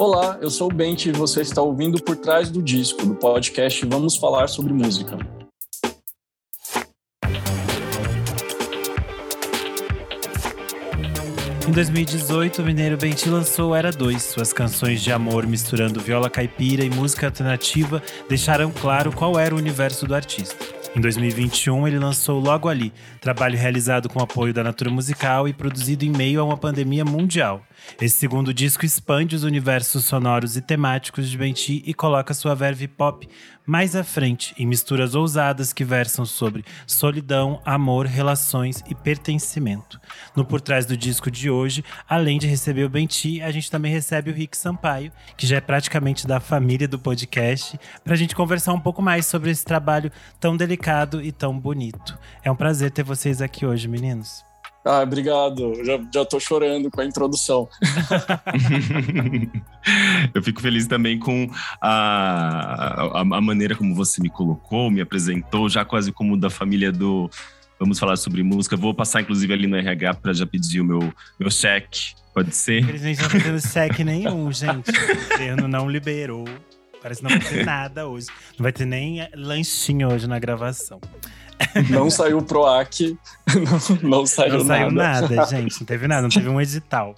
Olá, 0.00 0.38
eu 0.40 0.48
sou 0.48 0.70
o 0.70 0.72
Bente 0.72 1.08
e 1.08 1.12
você 1.12 1.40
está 1.40 1.60
ouvindo 1.60 2.00
Por 2.00 2.14
Trás 2.14 2.48
do 2.52 2.62
Disco, 2.62 3.04
do 3.04 3.16
podcast 3.16 3.84
Vamos 3.84 4.16
Falar 4.16 4.46
sobre 4.46 4.72
Música. 4.72 5.18
Em 11.66 11.72
2018, 11.72 12.62
o 12.62 12.64
mineiro 12.64 12.96
Benti 12.96 13.28
lançou 13.28 13.74
Era 13.74 13.90
2. 13.90 14.22
Suas 14.22 14.52
canções 14.52 15.02
de 15.02 15.10
amor 15.10 15.44
misturando 15.48 15.98
viola 15.98 16.30
caipira 16.30 16.84
e 16.84 16.90
música 16.90 17.26
alternativa 17.26 18.00
deixaram 18.28 18.70
claro 18.70 19.10
qual 19.10 19.36
era 19.36 19.52
o 19.52 19.58
universo 19.58 20.06
do 20.06 20.14
artista. 20.14 20.64
Em 20.94 21.00
2021, 21.00 21.88
ele 21.88 21.98
lançou 21.98 22.38
Logo 22.38 22.68
Ali, 22.68 22.92
trabalho 23.20 23.58
realizado 23.58 24.08
com 24.08 24.22
apoio 24.22 24.54
da 24.54 24.62
Natura 24.62 24.90
Musical 24.90 25.48
e 25.48 25.52
produzido 25.52 26.04
em 26.04 26.10
meio 26.10 26.40
a 26.40 26.44
uma 26.44 26.56
pandemia 26.56 27.04
mundial. 27.04 27.64
Esse 28.00 28.16
segundo 28.16 28.54
disco 28.54 28.84
expande 28.84 29.34
os 29.34 29.44
universos 29.44 30.04
sonoros 30.04 30.56
e 30.56 30.60
temáticos 30.60 31.28
de 31.28 31.36
Benti 31.36 31.82
e 31.86 31.94
coloca 31.94 32.34
sua 32.34 32.54
verve 32.54 32.86
pop 32.86 33.28
mais 33.68 33.94
à 33.94 34.02
frente, 34.02 34.54
em 34.58 34.64
misturas 34.64 35.14
ousadas 35.14 35.74
que 35.74 35.84
versam 35.84 36.24
sobre 36.24 36.64
solidão, 36.86 37.60
amor, 37.66 38.06
relações 38.06 38.82
e 38.88 38.94
pertencimento. 38.94 40.00
No 40.34 40.42
Por 40.42 40.60
Trás 40.60 40.86
do 40.86 40.96
Disco 40.96 41.30
de 41.30 41.50
hoje, 41.50 41.84
além 42.08 42.38
de 42.38 42.46
receber 42.46 42.84
o 42.84 42.88
Benti, 42.88 43.42
a 43.42 43.50
gente 43.50 43.70
também 43.70 43.92
recebe 43.92 44.30
o 44.30 44.34
Rick 44.34 44.56
Sampaio, 44.56 45.12
que 45.36 45.46
já 45.46 45.56
é 45.56 45.60
praticamente 45.60 46.26
da 46.26 46.40
família 46.40 46.88
do 46.88 46.98
podcast, 46.98 47.78
para 48.02 48.14
a 48.14 48.16
gente 48.16 48.34
conversar 48.34 48.72
um 48.72 48.80
pouco 48.80 49.02
mais 49.02 49.26
sobre 49.26 49.50
esse 49.50 49.66
trabalho 49.66 50.10
tão 50.40 50.56
delicado 50.56 51.20
e 51.20 51.30
tão 51.30 51.58
bonito. 51.58 52.18
É 52.42 52.50
um 52.50 52.56
prazer 52.56 52.90
ter 52.90 53.02
vocês 53.02 53.42
aqui 53.42 53.66
hoje, 53.66 53.86
meninos. 53.86 54.47
Ah, 54.84 55.02
obrigado. 55.02 55.84
Já, 55.84 56.00
já 56.12 56.24
tô 56.24 56.40
chorando 56.40 56.90
com 56.90 57.00
a 57.00 57.04
introdução. 57.04 57.68
eu 60.34 60.42
fico 60.42 60.62
feliz 60.62 60.86
também 60.86 61.18
com 61.18 61.50
a, 61.80 63.18
a, 63.18 63.20
a, 63.20 63.40
maneira 63.40 63.74
como 63.74 63.94
você 63.94 64.22
me 64.22 64.30
colocou, 64.30 64.90
me 64.90 65.00
apresentou, 65.00 65.68
já 65.68 65.84
quase 65.84 66.12
como 66.12 66.36
da 66.36 66.48
família 66.48 66.90
do. 66.90 67.28
Vamos 67.78 67.98
falar 67.98 68.16
sobre 68.16 68.42
música. 68.42 68.76
Vou 68.76 68.94
passar, 68.94 69.20
inclusive, 69.20 69.52
ali 69.52 69.66
no 69.66 69.76
RH 69.76 70.14
para 70.14 70.32
já 70.32 70.46
pedir 70.46 70.80
o 70.80 70.84
meu, 70.84 71.12
meu 71.38 71.50
cheque. 71.50 72.14
Pode 72.34 72.54
ser? 72.54 72.88
Eles 72.88 73.02
não 73.02 73.10
estão 73.10 73.30
fazendo 73.30 73.60
cheque 73.60 74.04
nenhum, 74.04 74.50
gente. 74.52 74.90
O 74.90 75.28
governo 75.30 75.68
não 75.68 75.88
liberou. 75.88 76.44
Parece 77.02 77.20
que 77.20 77.28
não 77.28 77.38
vai 77.38 77.48
ter 77.48 77.64
nada 77.64 78.08
hoje. 78.08 78.26
Não 78.58 78.62
vai 78.62 78.72
ter 78.72 78.84
nem 78.84 79.28
lanchinho 79.34 80.12
hoje 80.12 80.26
na 80.26 80.38
gravação. 80.38 81.00
Não 81.90 82.08
saiu 82.10 82.38
o 82.38 82.42
PROAC, 82.42 83.16
não, 83.54 84.10
não 84.10 84.26
saiu 84.26 84.58
não 84.58 84.64
nada. 84.64 84.90
Não 84.90 85.18
saiu 85.18 85.36
nada, 85.36 85.46
gente. 85.46 85.80
Não 85.80 85.86
teve 85.86 86.08
nada, 86.08 86.22
não 86.22 86.28
teve 86.28 86.48
um 86.48 86.60
edital. 86.60 87.14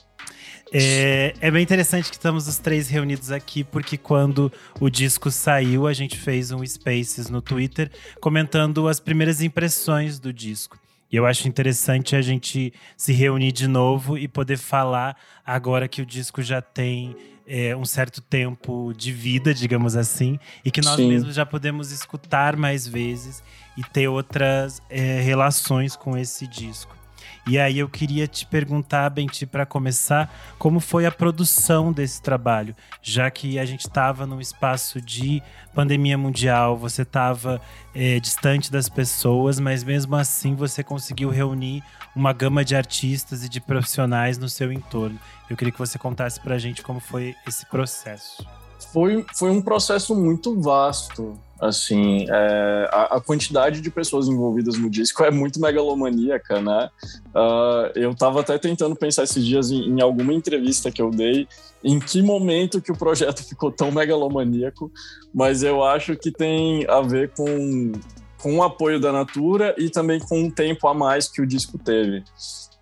É, 0.73 1.35
é, 1.41 1.51
bem 1.51 1.63
interessante 1.63 2.09
que 2.09 2.17
estamos 2.17 2.47
os 2.47 2.59
três 2.59 2.89
reunidos 2.89 3.33
aqui, 3.33 3.65
porque 3.65 3.97
quando 3.97 4.53
o 4.79 4.89
disco 4.89 5.31
saiu, 5.31 5.87
a 5.87 5.93
gente 5.93 6.17
fez 6.17 6.53
um 6.53 6.65
Spaces 6.65 7.29
no 7.29 7.43
Twitter 7.43 7.91
comentando 8.21 8.87
as 8.87 9.01
primeiras 9.01 9.43
impressões 9.43 10.21
do 10.21 10.33
disco. 10.33 10.79
E 11.11 11.17
eu 11.17 11.27
acho 11.27 11.49
interessante 11.49 12.15
a 12.15 12.23
gente 12.23 12.73
se 12.97 13.13
reunir 13.13 13.51
de 13.51 13.67
novo 13.67 14.17
e 14.17 14.29
poder 14.29 14.57
falar 14.57 15.17
agora 15.45 15.89
que 15.89 16.01
o 16.01 16.07
disco 16.07 16.41
já 16.41 16.63
tem 16.63 17.17
é, 17.49 17.75
um 17.75 17.85
certo 17.85 18.21
tempo 18.21 18.93
de 18.97 19.11
vida, 19.11 19.53
digamos 19.53 19.97
assim, 19.97 20.39
e 20.65 20.71
que 20.71 20.81
nós 20.81 20.95
Sim. 20.95 21.09
mesmos 21.09 21.35
já 21.35 21.45
podemos 21.45 21.91
escutar 21.91 22.55
mais 22.57 22.87
vezes 22.87 23.43
e 23.77 23.83
ter 23.83 24.09
outras 24.09 24.83
é, 24.89 25.21
relações 25.21 25.97
com 25.97 26.17
esse 26.17 26.47
disco. 26.47 27.01
E 27.47 27.59
aí 27.59 27.79
eu 27.79 27.89
queria 27.89 28.29
te 28.29 28.47
perguntar, 28.47 29.09
Benti, 29.11 29.47
para 29.47 29.65
começar, 29.65 30.33
como 30.59 30.79
foi 30.79 31.07
a 31.07 31.11
produção 31.11 31.93
desse 31.93 32.21
trabalho? 32.21 32.77
Já 33.03 33.31
que 33.31 33.59
a 33.59 33.65
gente 33.65 33.81
estava 33.81 34.27
num 34.27 34.41
espaço 34.41 35.01
de 35.01 35.43
pandemia 35.75 36.19
mundial, 36.19 36.77
você 36.77 37.03
estava 37.03 37.61
é, 37.95 38.21
distante 38.21 38.71
das 38.71 38.89
pessoas, 38.89 39.59
mas 39.59 39.83
mesmo 39.83 40.15
assim 40.17 40.55
você 40.55 40.85
conseguiu 40.85 41.31
reunir 41.31 41.83
uma 42.15 42.33
gama 42.33 42.65
de 42.65 42.77
artistas 42.77 43.43
e 43.43 43.49
de 43.49 43.61
profissionais 43.61 44.37
no 44.37 44.49
seu 44.49 44.71
entorno. 44.71 45.19
Eu 45.49 45.57
queria 45.57 45.73
que 45.73 45.79
você 45.79 45.99
contasse 45.99 46.39
para 46.41 46.55
a 46.55 46.59
gente 46.59 46.83
como 46.83 47.01
foi 47.01 47.35
esse 47.49 47.65
processo. 47.67 48.47
Foi, 48.93 49.25
foi 49.35 49.51
um 49.51 49.63
processo 49.63 50.15
muito 50.15 50.61
vasto. 50.61 51.39
Assim, 51.61 52.25
é, 52.27 52.89
a, 52.91 53.17
a, 53.17 53.21
quantidade 53.21 53.83
de 53.83 53.91
pessoas 53.91 54.27
envolvidas 54.29 54.79
no 54.79 54.89
disco 54.89 55.23
é 55.25 55.31
muito 55.31 55.61
megalomaníaca, 55.61 56.59
né? 56.59 56.89
Uh, 57.35 57.93
eu 57.95 58.13
estava 58.13 58.41
até 58.41 58.57
tentando 58.57 58.97
pensar 58.97 59.25
esses 59.25 59.45
dias 59.45 59.71
em, 59.71 59.91
em, 59.91 60.01
alguma 60.01 60.33
entrevista 60.33 60.91
que 60.91 61.03
eu 61.03 61.11
dei, 61.11 61.47
em 61.85 62.01
que 62.01 62.23
momento 62.23 62.81
que 62.81 62.91
o 62.91 62.97
projeto 62.97 63.45
ficou 63.47 63.71
tão 63.71 63.93
megalomaníaco, 63.93 64.91
mas 65.35 65.63
eu 65.63 65.85
acho 65.85 66.17
que 66.17 66.33
tem 66.33 66.87
a 66.89 67.03
ver 67.03 67.31
com, 67.37 67.93
com 68.39 68.57
o 68.57 68.63
apoio 68.63 68.99
da 68.99 69.13
Natura 69.13 69.75
e 69.77 69.91
também 69.91 70.19
com 70.19 70.41
um 70.41 70.51
tempo 70.51 70.89
a 70.89 70.95
mais 70.95 71.29
que 71.29 71.43
o 71.43 71.47
disco 71.47 71.77
teve. 71.77 72.25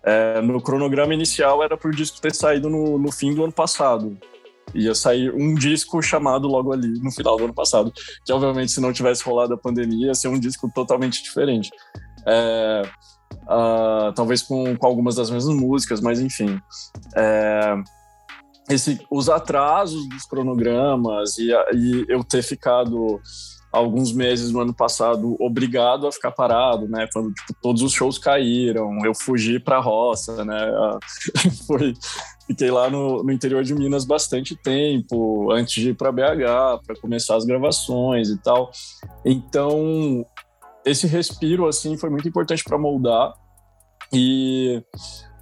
É, 0.01 0.39
no 0.39 0.61
cronograma 0.61 1.13
inicial 1.13 1.61
era 1.61 1.75
para 1.75 1.89
o 1.89 1.93
disco 1.93 2.21
ter 2.21 2.33
saído 2.33 2.69
no, 2.69 2.97
no 2.97 3.11
fim 3.11 3.35
do 3.35 3.43
ano 3.43 3.51
passado, 3.51 4.17
ia 4.73 4.93
sair 4.93 5.33
um 5.33 5.53
disco 5.55 6.01
chamado 6.01 6.47
logo 6.47 6.71
ali 6.71 6.99
no 6.99 7.11
final 7.11 7.37
do 7.37 7.45
ano 7.45 7.53
passado, 7.53 7.91
que 8.25 8.31
obviamente 8.31 8.71
se 8.71 8.81
não 8.81 8.93
tivesse 8.93 9.23
rolado 9.23 9.53
a 9.53 9.57
pandemia 9.57 10.07
ia 10.07 10.15
ser 10.15 10.27
um 10.27 10.39
disco 10.39 10.71
totalmente 10.73 11.23
diferente. 11.23 11.69
É, 12.27 12.81
uh, 13.43 14.13
talvez 14.13 14.41
com, 14.41 14.75
com, 14.75 14.87
algumas 14.87 15.15
das 15.15 15.29
mesmas 15.29 15.55
músicas, 15.55 16.01
mas 16.01 16.19
enfim. 16.19 16.59
É, 17.15 17.75
esse, 18.69 18.99
os 19.09 19.29
atrasos 19.29 20.07
dos 20.07 20.25
cronogramas 20.25 21.37
e, 21.37 21.49
e 21.73 22.05
eu 22.07 22.23
ter 22.23 22.43
ficado 22.43 23.19
alguns 23.71 24.11
meses 24.11 24.51
no 24.51 24.61
ano 24.61 24.73
passado 24.73 25.35
obrigado 25.39 26.07
a 26.07 26.11
ficar 26.11 26.31
parado, 26.31 26.87
né? 26.87 27.07
Quando 27.11 27.33
tipo, 27.33 27.53
todos 27.61 27.81
os 27.81 27.93
shows 27.93 28.17
caíram, 28.17 28.97
eu 29.05 29.13
fugi 29.13 29.59
para 29.59 29.77
a 29.77 29.81
roça, 29.81 30.43
né? 30.43 30.71
Foi, 31.67 31.93
fiquei 32.49 32.71
lá 32.71 32.89
no, 32.89 33.21
no, 33.23 33.31
interior 33.31 33.63
de 33.63 33.75
Minas 33.75 34.05
bastante 34.05 34.55
tempo 34.55 35.51
antes 35.51 35.73
de 35.75 35.91
ir 35.91 35.93
para 35.95 36.11
BH 36.11 36.81
para 36.83 36.99
começar 36.99 37.35
as 37.35 37.45
gravações 37.45 38.29
e 38.29 38.37
tal. 38.41 38.71
Então 39.23 40.25
esse 40.83 41.05
respiro 41.05 41.67
assim 41.67 41.95
foi 41.95 42.09
muito 42.09 42.27
importante 42.27 42.63
para 42.63 42.77
moldar 42.77 43.33
e 44.11 44.83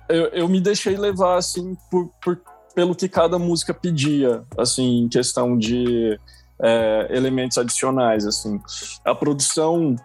eu, 0.09 0.25
eu, 0.28 0.50
me 0.50 0.59
deixei 0.59 0.97
levar 0.97 1.38
assim 1.38 1.75
por, 1.90 2.12
por, 2.22 2.41
pelo 2.75 2.94
que 2.95 3.07
cada 3.07 3.39
música 3.39 3.74
pedia, 3.74 4.44
assim, 4.57 5.03
em 5.03 5.09
questão 5.09 5.57
de 5.57 6.19
é, 6.62 7.07
elementos 7.12 7.57
adicionais, 7.57 8.25
assim. 8.25 8.59
A 9.06 9.16
produção, 9.16 9.95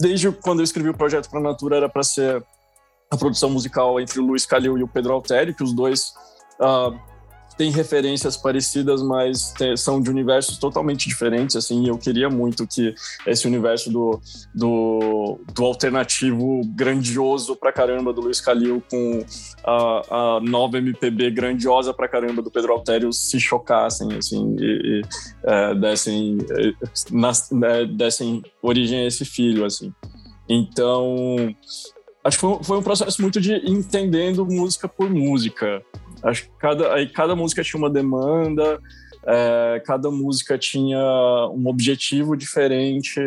desde 0.00 0.30
quando 0.30 0.60
eu 0.60 0.64
escrevi 0.64 0.90
o 0.90 0.96
projeto 0.96 1.28
para 1.28 1.40
a 1.40 1.42
Natura, 1.42 1.76
era 1.76 1.88
para 1.88 2.02
ser 2.02 2.44
a 3.12 3.16
produção 3.16 3.50
musical 3.50 4.00
entre 4.00 4.18
o 4.18 4.24
Luiz 4.24 4.46
Calil 4.46 4.78
e 4.78 4.82
o 4.82 4.88
Pedro 4.88 5.12
Altério, 5.12 5.54
que 5.54 5.62
os 5.62 5.74
dois 5.74 6.14
uh, 6.58 6.98
tem 7.58 7.70
referências 7.70 8.38
parecidas, 8.38 9.02
mas 9.02 9.52
tem, 9.52 9.76
são 9.76 10.00
de 10.00 10.08
universos 10.08 10.56
totalmente 10.56 11.06
diferentes, 11.06 11.54
assim, 11.54 11.86
eu 11.86 11.98
queria 11.98 12.30
muito 12.30 12.66
que 12.66 12.94
esse 13.26 13.46
universo 13.46 13.92
do, 13.92 14.18
do, 14.54 15.38
do 15.52 15.62
alternativo 15.62 16.62
grandioso 16.74 17.54
pra 17.54 17.70
caramba 17.70 18.14
do 18.14 18.22
Luiz 18.22 18.40
Calil 18.40 18.82
com 18.90 19.22
a, 19.62 20.36
a 20.36 20.40
nova 20.40 20.78
MPB 20.78 21.32
grandiosa 21.32 21.92
pra 21.92 22.08
caramba 22.08 22.40
do 22.40 22.50
Pedro 22.50 22.72
Altério 22.72 23.12
se 23.12 23.38
chocassem, 23.38 24.10
assim, 24.16 24.56
e, 24.58 24.64
e 24.64 25.02
é, 25.44 25.74
dessem, 25.74 26.38
nas, 27.10 27.50
né, 27.50 27.84
dessem 27.84 28.42
origem 28.62 29.00
a 29.00 29.06
esse 29.06 29.26
filho, 29.26 29.66
assim. 29.66 29.92
Então, 30.48 31.54
acho 32.24 32.36
que 32.36 32.40
foi, 32.40 32.58
foi 32.62 32.78
um 32.78 32.82
processo 32.82 33.20
muito 33.20 33.40
de 33.40 33.54
entendendo 33.68 34.44
música 34.46 34.88
por 34.88 35.10
música, 35.10 35.84
Acho 36.22 36.44
que 36.44 36.50
cada, 36.58 36.94
aí 36.94 37.08
cada 37.08 37.34
música 37.34 37.64
tinha 37.64 37.78
uma 37.78 37.90
demanda, 37.90 38.80
é, 39.26 39.82
cada 39.84 40.10
música 40.10 40.56
tinha 40.56 41.00
um 41.52 41.66
objetivo 41.66 42.36
diferente 42.36 43.20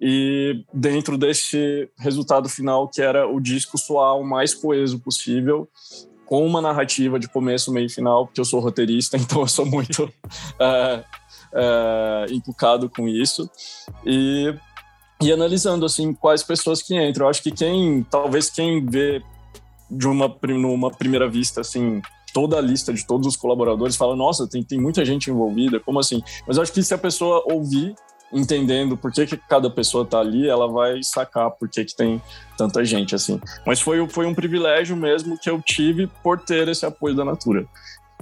e 0.00 0.64
dentro 0.72 1.16
desse 1.16 1.88
resultado 1.96 2.48
final 2.48 2.88
que 2.88 3.00
era 3.00 3.26
o 3.28 3.40
disco 3.40 3.78
soar 3.78 4.16
o 4.16 4.24
mais 4.24 4.52
coeso 4.52 4.98
possível 4.98 5.68
com 6.26 6.44
uma 6.44 6.60
narrativa 6.60 7.20
de 7.20 7.28
começo, 7.28 7.72
meio 7.72 7.86
e 7.86 7.90
final, 7.90 8.26
porque 8.26 8.40
eu 8.40 8.44
sou 8.44 8.58
roteirista, 8.58 9.16
então 9.18 9.42
eu 9.42 9.48
sou 9.48 9.64
muito 9.64 10.12
é, 10.58 11.04
é, 11.52 12.88
com 12.96 13.06
isso. 13.06 13.48
E, 14.04 14.52
e 15.24 15.32
analisando 15.32 15.86
assim 15.86 16.12
quais 16.12 16.42
pessoas 16.42 16.82
que 16.82 16.94
entram. 16.94 17.26
Eu 17.26 17.30
acho 17.30 17.42
que 17.42 17.50
quem, 17.50 18.02
talvez 18.10 18.50
quem 18.50 18.84
vê 18.84 19.22
de 19.90 20.06
uma 20.06 20.34
numa 20.42 20.90
primeira 20.90 21.28
vista 21.28 21.60
assim 21.60 22.02
toda 22.32 22.58
a 22.58 22.60
lista 22.60 22.92
de 22.92 23.06
todos 23.06 23.28
os 23.28 23.36
colaboradores, 23.36 23.94
fala, 23.94 24.16
nossa, 24.16 24.46
tem, 24.48 24.60
tem 24.60 24.80
muita 24.80 25.04
gente 25.04 25.30
envolvida, 25.30 25.78
como 25.78 26.00
assim? 26.00 26.20
Mas 26.46 26.56
eu 26.56 26.64
acho 26.64 26.72
que 26.72 26.82
se 26.82 26.92
a 26.92 26.98
pessoa 26.98 27.44
ouvir, 27.46 27.94
entendendo 28.32 28.96
por 28.96 29.12
que, 29.12 29.24
que 29.24 29.36
cada 29.36 29.70
pessoa 29.70 30.02
está 30.02 30.18
ali, 30.18 30.48
ela 30.48 30.66
vai 30.66 31.00
sacar 31.04 31.52
por 31.52 31.68
que, 31.68 31.84
que 31.84 31.94
tem 31.94 32.20
tanta 32.58 32.84
gente, 32.84 33.14
assim. 33.14 33.40
Mas 33.64 33.80
foi, 33.80 34.06
foi 34.08 34.26
um 34.26 34.34
privilégio 34.34 34.96
mesmo 34.96 35.38
que 35.38 35.48
eu 35.48 35.62
tive 35.62 36.08
por 36.24 36.40
ter 36.40 36.66
esse 36.66 36.84
apoio 36.84 37.14
da 37.14 37.24
Natura. 37.24 37.64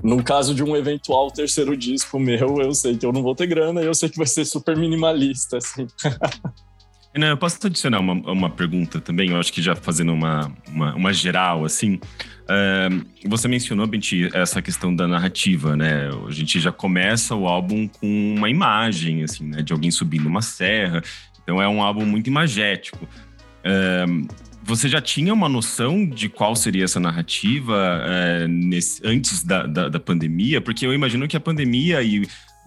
no 0.02 0.22
caso 0.22 0.54
de 0.54 0.62
um 0.62 0.76
eventual 0.76 1.30
terceiro 1.30 1.74
disco 1.74 2.18
meu, 2.18 2.60
eu 2.60 2.74
sei 2.74 2.98
que 2.98 3.06
eu 3.06 3.12
não 3.12 3.22
vou 3.22 3.34
ter 3.34 3.46
grana 3.46 3.80
e 3.80 3.86
eu 3.86 3.94
sei 3.94 4.10
que 4.10 4.18
vai 4.18 4.26
ser 4.26 4.44
super 4.44 4.76
minimalista, 4.76 5.56
assim. 5.56 5.86
Eu 7.14 7.36
posso 7.36 7.58
adicionar 7.66 8.00
uma, 8.00 8.14
uma 8.14 8.48
pergunta 8.48 8.98
também, 8.98 9.30
eu 9.30 9.38
acho 9.38 9.52
que 9.52 9.60
já 9.60 9.76
fazendo 9.76 10.12
uma, 10.12 10.50
uma, 10.68 10.94
uma 10.94 11.12
geral, 11.12 11.64
assim. 11.64 12.00
Uh, 12.42 13.28
você 13.28 13.46
mencionou, 13.48 13.86
Benti, 13.86 14.30
essa 14.32 14.62
questão 14.62 14.94
da 14.94 15.06
narrativa, 15.06 15.76
né? 15.76 16.08
A 16.26 16.30
gente 16.30 16.58
já 16.58 16.72
começa 16.72 17.34
o 17.34 17.46
álbum 17.46 17.86
com 17.86 18.34
uma 18.36 18.48
imagem, 18.48 19.22
assim, 19.22 19.44
né? 19.44 19.60
De 19.62 19.74
alguém 19.74 19.90
subindo 19.90 20.26
uma 20.26 20.40
serra. 20.40 21.02
Então 21.42 21.60
é 21.60 21.68
um 21.68 21.82
álbum 21.82 22.06
muito 22.06 22.28
imagético. 22.28 23.04
Uh, 23.04 24.26
você 24.62 24.88
já 24.88 25.00
tinha 25.00 25.34
uma 25.34 25.48
noção 25.48 26.06
de 26.06 26.28
qual 26.28 26.56
seria 26.56 26.84
essa 26.84 27.00
narrativa 27.00 27.74
uh, 27.74 28.48
nesse, 28.48 29.06
antes 29.06 29.44
da, 29.44 29.66
da, 29.66 29.88
da 29.90 30.00
pandemia? 30.00 30.62
Porque 30.62 30.86
eu 30.86 30.94
imagino 30.94 31.28
que 31.28 31.36
a 31.36 31.40
pandemia 31.40 32.02
e 32.02 32.22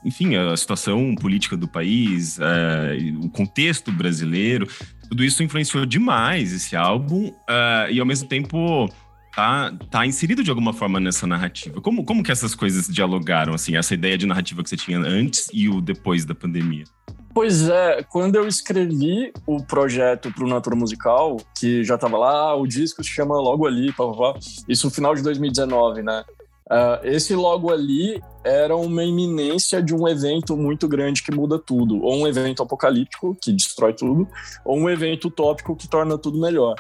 enfim, 0.06 0.36
a 0.36 0.56
situação 0.56 1.16
política 1.16 1.58
do 1.58 1.68
país, 1.68 2.40
é, 2.40 2.98
o 3.24 3.30
contexto 3.30 3.92
brasileiro, 3.92 4.68
tudo 5.10 5.24
isso 5.24 5.44
influenciou 5.44 5.86
demais 5.86 6.54
esse 6.54 6.76
álbum 6.76 7.28
uh, 7.28 7.92
e 7.92 8.00
ao 8.00 8.06
mesmo 8.06 8.28
tempo 8.28 8.88
tá, 9.36 9.74
tá 9.90 10.06
inserido 10.06 10.44
de 10.44 10.50
alguma 10.50 10.74
forma 10.74 11.00
nessa 11.00 11.28
narrativa. 11.28 11.82
Como, 11.82 12.06
como 12.06 12.24
que 12.24 12.32
essas 12.32 12.56
coisas 12.56 12.88
dialogaram, 12.88 13.54
assim, 13.54 13.76
essa 13.76 13.94
ideia 13.94 14.18
de 14.18 14.26
narrativa 14.26 14.64
que 14.64 14.70
você 14.70 14.78
tinha 14.78 15.00
antes 15.00 15.50
e 15.52 15.68
o 15.68 15.82
depois 15.82 16.24
da 16.24 16.34
pandemia? 16.34 16.86
Pois 17.34 17.68
é, 17.68 18.02
quando 18.04 18.36
eu 18.38 18.48
escrevi 18.48 19.34
o 19.46 19.62
projeto 19.62 20.32
para 20.32 20.46
o 20.46 20.48
Natura 20.48 20.76
Musical, 20.76 21.36
que 21.60 21.84
já 21.84 21.96
estava 21.96 22.18
lá, 22.18 22.56
o 22.56 22.66
disco 22.66 23.04
se 23.04 23.10
chama 23.10 23.36
logo 23.36 23.68
ali, 23.68 23.92
pá, 23.92 24.08
pá, 24.08 24.34
pá, 24.34 24.40
isso 24.70 24.88
no 24.88 24.92
final 24.92 25.14
de 25.14 25.22
2019, 25.22 26.02
né? 26.02 26.24
Uh, 26.72 26.98
esse 27.04 27.36
logo 27.36 27.72
ali 27.72 28.20
era 28.44 28.76
uma 28.76 29.04
iminência 29.04 29.84
de 29.84 29.94
um 29.94 30.08
evento 30.08 30.58
muito 30.58 30.88
grande 30.88 31.22
que 31.22 31.32
muda 31.32 31.60
tudo, 31.60 32.02
ou 32.02 32.16
um 32.16 32.28
evento 32.28 32.64
apocalíptico 32.64 33.38
que 33.40 33.52
destrói 33.52 33.94
tudo, 33.94 34.28
ou 34.64 34.78
um 34.78 34.90
evento 34.90 35.28
utópico 35.28 35.76
que 35.76 35.88
torna 35.88 36.18
tudo 36.18 36.40
melhor. 36.40 36.76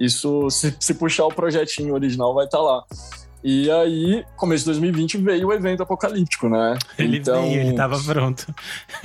Isso, 0.00 0.48
se, 0.50 0.74
se 0.80 0.94
puxar 0.94 1.26
o 1.26 1.34
projetinho 1.34 1.94
original, 1.94 2.34
vai 2.34 2.46
estar 2.46 2.58
tá 2.58 2.64
lá. 2.64 2.84
E 3.44 3.70
aí, 3.70 4.24
começo 4.36 4.64
de 4.64 4.70
2020, 4.70 5.18
veio 5.18 5.48
o 5.48 5.52
evento 5.52 5.82
apocalíptico, 5.82 6.48
né? 6.48 6.76
Ele 6.98 7.18
então, 7.18 7.42
veio, 7.42 7.60
ele 7.60 7.70
estava 7.70 7.96
pronto. 8.02 8.54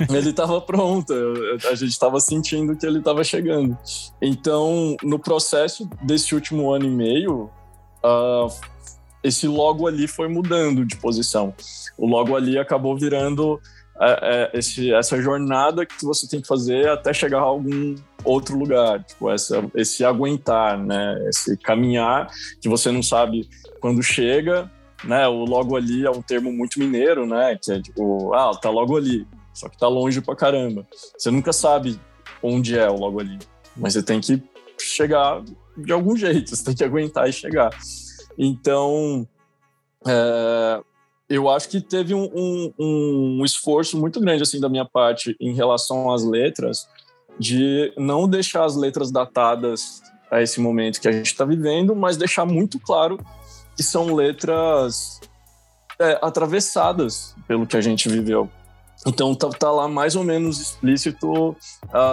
ele 0.10 0.30
estava 0.30 0.60
pronto, 0.60 1.14
a 1.70 1.74
gente 1.74 1.92
estava 1.92 2.18
sentindo 2.18 2.74
que 2.74 2.84
ele 2.84 2.98
estava 2.98 3.22
chegando. 3.22 3.76
Então, 4.20 4.96
no 5.02 5.18
processo 5.18 5.88
desse 6.02 6.34
último 6.34 6.72
ano 6.72 6.86
e 6.86 6.90
meio, 6.90 7.50
uh, 8.02 8.52
esse 9.22 9.46
logo 9.46 9.86
ali 9.86 10.08
foi 10.08 10.28
mudando 10.28 10.84
de 10.84 10.96
posição. 10.96 11.54
O 11.96 12.06
logo 12.06 12.36
ali 12.36 12.58
acabou 12.58 12.96
virando 12.96 13.60
é, 14.00 14.50
é, 14.54 14.58
esse, 14.58 14.92
essa 14.92 15.20
jornada 15.20 15.86
que 15.86 16.04
você 16.04 16.26
tem 16.26 16.40
que 16.40 16.46
fazer 16.48 16.88
até 16.88 17.12
chegar 17.12 17.38
a 17.38 17.42
algum 17.42 17.94
outro 18.24 18.58
lugar, 18.58 19.04
tipo 19.04 19.30
essa, 19.30 19.64
esse 19.74 20.04
aguentar, 20.04 20.78
né? 20.78 21.16
Esse 21.28 21.56
caminhar 21.56 22.28
que 22.60 22.68
você 22.68 22.90
não 22.90 23.02
sabe 23.02 23.48
quando 23.80 24.02
chega, 24.02 24.70
né? 25.04 25.28
O 25.28 25.44
logo 25.44 25.76
ali 25.76 26.04
é 26.06 26.10
um 26.10 26.22
termo 26.22 26.52
muito 26.52 26.78
mineiro, 26.78 27.26
né? 27.26 27.58
Que 27.62 27.72
é 27.72 27.80
tipo, 27.80 28.32
ah, 28.34 28.50
tá 28.60 28.70
logo 28.70 28.96
ali, 28.96 29.26
só 29.52 29.68
que 29.68 29.78
tá 29.78 29.88
longe 29.88 30.20
pra 30.20 30.34
caramba. 30.34 30.86
Você 31.16 31.30
nunca 31.30 31.52
sabe 31.52 32.00
onde 32.42 32.76
é 32.76 32.88
o 32.88 32.96
logo 32.96 33.20
ali, 33.20 33.38
mas 33.76 33.92
você 33.92 34.02
tem 34.02 34.20
que 34.20 34.42
chegar 34.78 35.42
de 35.76 35.92
algum 35.92 36.16
jeito, 36.16 36.50
você 36.56 36.64
tem 36.64 36.74
que 36.74 36.84
aguentar 36.84 37.28
e 37.28 37.32
chegar. 37.32 37.70
Então, 38.38 39.26
é, 40.06 40.82
eu 41.28 41.48
acho 41.48 41.68
que 41.68 41.80
teve 41.80 42.14
um, 42.14 42.30
um, 42.34 42.74
um, 42.78 43.44
esforço 43.44 43.98
muito 43.98 44.20
grande 44.20 44.42
assim 44.42 44.60
da 44.60 44.68
minha 44.68 44.84
parte 44.84 45.36
em 45.40 45.54
relação 45.54 46.10
às 46.10 46.24
letras, 46.24 46.88
de 47.38 47.92
não 47.96 48.28
deixar 48.28 48.64
as 48.64 48.76
letras 48.76 49.10
datadas 49.10 50.02
a 50.30 50.42
esse 50.42 50.60
momento 50.60 51.00
que 51.00 51.08
a 51.08 51.12
gente 51.12 51.26
está 51.26 51.44
vivendo, 51.44 51.94
mas 51.94 52.16
deixar 52.16 52.44
muito 52.44 52.78
claro 52.78 53.18
que 53.76 53.82
são 53.82 54.14
letras 54.14 55.20
é, 55.98 56.18
atravessadas 56.22 57.34
pelo 57.46 57.66
que 57.66 57.76
a 57.76 57.80
gente 57.80 58.08
viveu. 58.08 58.48
Então 59.06 59.34
tá, 59.34 59.48
tá, 59.50 59.70
lá 59.70 59.88
mais 59.88 60.14
ou 60.14 60.22
menos 60.22 60.60
explícito 60.60 61.50
uh, 61.50 61.56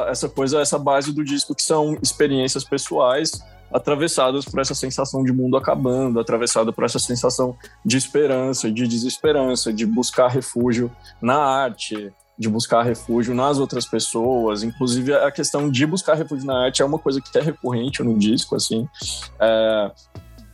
essa 0.08 0.28
coisa, 0.28 0.60
essa 0.60 0.80
base 0.80 1.14
do 1.14 1.24
disco 1.24 1.54
que 1.54 1.62
são 1.62 1.98
experiências 2.02 2.64
pessoais 2.64 3.44
atravessadas 3.72 4.46
por 4.46 4.60
essa 4.60 4.76
sensação 4.76 5.24
de 5.24 5.32
mundo 5.32 5.58
acabando, 5.58 6.20
atravessada 6.20 6.72
por 6.72 6.84
essa 6.84 7.00
sensação 7.00 7.56
de 7.86 7.98
esperança, 7.98 8.72
de 8.72 8.88
desesperança, 8.88 9.72
de 9.72 9.86
buscar 9.86 10.28
refúgio 10.28 10.92
na 11.22 11.38
arte, 11.38 12.12
de 12.38 12.48
buscar 12.48 12.84
refúgio 12.84 13.36
nas 13.36 13.60
outras 13.60 13.86
pessoas. 13.86 14.64
Inclusive, 14.64 15.14
a 15.14 15.30
questão 15.30 15.70
de 15.70 15.86
buscar 15.86 16.16
refúgio 16.16 16.46
na 16.46 16.66
arte 16.66 16.82
é 16.82 16.86
uma 16.86 16.98
coisa 16.98 17.20
que 17.22 17.38
é 17.38 17.42
recorrente 17.42 18.02
no 18.02 18.18
disco, 18.18 18.56
assim. 18.56 18.88
É, 19.40 19.92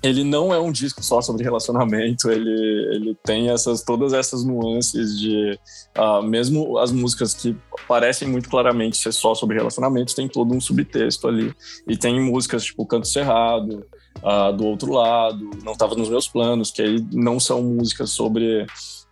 ele 0.05 0.23
não 0.23 0.53
é 0.53 0.59
um 0.59 0.71
disco 0.71 1.03
só 1.03 1.21
sobre 1.21 1.43
relacionamento, 1.43 2.29
ele, 2.29 2.95
ele 2.95 3.17
tem 3.23 3.49
essas 3.49 3.83
todas 3.83 4.13
essas 4.13 4.43
nuances 4.43 5.19
de 5.19 5.59
uh, 5.97 6.21
mesmo 6.21 6.77
as 6.77 6.91
músicas 6.91 7.33
que 7.33 7.55
parecem 7.87 8.27
muito 8.27 8.49
claramente 8.49 8.97
ser 8.97 9.11
só 9.11 9.33
sobre 9.33 9.57
relacionamentos, 9.57 10.13
tem 10.13 10.27
todo 10.27 10.53
um 10.53 10.61
subtexto 10.61 11.27
ali. 11.27 11.53
E 11.87 11.97
tem 11.97 12.21
músicas 12.21 12.63
tipo 12.63 12.85
Canto 12.85 13.07
Cerrado, 13.07 13.85
uh, 14.17 14.55
do 14.55 14.65
outro 14.65 14.93
lado, 14.93 15.49
não 15.63 15.73
estava 15.73 15.95
nos 15.95 16.09
meus 16.09 16.27
planos, 16.27 16.71
que 16.71 16.81
aí 16.81 17.03
não 17.11 17.39
são 17.39 17.63
músicas 17.63 18.11
sobre 18.11 18.63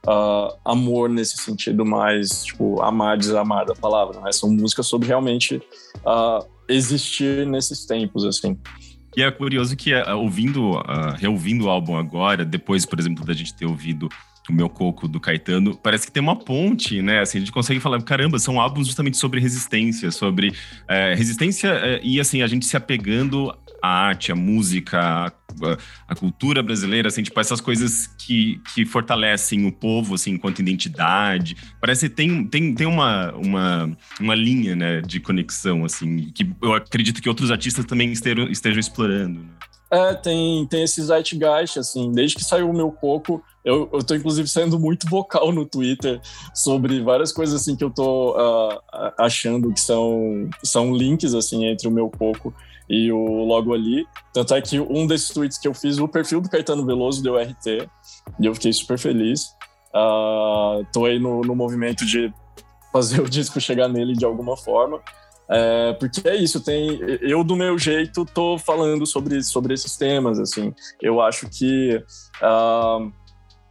uh, 0.07 0.55
amor 0.63 1.09
nesse 1.09 1.37
sentido 1.37 1.85
mais, 1.85 2.43
tipo, 2.43 2.81
amar, 2.81 3.17
desamar 3.17 3.65
da 3.65 3.73
palavra, 3.73 4.19
né? 4.21 4.31
São 4.31 4.49
músicas 4.49 4.85
sobre 4.87 5.07
realmente 5.07 5.61
existir 6.67 7.45
nesses 7.45 7.85
tempos, 7.85 8.25
assim. 8.25 8.57
E 9.15 9.21
é 9.21 9.31
curioso 9.31 9.75
que, 9.75 9.93
uh, 9.93 10.17
ouvindo, 10.17 10.71
uh, 10.71 11.15
reouvindo 11.17 11.65
o 11.65 11.69
álbum 11.69 11.95
agora, 11.95 12.43
depois, 12.43 12.85
por 12.85 12.99
exemplo, 12.99 13.25
da 13.25 13.33
gente 13.33 13.53
ter 13.53 13.65
ouvido 13.65 14.09
o 14.49 14.53
meu 14.53 14.67
coco 14.67 15.07
do 15.07 15.19
Caetano, 15.19 15.77
parece 15.77 16.05
que 16.05 16.11
tem 16.11 16.21
uma 16.21 16.35
ponte, 16.35 17.01
né? 17.01 17.21
Assim, 17.21 17.37
a 17.37 17.41
gente 17.41 17.51
consegue 17.51 17.79
falar, 17.79 18.01
caramba, 18.01 18.37
são 18.39 18.59
álbuns 18.59 18.87
justamente 18.87 19.15
sobre 19.15 19.39
resistência, 19.39 20.11
sobre 20.11 20.49
uh, 20.49 21.15
resistência 21.15 22.01
e 22.03 22.19
assim, 22.19 22.41
a 22.41 22.47
gente 22.47 22.65
se 22.65 22.75
apegando 22.75 23.55
à 23.83 23.87
arte, 23.87 24.31
à 24.31 24.35
música, 24.35 24.97
à, 24.97 25.31
à, 26.07 26.15
cultura 26.15 26.63
brasileira, 26.63 27.09
assim, 27.09 27.21
tipo, 27.21 27.37
essas 27.37 27.59
coisas 27.59 28.07
que, 28.07 28.61
que 28.73 28.85
fortalecem 28.85 29.65
o 29.67 29.73
povo, 29.73 30.15
assim, 30.15 30.31
enquanto 30.31 30.59
identidade. 30.59 31.57
Parece 31.81 32.07
que 32.07 32.15
tem, 32.15 32.45
tem, 32.45 32.73
tem 32.73 32.87
uma, 32.87 33.33
uma, 33.33 33.97
uma 34.21 34.35
linha, 34.35 34.73
né, 34.73 35.01
de 35.01 35.19
conexão, 35.19 35.83
assim, 35.83 36.31
que 36.33 36.49
eu 36.61 36.73
acredito 36.73 37.21
que 37.21 37.27
outros 37.27 37.51
artistas 37.51 37.83
também 37.83 38.09
estejam, 38.13 38.47
estejam 38.47 38.79
explorando, 38.79 39.41
né? 39.41 39.49
É, 39.91 40.13
tem, 40.15 40.65
tem 40.65 40.83
esse 40.83 41.03
zeitgeist, 41.03 41.77
assim, 41.77 42.11
desde 42.13 42.37
que 42.37 42.43
saiu 42.43 42.69
o 42.69 42.73
meu 42.73 42.89
coco, 42.89 43.43
eu, 43.65 43.89
eu 43.93 44.01
tô 44.01 44.15
inclusive 44.15 44.47
sendo 44.47 44.79
muito 44.79 45.07
vocal 45.07 45.51
no 45.51 45.65
Twitter 45.65 46.19
sobre 46.53 46.99
várias 47.01 47.31
coisas 47.31 47.61
assim 47.61 47.75
que 47.75 47.83
eu 47.83 47.91
tô 47.91 48.31
uh, 48.31 48.81
achando 49.19 49.71
que 49.71 49.79
são, 49.79 50.49
são 50.63 50.95
links 50.95 51.33
assim 51.33 51.65
entre 51.65 51.87
o 51.87 51.91
meu 51.91 52.09
coco 52.09 52.53
e 52.89 53.11
o 53.11 53.43
logo 53.45 53.73
ali. 53.73 54.05
Tanto 54.33 54.53
é 54.55 54.61
que 54.61 54.79
um 54.79 55.07
desses 55.07 55.29
tweets 55.29 55.57
que 55.57 55.67
eu 55.67 55.73
fiz, 55.73 55.97
o 55.97 56.07
perfil 56.07 56.41
do 56.41 56.49
Caetano 56.49 56.85
Veloso 56.85 57.23
deu 57.23 57.37
RT, 57.37 57.87
e 58.39 58.45
eu 58.45 58.53
fiquei 58.53 58.73
super 58.73 58.97
feliz. 58.97 59.47
Uh, 59.95 60.85
tô 60.91 61.05
aí 61.05 61.19
no, 61.19 61.41
no 61.41 61.55
movimento 61.55 62.05
de 62.05 62.33
fazer 62.91 63.21
o 63.21 63.29
disco 63.29 63.59
chegar 63.59 63.87
nele 63.87 64.13
de 64.13 64.25
alguma 64.25 64.57
forma. 64.57 65.01
É, 65.49 65.93
porque 65.93 66.27
é 66.27 66.35
isso, 66.35 66.63
tem 66.63 66.99
eu 67.21 67.43
do 67.43 67.55
meu 67.55 67.77
jeito 67.77 68.25
tô 68.25 68.57
falando 68.57 69.05
sobre, 69.05 69.43
sobre 69.43 69.73
esses 69.73 69.97
temas, 69.97 70.39
assim. 70.39 70.73
Eu 71.01 71.19
acho 71.19 71.49
que 71.49 72.01
uh, 72.41 73.11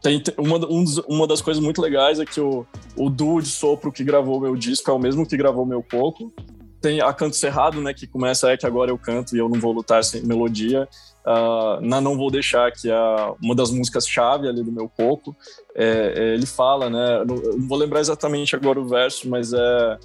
tem 0.02 0.22
uma, 0.36 0.58
um, 0.66 0.84
uma 1.08 1.26
das 1.26 1.40
coisas 1.40 1.62
muito 1.62 1.80
legais 1.80 2.20
é 2.20 2.26
que 2.26 2.40
o, 2.40 2.66
o 2.96 3.08
duo 3.08 3.40
de 3.40 3.48
sopro 3.48 3.90
que 3.90 4.04
gravou 4.04 4.40
meu 4.40 4.54
disco 4.54 4.90
é 4.90 4.94
o 4.94 4.98
mesmo 4.98 5.26
que 5.26 5.36
gravou 5.36 5.64
meu 5.64 5.82
coco. 5.82 6.32
Tem 6.82 7.00
a 7.00 7.12
Canto 7.12 7.36
Cerrado, 7.36 7.80
né, 7.80 7.94
que 7.94 8.06
começa 8.06 8.50
é 8.50 8.56
que 8.56 8.66
agora 8.66 8.90
eu 8.90 8.98
canto 8.98 9.36
e 9.36 9.38
eu 9.38 9.48
não 9.48 9.60
vou 9.60 9.72
lutar 9.72 10.02
sem 10.04 10.22
melodia. 10.26 10.88
Uh, 11.24 11.80
na 11.80 12.00
Não 12.00 12.16
Vou 12.16 12.30
Deixar, 12.30 12.72
que 12.72 12.90
é 12.90 12.96
uma 13.40 13.54
das 13.54 13.70
músicas-chave 13.70 14.48
ali 14.48 14.62
do 14.64 14.72
meu 14.72 14.88
coco. 14.88 15.34
É, 15.76 16.14
é, 16.16 16.34
ele 16.34 16.46
fala, 16.46 16.90
né, 16.90 17.24
não, 17.24 17.36
não 17.36 17.68
vou 17.68 17.78
lembrar 17.78 18.00
exatamente 18.00 18.56
agora 18.56 18.80
o 18.80 18.88
verso, 18.88 19.28
mas 19.28 19.52
é 19.52 19.98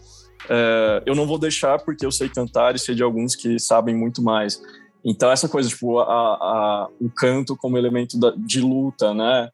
é, 0.50 1.04
eu 1.06 1.16
não 1.16 1.26
vou 1.26 1.38
deixar 1.38 1.80
porque 1.80 2.06
eu 2.06 2.12
sei 2.12 2.30
cantar 2.30 2.76
e 2.76 2.80
sei 2.80 2.96
de 2.96 3.04
alguns 3.04 3.36
que 3.36 3.60
sabem 3.60 3.96
muito 3.96 4.22
mais. 4.22 4.62
Então, 5.04 5.32
essa 5.32 5.48
coisa, 5.48 5.70
tipo, 5.70 6.00
a, 6.00 6.04
a, 6.04 6.88
o 7.00 7.10
canto 7.10 7.56
como 7.56 7.78
elemento 7.78 8.20
da, 8.20 8.34
de 8.36 8.60
luta, 8.60 9.14
né? 9.14 9.50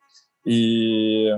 E 0.45 1.29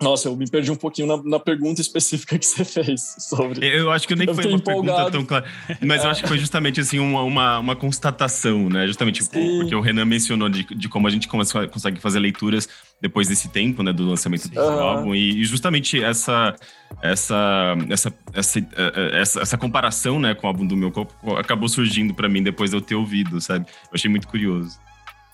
Nossa, 0.00 0.28
eu 0.28 0.36
me 0.36 0.48
perdi 0.48 0.70
um 0.70 0.76
pouquinho 0.76 1.08
na, 1.08 1.22
na, 1.22 1.40
pergunta 1.40 1.80
específica 1.80 2.38
que 2.38 2.46
você 2.46 2.64
fez 2.64 3.16
sobre. 3.18 3.66
Eu 3.66 3.90
acho 3.90 4.06
que 4.06 4.14
nem 4.14 4.28
eu 4.28 4.34
foi 4.34 4.46
uma 4.46 4.56
empolgado. 4.56 5.10
pergunta 5.10 5.10
tão 5.10 5.24
clara. 5.24 5.44
Mas 5.80 6.04
eu 6.04 6.10
acho 6.10 6.22
que 6.22 6.28
foi 6.28 6.38
justamente 6.38 6.80
assim 6.80 7.00
uma, 7.00 7.22
uma, 7.22 7.58
uma 7.58 7.76
constatação, 7.76 8.68
né? 8.68 8.86
Justamente 8.86 9.24
Sim. 9.24 9.58
porque 9.58 9.74
o 9.74 9.80
Renan 9.80 10.04
mencionou 10.04 10.48
de, 10.48 10.62
de 10.62 10.88
como 10.88 11.08
a 11.08 11.10
gente 11.10 11.26
consegue 11.26 12.00
fazer 12.00 12.20
leituras 12.20 12.68
depois 13.00 13.26
desse 13.26 13.48
tempo, 13.48 13.82
né? 13.82 13.92
Do 13.92 14.08
lançamento 14.08 14.42
Sim. 14.42 14.54
do 14.54 14.60
uhum. 14.60 14.80
álbum. 14.80 15.14
E, 15.16 15.44
justamente 15.44 16.00
essa, 16.00 16.54
essa, 17.02 17.76
essa, 17.90 18.14
essa, 18.32 18.68
essa, 19.14 19.40
essa 19.40 19.58
comparação 19.58 20.20
né, 20.20 20.32
com 20.32 20.46
o 20.46 20.48
álbum 20.48 20.64
do 20.64 20.76
meu 20.76 20.92
corpo 20.92 21.36
acabou 21.36 21.68
surgindo 21.68 22.14
para 22.14 22.28
mim 22.28 22.42
depois 22.42 22.70
de 22.70 22.76
eu 22.76 22.80
ter 22.80 22.94
ouvido, 22.94 23.40
sabe? 23.40 23.66
Eu 23.68 23.94
achei 23.94 24.08
muito 24.08 24.28
curioso. 24.28 24.78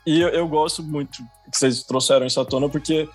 E 0.07 0.21
eu, 0.21 0.29
eu 0.29 0.49
gosto 0.49 0.83
muito 0.83 1.23
que 1.51 1.59
vocês 1.59 1.83
trouxeram 1.83 2.27
isso 2.27 2.41
à 2.41 2.45
tona, 2.45 2.69
porque 2.69 3.09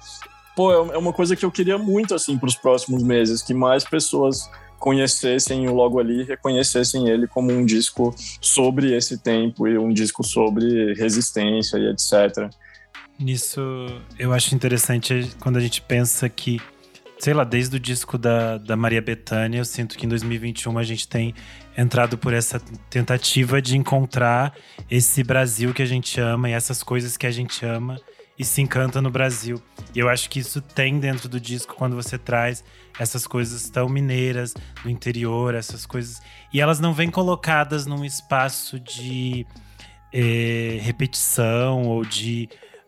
pô, 0.59 0.73
é, 0.73 0.95
é 0.95 0.97
uma 0.97 1.13
coisa 1.13 1.37
que 1.37 1.45
eu 1.45 1.51
queria 1.51 1.77
muito, 1.77 2.13
assim, 2.13 2.37
para 2.37 2.49
os 2.49 2.55
próximos 2.55 3.01
meses, 3.01 3.41
que 3.41 3.53
mais 3.53 3.85
pessoas 3.85 4.51
conhecessem 4.77 5.69
o 5.69 5.73
Logo 5.73 5.99
Ali, 5.99 6.23
reconhecessem 6.23 7.07
ele 7.07 7.27
como 7.27 7.49
um 7.49 7.65
disco 7.65 8.13
sobre 8.41 8.93
esse 8.93 9.17
tempo 9.17 9.69
e 9.69 9.77
um 9.77 9.93
disco 9.93 10.21
sobre 10.21 10.93
resistência 10.95 11.77
e 11.77 11.89
etc. 11.89 12.53
Nisso, 13.17 13.61
eu 14.17 14.33
acho 14.33 14.53
interessante 14.53 15.31
quando 15.39 15.55
a 15.55 15.61
gente 15.61 15.81
pensa 15.81 16.27
que, 16.27 16.61
sei 17.19 17.33
lá, 17.33 17.45
desde 17.45 17.77
o 17.77 17.79
disco 17.79 18.17
da, 18.17 18.57
da 18.57 18.75
Maria 18.75 19.01
Bethânia, 19.01 19.59
eu 19.59 19.65
sinto 19.65 19.97
que 19.97 20.05
em 20.05 20.09
2021 20.09 20.77
a 20.77 20.83
gente 20.83 21.07
tem 21.07 21.33
entrado 21.77 22.17
por 22.17 22.33
essa 22.33 22.61
tentativa 22.89 23.61
de 23.61 23.77
encontrar 23.77 24.53
esse 24.91 25.23
Brasil 25.23 25.73
que 25.73 25.81
a 25.81 25.85
gente 25.85 26.19
ama 26.19 26.49
e 26.49 26.51
essas 26.51 26.83
coisas 26.83 27.15
que 27.15 27.25
a 27.25 27.31
gente 27.31 27.65
ama 27.65 27.97
e 28.39 28.45
se 28.45 28.61
encanta 28.61 29.01
no 29.01 29.11
Brasil. 29.11 29.61
E 29.93 29.99
eu 29.99 30.07
acho 30.07 30.29
que 30.29 30.39
isso 30.39 30.61
tem 30.61 30.97
dentro 30.97 31.27
do 31.27 31.41
disco 31.41 31.75
quando 31.75 31.95
você 31.95 32.17
traz 32.17 32.63
essas 32.97 33.27
coisas 33.27 33.69
tão 33.69 33.89
mineiras 33.89 34.53
do 34.81 34.89
interior, 34.89 35.53
essas 35.53 35.85
coisas. 35.85 36.21
E 36.53 36.61
elas 36.61 36.79
não 36.79 36.93
vêm 36.93 37.11
colocadas 37.11 37.85
num 37.85 38.05
espaço 38.05 38.79
de 38.79 39.45
eh, 40.13 40.79
repetição 40.81 41.83
ou 41.83 42.05
de. 42.05 42.47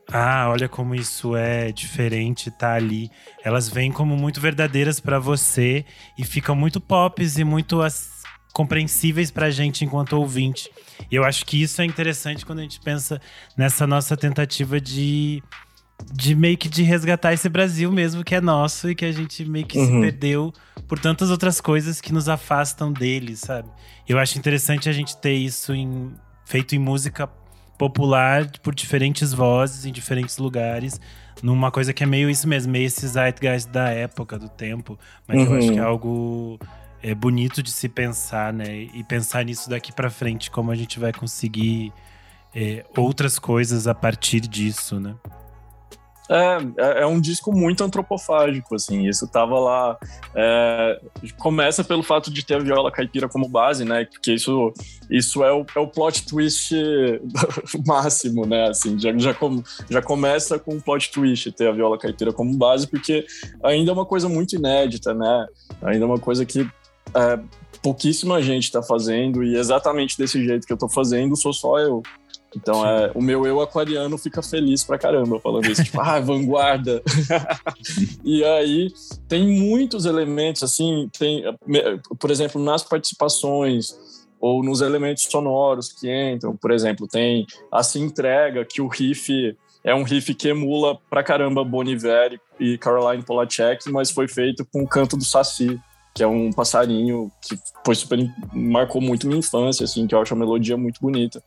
Ah, 0.10 0.50
olha 0.50 0.68
como 0.68 0.96
isso 0.96 1.36
é 1.36 1.72
diferente, 1.72 2.50
tá 2.50 2.74
ali. 2.74 3.10
Elas 3.44 3.68
vêm 3.68 3.92
como 3.92 4.16
muito 4.16 4.40
verdadeiras 4.40 5.00
para 5.00 5.20
você 5.20 5.86
e 6.18 6.24
ficam 6.24 6.56
muito 6.56 6.82
pops 6.82 7.38
e 7.38 7.44
muito 7.44 7.82
compreensíveis 8.54 9.32
pra 9.32 9.50
gente 9.50 9.86
enquanto 9.86 10.14
ouvinte. 10.14 10.70
E 11.10 11.16
eu 11.16 11.24
acho 11.24 11.46
que 11.46 11.62
isso 11.62 11.82
é 11.82 11.86
interessante 11.86 12.46
quando 12.46 12.60
a 12.60 12.64
gente 12.64 12.80
pensa 12.80 13.22
nessa 13.58 13.88
nossa 13.88 14.16
tentativa 14.18 14.80
de 14.80 15.42
de 16.12 16.34
meio 16.34 16.58
que 16.58 16.68
de 16.68 16.82
resgatar 16.82 17.34
esse 17.34 17.48
Brasil 17.48 17.92
mesmo 17.92 18.24
que 18.24 18.34
é 18.34 18.42
nosso 18.42 18.90
e 18.90 18.96
que 18.96 19.06
a 19.06 19.12
gente 19.12 19.46
meio 19.46 19.66
que 19.66 19.78
uhum. 19.78 19.86
se 19.86 20.02
perdeu 20.02 20.54
por 20.88 20.98
tantas 20.98 21.30
outras 21.30 21.62
coisas 21.62 22.02
que 22.02 22.12
nos 22.12 22.28
afastam 22.28 22.92
dele, 22.92 23.36
sabe? 23.36 23.70
Eu 24.08 24.18
acho 24.18 24.38
interessante 24.38 24.90
a 24.90 24.92
gente 24.92 25.16
ter 25.18 25.34
isso 25.34 25.74
em, 25.74 26.12
feito 26.46 26.76
em 26.76 26.80
música 26.80 27.28
popular 27.78 28.50
por 28.62 28.76
diferentes 28.76 29.34
vozes 29.34 29.86
em 29.86 29.92
diferentes 29.92 30.38
lugares, 30.38 31.00
numa 31.42 31.72
coisa 31.72 31.94
que 31.94 32.04
é 32.04 32.06
meio 32.06 32.30
isso 32.30 32.48
mesmo, 32.48 32.72
meio 32.72 32.86
esse 32.86 33.08
zeitgeist 33.08 33.70
da 33.70 33.90
época, 33.90 34.38
do 34.38 34.50
tempo, 34.50 35.00
mas 35.28 35.40
uhum. 35.40 35.46
eu 35.46 35.58
acho 35.58 35.72
que 35.72 35.80
é 35.80 35.82
uhum. 35.82 35.88
algo 35.88 36.60
é 37.04 37.16
bonito 37.16 37.64
de 37.64 37.72
se 37.72 37.90
pensar, 37.90 38.54
né? 38.54 38.88
E 38.94 39.04
pensar 39.04 39.44
nisso 39.44 39.70
daqui 39.70 39.92
para 39.92 40.10
frente, 40.10 40.52
como 40.52 40.72
a 40.72 40.76
gente 40.76 41.00
vai 41.00 41.12
conseguir 41.12 41.92
é, 42.54 42.86
outras 42.96 43.40
coisas 43.40 43.88
a 43.88 43.96
partir 43.96 44.42
disso, 44.42 45.00
né? 45.00 45.16
É, 46.32 46.58
é, 46.78 47.02
é 47.02 47.06
um 47.06 47.20
disco 47.20 47.52
muito 47.52 47.84
antropofágico, 47.84 48.74
assim, 48.74 49.06
isso 49.06 49.28
tava 49.28 49.60
lá. 49.60 49.98
É, 50.34 51.02
começa 51.38 51.84
pelo 51.84 52.02
fato 52.02 52.32
de 52.32 52.46
ter 52.46 52.56
a 52.56 52.60
viola 52.60 52.90
caipira 52.90 53.28
como 53.28 53.50
base, 53.50 53.84
né? 53.84 54.06
Porque 54.06 54.34
isso, 54.34 54.72
isso 55.10 55.44
é, 55.44 55.52
o, 55.52 55.66
é 55.76 55.80
o 55.80 55.88
plot 55.88 56.26
twist 56.26 56.74
máximo, 57.86 58.46
né? 58.46 58.70
Assim, 58.70 58.98
já, 58.98 59.12
já, 59.18 59.34
com, 59.34 59.62
já 59.90 60.02
começa 60.02 60.58
com 60.58 60.78
o 60.78 60.82
plot 60.82 61.12
twist 61.12 61.52
ter 61.52 61.68
a 61.68 61.74
viola 61.74 61.98
caipira 61.98 62.32
como 62.32 62.56
base, 62.56 62.88
porque 62.88 63.26
ainda 63.62 63.92
é 63.92 63.94
uma 63.94 64.06
coisa 64.06 64.30
muito 64.30 64.56
inédita, 64.56 65.14
né? 65.14 65.48
Ainda 65.82 66.06
é 66.06 66.08
uma 66.08 66.20
coisa 66.20 66.46
que 66.46 66.66
é, 67.16 67.40
pouquíssima 67.82 68.42
gente 68.42 68.66
está 68.66 68.82
fazendo 68.82 69.44
e 69.44 69.56
exatamente 69.56 70.18
desse 70.18 70.44
jeito 70.44 70.66
que 70.66 70.74
eu 70.74 70.76
estou 70.76 70.90
fazendo 70.90 71.36
sou 71.36 71.54
só 71.54 71.80
eu. 71.80 72.02
Então, 72.56 72.86
é, 72.86 73.12
o 73.16 73.22
meu 73.22 73.48
eu 73.48 73.62
aquariano 73.62 74.18
fica 74.18 74.42
feliz 74.44 74.84
pra 74.84 74.98
caramba 74.98 75.40
falando 75.40 75.68
isso, 75.68 75.84
tipo, 75.84 76.00
ah, 76.02 76.20
vanguarda. 76.20 77.02
e 78.24 78.44
aí, 78.44 78.90
tem 79.28 79.48
muitos 79.48 80.06
elementos, 80.06 80.62
assim, 80.62 81.10
tem, 81.18 81.44
por 82.20 82.30
exemplo, 82.30 82.62
nas 82.62 82.84
participações 82.84 83.96
ou 84.40 84.64
nos 84.64 84.82
elementos 84.82 85.24
sonoros 85.24 85.94
que 85.94 86.10
entram, 86.12 86.56
por 86.58 86.72
exemplo, 86.72 87.08
tem 87.08 87.46
a 87.72 87.84
Se 87.84 88.00
Entrega, 88.00 88.66
que 88.66 88.82
o 88.82 88.88
riff 88.88 89.56
é 89.84 89.96
um 89.96 90.04
riff 90.04 90.34
que 90.34 90.50
emula 90.50 90.98
pra 91.10 91.24
caramba 91.24 91.64
Bon 91.64 91.84
e 92.60 92.78
Caroline 92.78 93.24
Polachek, 93.24 93.90
mas 93.92 94.12
foi 94.12 94.28
feito 94.28 94.66
com 94.66 94.84
o 94.84 94.88
canto 94.88 95.16
do 95.16 95.24
Saci 95.24 95.80
que 96.14 96.24
é 96.24 96.28
um 96.28 96.52
passarinho 96.52 97.32
que 97.42 97.58
foi 97.86 97.96
super 97.96 98.20
marcou 98.54 99.02
muito 99.02 99.28
minha 99.28 99.40
infância, 99.40 99.84
assim, 99.84 100.06
que 100.06 100.14
eu 100.14 100.22
acho 100.22 100.34
a 100.34 100.38
melodia 100.38 100.78
muito 100.78 101.00
bonita. 101.02 101.42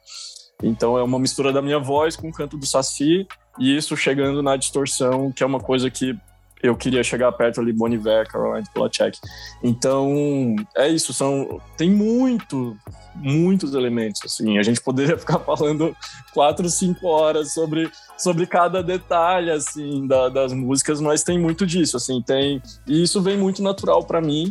Então 0.63 0.97
é 0.97 1.03
uma 1.03 1.19
mistura 1.19 1.53
da 1.53 1.61
minha 1.61 1.79
voz 1.79 2.17
com 2.17 2.29
o 2.29 2.33
canto 2.33 2.57
do 2.57 2.67
Saci 2.67 3.27
e 3.59 3.77
isso 3.77 3.97
chegando 3.97 4.43
na 4.43 4.57
distorção, 4.57 5.31
que 5.33 5.43
é 5.43 5.47
uma 5.47 5.61
coisa 5.61 5.91
que 5.91 6.17
eu 6.65 6.75
queria 6.75 7.05
chegar 7.05 7.31
perto 7.33 7.61
ali, 7.61 7.75
Boniver, 7.75 8.27
Caroline 8.27 8.67
Polachek. 8.73 9.19
Então, 9.63 10.57
é 10.75 10.89
isso, 10.89 11.13
são 11.13 11.61
tem 11.77 11.91
muito, 11.91 12.75
muitos 13.15 13.75
elementos, 13.75 14.23
assim, 14.25 14.57
a 14.57 14.63
gente 14.63 14.81
poderia 14.81 15.17
ficar 15.19 15.39
falando 15.41 15.95
quatro, 16.33 16.67
cinco 16.71 17.07
horas 17.07 17.53
sobre, 17.53 17.91
sobre 18.17 18.47
cada 18.47 18.83
detalhe, 18.83 19.51
assim, 19.51 20.07
da, 20.07 20.31
das 20.31 20.55
músicas, 20.55 21.03
mas 21.03 21.23
tem 21.23 21.39
muito 21.39 21.67
disso, 21.67 21.99
assim, 21.99 22.23
tem, 22.23 22.63
e 22.87 23.03
isso 23.03 23.21
vem 23.21 23.37
muito 23.37 23.63
natural 23.63 24.03
para 24.03 24.23
mim, 24.23 24.51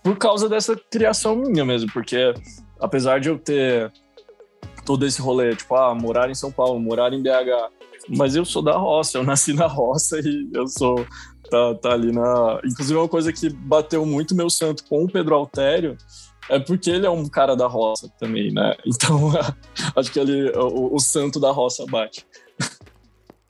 por 0.00 0.16
causa 0.16 0.48
dessa 0.48 0.76
criação 0.76 1.34
minha 1.34 1.64
mesmo, 1.64 1.90
porque 1.92 2.32
apesar 2.78 3.18
de 3.18 3.30
eu 3.30 3.36
ter 3.36 3.92
todo 4.86 5.04
esse 5.04 5.20
rolê, 5.20 5.56
tipo, 5.56 5.74
ah, 5.74 5.92
morar 5.92 6.30
em 6.30 6.36
São 6.36 6.52
Paulo, 6.52 6.78
morar 6.78 7.12
em 7.12 7.20
BH, 7.20 7.68
mas 8.16 8.36
eu 8.36 8.44
sou 8.44 8.62
da 8.62 8.76
roça, 8.76 9.18
eu 9.18 9.24
nasci 9.26 9.52
na 9.52 9.66
roça 9.66 10.20
e 10.20 10.48
eu 10.54 10.68
sou 10.68 11.04
tá, 11.48 11.74
tá 11.74 11.92
ali 11.92 12.12
na. 12.12 12.60
Inclusive, 12.64 12.98
é 12.98 13.02
uma 13.02 13.08
coisa 13.08 13.32
que 13.32 13.48
bateu 13.50 14.04
muito 14.06 14.34
meu 14.34 14.50
santo 14.50 14.84
com 14.84 15.04
o 15.04 15.10
Pedro 15.10 15.34
Altério 15.34 15.96
é 16.48 16.58
porque 16.58 16.90
ele 16.90 17.06
é 17.06 17.10
um 17.10 17.28
cara 17.28 17.54
da 17.54 17.66
roça 17.66 18.10
também, 18.18 18.52
né? 18.52 18.74
Então, 18.86 19.30
acho 19.94 20.10
que 20.10 20.18
ele, 20.18 20.50
o, 20.56 20.94
o 20.94 20.98
santo 20.98 21.38
da 21.38 21.50
roça 21.50 21.84
bate. 21.86 22.26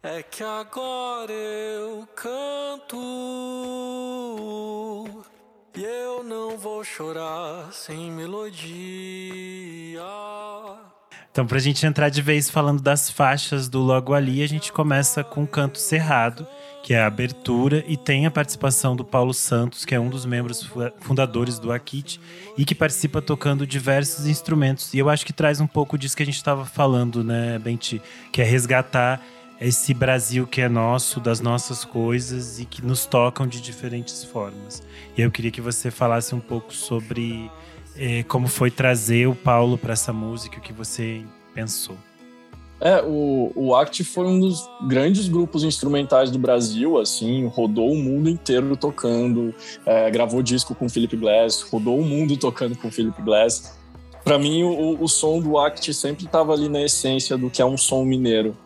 É 0.03 0.23
que 0.23 0.43
agora 0.43 1.33
eu 1.33 2.07
canto 2.15 2.97
e 5.77 5.85
eu 5.85 6.25
não 6.25 6.59
vou 6.59 6.83
chorar 6.85 7.73
sem 7.73 8.11
melodia. 8.11 8.69
Então, 11.31 11.47
pra 11.47 11.59
gente 11.59 11.87
entrar 11.87 12.09
de 12.09 12.21
vez 12.21 12.51
falando 12.51 12.83
das 12.83 13.11
faixas 13.11 13.69
do 13.69 13.81
Logo 13.81 14.13
Ali, 14.15 14.43
a 14.43 14.47
gente 14.49 14.73
começa 14.73 15.23
com 15.23 15.45
o 15.45 15.47
canto 15.47 15.79
cerrado 15.79 16.47
que 16.89 16.95
é 16.95 17.01
a 17.01 17.07
abertura, 17.07 17.85
e 17.87 17.99
tem 17.99 18.25
a 18.25 18.31
participação 18.31 18.97
do 18.97 19.05
Paulo 19.05 19.35
Santos, 19.35 19.85
que 19.85 19.95
é 19.95 20.01
um 20.01 20.09
dos 20.09 20.25
membros 20.25 20.67
fundadores 21.01 21.59
do 21.59 21.71
Akit 21.71 22.19
e 22.57 22.65
que 22.65 22.75
participa 22.75 23.21
tocando 23.21 23.67
diversos 23.67 24.27
instrumentos. 24.27 24.95
E 24.95 24.99
eu 24.99 25.11
acho 25.11 25.27
que 25.27 25.33
traz 25.33 25.61
um 25.61 25.67
pouco 25.67 25.99
disso 25.99 26.17
que 26.17 26.23
a 26.23 26.27
gente 26.27 26.37
estava 26.37 26.65
falando, 26.65 27.23
né, 27.23 27.59
Benti? 27.59 28.01
Que 28.33 28.41
é 28.41 28.45
resgatar 28.45 29.21
esse 29.61 29.93
Brasil 29.93 30.47
que 30.47 30.63
é 30.63 30.69
nosso, 30.69 31.21
das 31.21 31.41
nossas 31.41 31.85
coisas 31.85 32.59
e 32.59 32.65
que 32.65 32.81
nos 32.81 33.05
tocam 33.05 33.47
de 33.47 33.61
diferentes 33.61 34.25
formas. 34.25 34.83
E 35.15 35.21
eu 35.21 35.31
queria 35.31 35.51
que 35.51 35.61
você 35.61 35.91
falasse 35.91 36.35
um 36.35 36.41
pouco 36.41 36.73
sobre 36.73 37.51
eh, 37.99 38.23
como 38.25 38.47
foi 38.47 38.71
trazer 38.71 39.27
o 39.27 39.35
Paulo 39.35 39.77
para 39.77 39.93
essa 39.93 40.13
música, 40.13 40.59
o 40.59 40.61
que 40.61 40.73
você 40.73 41.23
pensou. 41.53 41.97
É, 42.81 43.03
o, 43.03 43.51
o 43.57 43.75
ACT 43.75 44.05
foi 44.05 44.25
um 44.25 44.39
dos 44.39 44.69
grandes 44.87 45.29
grupos 45.29 45.65
instrumentais 45.65 46.31
do 46.31 46.39
Brasil, 46.39 46.97
assim, 46.97 47.47
rodou 47.47 47.91
o 47.91 47.97
mundo 47.97 48.29
inteiro 48.29 48.77
tocando, 48.77 49.53
é, 49.85 50.09
gravou 50.11 50.43
disco 50.43 50.77
com 50.77 50.89
Philip 50.89 51.17
Glass, 51.17 51.63
rodou 51.63 51.99
o 51.99 52.05
mundo 52.05 52.37
tocando 52.37 52.77
com 52.77 52.89
Philip 52.91 53.21
Glass. 53.23 53.77
Para 54.23 54.39
mim, 54.39 54.63
o, 54.63 55.03
o, 55.03 55.09
som 55.09 55.41
do 55.41 55.59
ACT 55.59 55.93
sempre 55.93 56.27
estava 56.27 56.53
ali 56.53 56.69
na 56.69 56.83
essência 56.83 57.37
do 57.37 57.51
que 57.51 57.61
é 57.61 57.65
um 57.65 57.77
som 57.77 58.05
mineiro, 58.05 58.57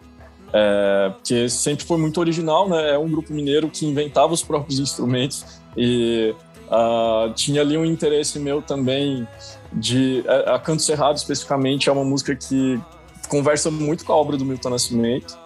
é, 0.53 1.11
porque 1.15 1.49
sempre 1.49 1.85
foi 1.87 1.97
muito 1.97 2.21
original, 2.21 2.69
né? 2.69 2.91
É 2.91 2.99
um 2.99 3.09
grupo 3.09 3.33
mineiro 3.33 3.71
que 3.71 3.87
inventava 3.87 4.35
os 4.35 4.43
próprios 4.43 4.79
instrumentos 4.79 5.63
e 5.75 6.35
uh, 6.73 7.33
tinha 7.35 7.61
ali 7.61 7.77
um 7.77 7.85
interesse 7.85 8.39
meu 8.39 8.63
também 8.63 9.29
de 9.73 10.25
a, 10.27 10.57
a 10.57 10.59
Canto 10.59 10.83
Cerrado 10.83 11.17
especificamente 11.17 11.89
é 11.89 11.93
uma 11.93 12.05
música 12.05 12.35
que 12.35 12.81
conversa 13.29 13.71
muito 13.71 14.05
com 14.05 14.13
a 14.13 14.17
obra 14.17 14.37
do 14.37 14.45
Milton 14.45 14.71
Nascimento. 14.71 15.39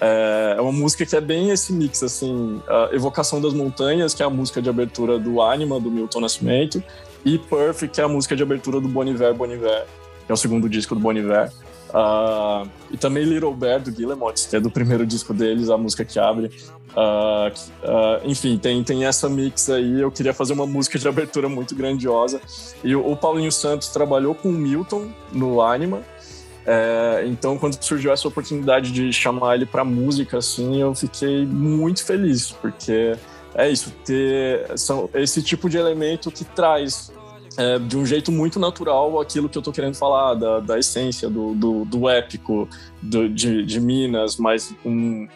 É, 0.00 0.54
é 0.56 0.60
uma 0.60 0.72
música 0.72 1.04
que 1.04 1.14
é 1.14 1.20
bem 1.20 1.50
esse 1.50 1.72
mix, 1.72 2.02
assim, 2.02 2.60
Evocação 2.92 3.40
das 3.40 3.52
Montanhas, 3.52 4.14
que 4.14 4.22
é 4.22 4.26
a 4.26 4.30
música 4.30 4.62
de 4.62 4.68
abertura 4.68 5.18
do 5.18 5.42
Anima, 5.42 5.80
do 5.80 5.90
Milton 5.90 6.20
Nascimento, 6.20 6.82
e 7.24 7.38
Perfect, 7.38 7.94
que 7.94 8.00
é 8.00 8.04
a 8.04 8.08
música 8.08 8.34
de 8.34 8.42
abertura 8.42 8.80
do 8.80 8.88
Boniver 8.88 9.34
Boniver, 9.34 9.86
que 10.26 10.32
é 10.32 10.34
o 10.34 10.36
segundo 10.36 10.68
disco 10.68 10.94
do 10.94 11.00
Boniver. 11.00 11.52
Uh, 11.88 12.68
e 12.90 12.96
também 12.96 13.24
Little 13.24 13.54
Bear, 13.54 13.80
do 13.80 13.90
Guillemot, 13.90 14.48
que 14.48 14.56
é 14.56 14.60
do 14.60 14.70
primeiro 14.70 15.06
disco 15.06 15.32
deles, 15.32 15.70
a 15.70 15.78
música 15.78 16.04
que 16.04 16.18
abre. 16.18 16.50
Uh, 16.90 17.48
uh, 17.48 18.20
enfim, 18.24 18.58
tem, 18.58 18.82
tem 18.84 19.04
essa 19.04 19.28
mix 19.28 19.70
aí. 19.70 20.00
Eu 20.00 20.10
queria 20.10 20.34
fazer 20.34 20.52
uma 20.52 20.66
música 20.66 20.98
de 20.98 21.08
abertura 21.08 21.48
muito 21.48 21.74
grandiosa. 21.74 22.40
E 22.84 22.94
o, 22.94 23.10
o 23.10 23.16
Paulinho 23.16 23.52
Santos 23.52 23.88
trabalhou 23.88 24.34
com 24.34 24.48
o 24.48 24.52
Milton 24.52 25.08
no 25.32 25.62
Anima, 25.62 26.02
é, 26.70 27.24
então, 27.26 27.56
quando 27.56 27.82
surgiu 27.82 28.12
essa 28.12 28.28
oportunidade 28.28 28.92
de 28.92 29.10
chamar 29.10 29.54
ele 29.54 29.64
para 29.64 29.82
música, 29.82 30.36
assim, 30.36 30.78
eu 30.82 30.94
fiquei 30.94 31.46
muito 31.46 32.04
feliz, 32.04 32.50
porque 32.50 33.16
é 33.54 33.70
isso, 33.70 33.90
ter 34.04 34.66
são, 34.76 35.08
esse 35.14 35.42
tipo 35.42 35.70
de 35.70 35.78
elemento 35.78 36.30
que 36.30 36.44
traz 36.44 37.10
é, 37.58 37.76
de 37.76 37.98
um 37.98 38.06
jeito 38.06 38.30
muito 38.30 38.60
natural 38.60 39.20
aquilo 39.20 39.48
que 39.48 39.58
eu 39.58 39.60
estou 39.60 39.74
querendo 39.74 39.96
falar, 39.96 40.34
da, 40.34 40.60
da 40.60 40.78
essência, 40.78 41.28
do, 41.28 41.54
do, 41.54 41.84
do 41.84 42.08
épico 42.08 42.68
do, 43.02 43.28
de, 43.28 43.66
de, 43.66 43.80
Minas, 43.80 44.36
mas 44.36 44.72
um, 44.84 45.26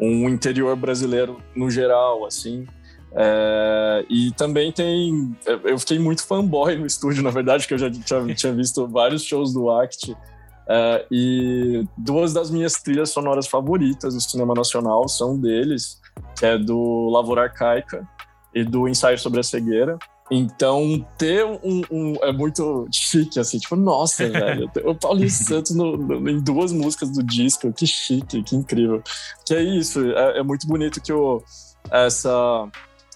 um 0.00 0.26
interior 0.26 0.74
brasileiro 0.74 1.38
no 1.54 1.70
geral, 1.70 2.24
assim. 2.24 2.66
É, 3.12 4.06
e 4.08 4.30
também 4.32 4.72
tem. 4.72 5.36
Eu 5.64 5.78
fiquei 5.78 5.98
muito 5.98 6.26
fanboy 6.26 6.76
no 6.76 6.86
estúdio, 6.86 7.22
na 7.22 7.30
verdade, 7.30 7.68
que 7.68 7.74
eu 7.74 7.78
já 7.78 7.90
tinha, 7.90 8.34
tinha 8.34 8.52
visto 8.54 8.88
vários 8.88 9.22
shows 9.22 9.52
do 9.52 9.70
Act. 9.70 10.12
Uh, 10.12 10.98
e 11.12 11.86
duas 11.96 12.32
das 12.32 12.50
minhas 12.50 12.72
trilhas 12.82 13.10
sonoras 13.10 13.46
favoritas 13.46 14.14
do 14.14 14.20
cinema 14.20 14.52
nacional 14.52 15.08
são 15.08 15.38
deles, 15.38 16.00
que 16.36 16.44
é 16.44 16.58
do 16.58 17.08
Lavoura 17.08 17.42
Arcaica 17.42 18.04
e 18.52 18.64
do 18.64 18.88
Ensaio 18.88 19.16
sobre 19.16 19.38
a 19.38 19.44
Cegueira. 19.44 19.96
Então, 20.30 21.06
ter 21.16 21.44
um, 21.44 21.82
um, 21.90 22.14
é 22.22 22.32
muito 22.32 22.86
chique, 22.92 23.38
assim, 23.38 23.58
tipo, 23.58 23.76
nossa, 23.76 24.26
velho, 24.28 24.70
o 24.84 24.94
Paulinho 24.94 25.30
Santos 25.30 25.74
no, 25.74 25.96
no, 25.96 26.28
em 26.28 26.40
duas 26.40 26.72
músicas 26.72 27.10
do 27.10 27.22
disco, 27.22 27.72
que 27.72 27.86
chique, 27.86 28.42
que 28.42 28.56
incrível. 28.56 29.02
Que 29.44 29.54
é 29.54 29.62
isso, 29.62 30.00
é, 30.12 30.38
é 30.38 30.42
muito 30.42 30.66
bonito 30.66 31.00
que 31.00 31.12
o, 31.12 31.42
essa, 31.90 32.68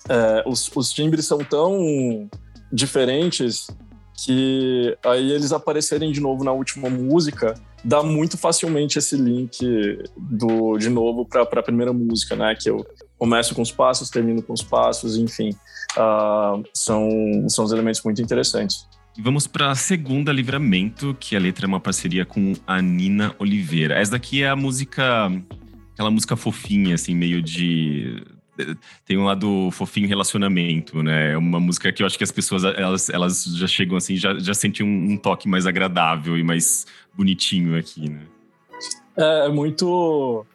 é, 0.08 0.44
os, 0.46 0.70
os 0.74 0.92
timbres 0.92 1.26
são 1.26 1.38
tão 1.38 2.28
diferentes 2.72 3.66
que 4.24 4.96
aí 5.04 5.32
eles 5.32 5.50
aparecerem 5.50 6.12
de 6.12 6.20
novo 6.20 6.44
na 6.44 6.52
última 6.52 6.90
música 6.90 7.54
dá 7.84 8.02
muito 8.02 8.36
facilmente 8.36 8.98
esse 8.98 9.16
link 9.16 9.58
do 10.16 10.76
de 10.76 10.90
novo 10.90 11.26
para 11.26 11.42
a 11.42 11.62
primeira 11.62 11.92
música, 11.92 12.36
né? 12.36 12.54
Que 12.54 12.70
eu 12.70 12.84
começo 13.18 13.54
com 13.54 13.62
os 13.62 13.72
passos, 13.72 14.10
termino 14.10 14.42
com 14.42 14.52
os 14.52 14.62
passos, 14.62 15.16
enfim, 15.16 15.50
uh, 15.96 16.62
são 16.74 17.48
são 17.48 17.64
os 17.64 17.72
elementos 17.72 18.02
muito 18.02 18.20
interessantes. 18.20 18.88
E 19.16 19.22
vamos 19.22 19.46
para 19.46 19.70
a 19.70 19.74
segunda 19.74 20.32
Livramento, 20.32 21.16
que 21.18 21.34
a 21.34 21.38
letra 21.38 21.66
é 21.66 21.68
uma 21.68 21.80
parceria 21.80 22.24
com 22.24 22.54
a 22.66 22.80
Nina 22.80 23.34
Oliveira. 23.38 23.98
Essa 23.98 24.12
daqui 24.12 24.42
é 24.42 24.48
a 24.48 24.56
música, 24.56 25.30
aquela 25.92 26.10
música 26.10 26.36
fofinha, 26.36 26.94
assim, 26.94 27.14
meio 27.14 27.42
de 27.42 28.22
tem 29.06 29.16
um 29.16 29.24
lado 29.24 29.70
fofinho 29.72 30.08
relacionamento, 30.08 31.02
né? 31.02 31.32
É 31.32 31.38
uma 31.38 31.60
música 31.60 31.92
que 31.92 32.02
eu 32.02 32.06
acho 32.06 32.18
que 32.18 32.24
as 32.24 32.30
pessoas 32.30 32.64
elas, 32.64 33.08
elas 33.08 33.44
já 33.44 33.66
chegam 33.66 33.96
assim, 33.96 34.16
já, 34.16 34.38
já 34.38 34.54
sentem 34.54 34.84
um, 34.84 35.12
um 35.12 35.16
toque 35.16 35.48
mais 35.48 35.66
agradável 35.66 36.36
e 36.36 36.44
mais 36.44 36.86
bonitinho 37.14 37.76
aqui, 37.76 38.08
né? 38.08 38.22
É, 39.16 39.46
é 39.46 39.48
muito 39.48 40.46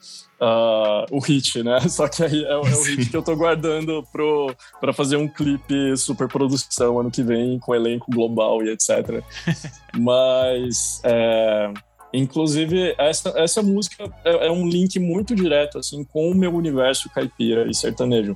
uh, 0.41 1.05
o 1.11 1.19
hit, 1.19 1.63
né? 1.63 1.79
Só 1.89 2.07
que 2.07 2.23
aí 2.23 2.43
é, 2.43 2.51
é 2.51 2.57
o 2.57 2.83
hit 2.83 3.09
que 3.09 3.17
eu 3.17 3.23
tô 3.23 3.35
guardando 3.35 4.03
pro, 4.11 4.53
pra 4.79 4.93
fazer 4.93 5.17
um 5.17 5.27
clipe 5.27 5.95
super 5.97 6.27
produção 6.27 6.99
ano 6.99 7.11
que 7.11 7.23
vem, 7.23 7.59
com 7.59 7.75
elenco 7.75 8.11
global 8.11 8.63
e 8.63 8.69
etc. 8.69 9.23
Mas 9.97 11.01
é, 11.03 11.71
Inclusive, 12.15 12.95
essa, 12.97 13.33
essa 13.35 13.61
música 13.61 14.09
é, 14.23 14.47
é, 14.47 14.51
um 14.51 14.65
link 14.65 14.97
muito 14.99 15.35
direto 15.35 15.77
assim 15.77 16.03
com 16.05 16.31
o 16.31 16.35
meu 16.35 16.53
universo 16.53 17.09
caipira 17.09 17.69
e 17.69 17.73
sertanejo. 17.73 18.33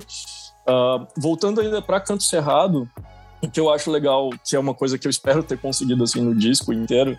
Uh, 0.68 1.06
voltando 1.16 1.60
ainda 1.62 1.80
para 1.80 1.98
Canto 1.98 2.22
Cerrado, 2.22 2.88
o 3.42 3.50
que 3.50 3.58
eu 3.58 3.70
acho 3.70 3.90
legal, 3.90 4.28
que 4.46 4.54
é 4.54 4.58
uma 4.58 4.74
coisa 4.74 4.98
que 4.98 5.06
eu 5.06 5.10
espero 5.10 5.42
ter 5.42 5.58
conseguido 5.58 6.04
assim 6.04 6.20
no 6.20 6.34
disco 6.34 6.74
inteiro, 6.74 7.16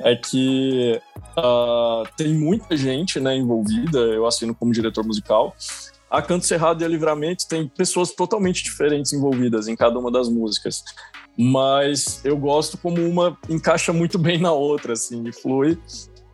é 0.00 0.16
que 0.16 1.00
uh, 1.36 2.08
tem 2.16 2.34
muita 2.34 2.76
gente 2.76 3.18
né, 3.20 3.36
envolvida, 3.36 3.98
eu 3.98 4.26
assino 4.26 4.54
como 4.54 4.72
diretor 4.72 5.04
musical. 5.04 5.54
A 6.10 6.22
Canto 6.22 6.46
Cerrado 6.46 6.80
e 6.82 6.84
a 6.84 6.88
Livramento 6.88 7.46
tem 7.46 7.68
pessoas 7.68 8.12
totalmente 8.12 8.64
diferentes 8.64 9.12
envolvidas 9.12 9.68
em 9.68 9.76
cada 9.76 9.98
uma 9.98 10.10
das 10.10 10.28
músicas 10.28 10.82
mas 11.40 12.20
eu 12.24 12.36
gosto 12.36 12.76
como 12.76 13.00
uma 13.08 13.38
encaixa 13.48 13.92
muito 13.92 14.18
bem 14.18 14.38
na 14.40 14.52
outra, 14.52 14.94
assim, 14.94 15.22
e 15.28 15.32
flui. 15.32 15.78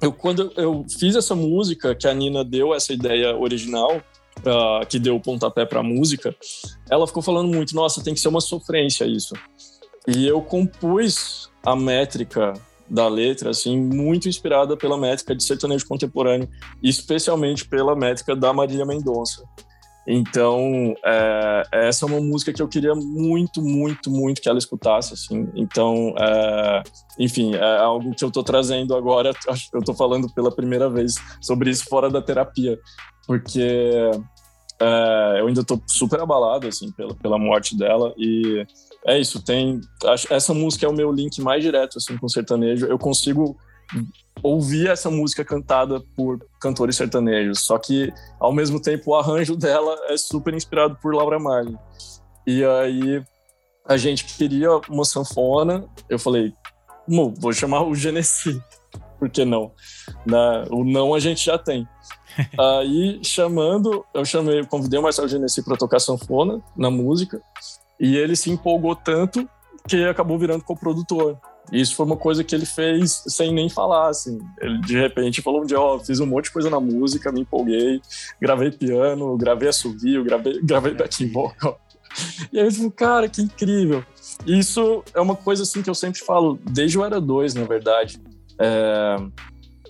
Eu, 0.00 0.11
quando 0.11 0.50
eu 0.57 0.87
fiz 0.98 1.14
essa 1.14 1.35
música, 1.35 1.94
que 1.94 2.09
a 2.09 2.14
Nina 2.14 2.42
deu 2.42 2.74
essa 2.74 2.90
ideia 2.94 3.37
original, 3.37 3.98
uh, 3.98 4.87
que 4.88 4.98
deu 4.98 5.16
o 5.16 5.20
pontapé 5.20 5.66
para 5.66 5.81
a 5.81 5.83
música, 5.83 6.35
ela 6.88 7.07
ficou 7.07 7.22
falando 7.22 7.53
muito, 7.53 7.74
nossa, 7.74 8.03
tem 8.03 8.14
que 8.14 8.20
ser 8.20 8.29
uma 8.29 8.40
sofrência 8.40 9.05
isso. 9.05 9.35
E 10.09 10.27
eu 10.27 10.40
compus 10.40 11.50
a 11.62 11.77
métrica 11.77 12.55
da 12.88 13.08
letra, 13.08 13.50
assim, 13.50 13.80
muito 13.80 14.28
inspirada 14.28 14.76
pela 14.76 14.96
métrica 14.96 15.34
de 15.34 15.42
sertanejo 15.42 15.86
contemporâneo, 15.86 16.48
especialmente 16.82 17.66
pela 17.66 17.96
métrica 17.96 18.36
da 18.36 18.52
Marília 18.52 18.84
Mendonça. 18.84 19.42
Então, 20.06 20.94
é, 21.02 21.62
essa 21.72 22.04
é 22.04 22.08
uma 22.08 22.20
música 22.20 22.52
que 22.52 22.60
eu 22.60 22.68
queria 22.68 22.94
muito, 22.94 23.62
muito, 23.62 24.10
muito 24.10 24.42
que 24.42 24.48
ela 24.48 24.58
escutasse, 24.58 25.14
assim. 25.14 25.48
Então, 25.54 26.14
é, 26.18 26.82
enfim, 27.18 27.54
é 27.54 27.78
algo 27.78 28.14
que 28.14 28.22
eu 28.22 28.28
estou 28.28 28.44
trazendo 28.44 28.94
agora. 28.94 29.30
Eu 29.72 29.80
estou 29.80 29.94
falando 29.94 30.32
pela 30.32 30.54
primeira 30.54 30.88
vez 30.90 31.14
sobre 31.40 31.70
isso 31.70 31.84
fora 31.88 32.10
da 32.10 32.20
terapia, 32.20 32.78
porque 33.26 34.10
é, 34.80 35.40
eu 35.40 35.46
ainda 35.46 35.62
estou 35.62 35.80
super 35.86 36.20
abalado, 36.20 36.68
assim, 36.68 36.90
pela, 36.92 37.14
pela 37.14 37.38
morte 37.38 37.76
dela. 37.76 38.12
E 38.16 38.66
é 39.06 39.18
isso, 39.18 39.42
tem... 39.42 39.80
Essa 40.30 40.54
música 40.54 40.86
é 40.86 40.88
o 40.88 40.94
meu 40.94 41.12
link 41.12 41.40
mais 41.40 41.62
direto, 41.62 41.98
assim, 41.98 42.16
com 42.16 42.26
o 42.26 42.30
sertanejo. 42.30 42.86
Eu 42.86 42.98
consigo 42.98 43.56
ouvir 44.42 44.88
essa 44.88 45.10
música 45.10 45.44
cantada 45.44 46.00
por 46.16 46.38
cantores 46.60 46.96
sertanejos, 46.96 47.60
só 47.60 47.78
que 47.78 48.12
ao 48.38 48.52
mesmo 48.52 48.80
tempo 48.80 49.10
o 49.10 49.14
arranjo 49.14 49.56
dela 49.56 49.96
é 50.08 50.16
super 50.16 50.54
inspirado 50.54 50.96
por 51.00 51.14
Laura 51.14 51.38
Marley. 51.38 51.76
E 52.46 52.64
aí 52.64 53.22
a 53.86 53.96
gente 53.96 54.24
queria 54.24 54.70
uma 54.88 55.04
sanfona, 55.04 55.86
eu 56.08 56.18
falei, 56.18 56.52
vou 57.38 57.52
chamar 57.52 57.82
o 57.82 57.94
Genesi, 57.94 58.60
por 59.18 59.30
que 59.30 59.44
não? 59.44 59.72
Na, 60.26 60.64
o 60.70 60.84
não 60.84 61.14
a 61.14 61.20
gente 61.20 61.44
já 61.44 61.58
tem. 61.58 61.86
aí 62.58 63.20
chamando, 63.22 64.04
eu 64.12 64.24
chamei, 64.24 64.64
convidei 64.64 64.98
o 64.98 65.02
Marcelo 65.02 65.28
Genesi 65.28 65.62
para 65.62 65.76
tocar 65.76 66.00
sanfona 66.00 66.62
na 66.76 66.90
música, 66.90 67.40
e 67.98 68.16
ele 68.16 68.37
se 68.37 68.50
empolgou 68.50 68.94
tanto 68.96 69.48
que 69.88 70.04
acabou 70.04 70.38
virando 70.38 70.64
co-produtor. 70.64 71.38
Isso 71.72 71.94
foi 71.94 72.04
uma 72.04 72.16
coisa 72.16 72.44
que 72.44 72.54
ele 72.54 72.66
fez 72.66 73.22
sem 73.26 73.52
nem 73.52 73.68
falar, 73.68 74.09
assim. 74.09 74.38
Ele, 74.61 74.80
de 74.83 74.98
repente, 74.98 75.40
falou 75.40 75.62
um 75.62 75.66
dia, 75.66 75.80
ó, 75.80 75.96
oh, 75.96 76.00
fiz 76.00 76.20
um 76.20 76.26
monte 76.26 76.44
de 76.44 76.52
coisa 76.52 76.68
na 76.68 76.78
música, 76.78 77.33
me 77.33 77.40
empolguei, 77.40 78.00
gravei 78.40 78.70
piano, 78.70 79.37
gravei 79.37 79.68
assovio, 79.68 80.24
gravei, 80.24 80.61
gravei 80.62 80.94
backing 80.94 81.30
vocal. 81.30 81.80
E 82.52 82.59
aí 82.59 82.66
eu 82.66 82.72
tipo, 82.72 82.90
cara, 82.90 83.28
que 83.28 83.42
incrível. 83.42 84.04
Isso 84.46 85.02
é 85.14 85.20
uma 85.20 85.35
coisa, 85.35 85.62
assim, 85.62 85.83
que 85.83 85.90
eu 85.90 85.94
sempre 85.94 86.20
falo, 86.20 86.59
desde 86.70 86.98
o 86.98 87.04
Era 87.04 87.20
2, 87.20 87.54
na 87.54 87.64
verdade. 87.64 88.20
É, 88.59 89.16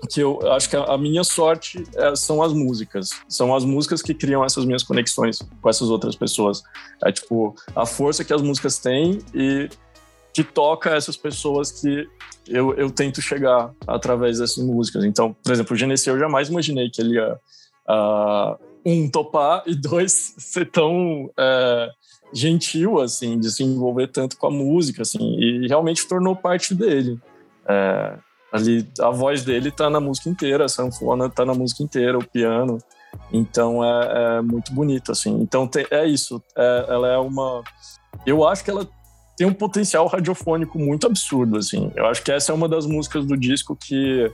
que 0.06 0.20
eu 0.20 0.52
acho 0.52 0.68
que 0.68 0.76
a, 0.76 0.96
minha 0.98 1.24
sorte 1.24 1.84
é, 1.94 2.14
são 2.14 2.42
as 2.42 2.52
músicas. 2.52 3.10
São 3.28 3.54
as 3.54 3.64
músicas 3.64 4.02
que 4.02 4.14
criam 4.14 4.44
essas 4.44 4.64
minhas 4.64 4.82
conexões 4.82 5.38
com 5.60 5.68
essas 5.68 5.90
outras 5.90 6.16
pessoas. 6.16 6.62
É 7.04 7.12
tipo, 7.12 7.54
a 7.74 7.86
força 7.86 8.24
que 8.24 8.32
as 8.32 8.42
músicas 8.42 8.78
têm 8.78 9.18
e 9.34 9.68
que 10.32 10.42
toca 10.42 10.90
essas 10.90 11.16
pessoas 11.16 11.70
que 11.80 12.08
eu, 12.48 12.74
eu 12.74 12.90
tento 12.90 13.22
chegar 13.22 13.72
através 13.86 14.38
dessas 14.38 14.62
músicas. 14.64 15.04
Então, 15.04 15.34
por 15.42 15.52
exemplo, 15.52 15.74
o 15.74 15.76
Genesi 15.76 16.08
eu 16.08 16.18
jamais 16.18 16.48
imaginei 16.48 16.90
que 16.90 17.00
ele 17.00 17.14
ia, 17.14 17.38
uh, 17.88 18.56
um, 18.84 19.08
topar 19.08 19.62
e 19.66 19.74
dois, 19.74 20.34
ser 20.38 20.70
tão 20.70 21.26
uh, 21.26 21.90
gentil, 22.32 23.00
assim, 23.00 23.38
de 23.38 23.50
se 23.50 23.62
envolver 23.62 24.08
tanto 24.08 24.36
com 24.36 24.48
a 24.48 24.50
música, 24.50 25.02
assim, 25.02 25.38
e 25.38 25.68
realmente 25.68 26.06
tornou 26.08 26.34
parte 26.34 26.74
dele. 26.74 27.12
Uh, 27.64 28.18
ali, 28.54 28.88
a 29.00 29.10
voz 29.10 29.42
dele 29.42 29.72
tá 29.72 29.90
na 29.90 29.98
música 29.98 30.30
inteira, 30.30 30.66
a 30.66 30.68
sanfona 30.68 31.28
tá 31.28 31.44
na 31.44 31.54
música 31.54 31.82
inteira, 31.82 32.16
o 32.16 32.24
piano. 32.24 32.78
Então 33.32 33.84
é, 33.84 34.38
é 34.38 34.42
muito 34.42 34.72
bonito, 34.72 35.10
assim. 35.10 35.40
Então 35.40 35.66
tem, 35.66 35.84
é 35.90 36.06
isso. 36.06 36.40
É, 36.56 36.86
ela 36.88 37.08
é 37.08 37.18
uma. 37.18 37.64
Eu 38.24 38.46
acho 38.46 38.62
que 38.62 38.70
ela 38.70 38.88
tem 39.36 39.44
um 39.44 39.52
potencial 39.52 40.06
radiofônico 40.06 40.78
muito 40.78 41.04
absurdo, 41.04 41.58
assim. 41.58 41.90
Eu 41.96 42.06
acho 42.06 42.22
que 42.22 42.30
essa 42.30 42.52
é 42.52 42.54
uma 42.54 42.68
das 42.68 42.86
músicas 42.86 43.26
do 43.26 43.36
disco 43.36 43.74
que 43.74 44.26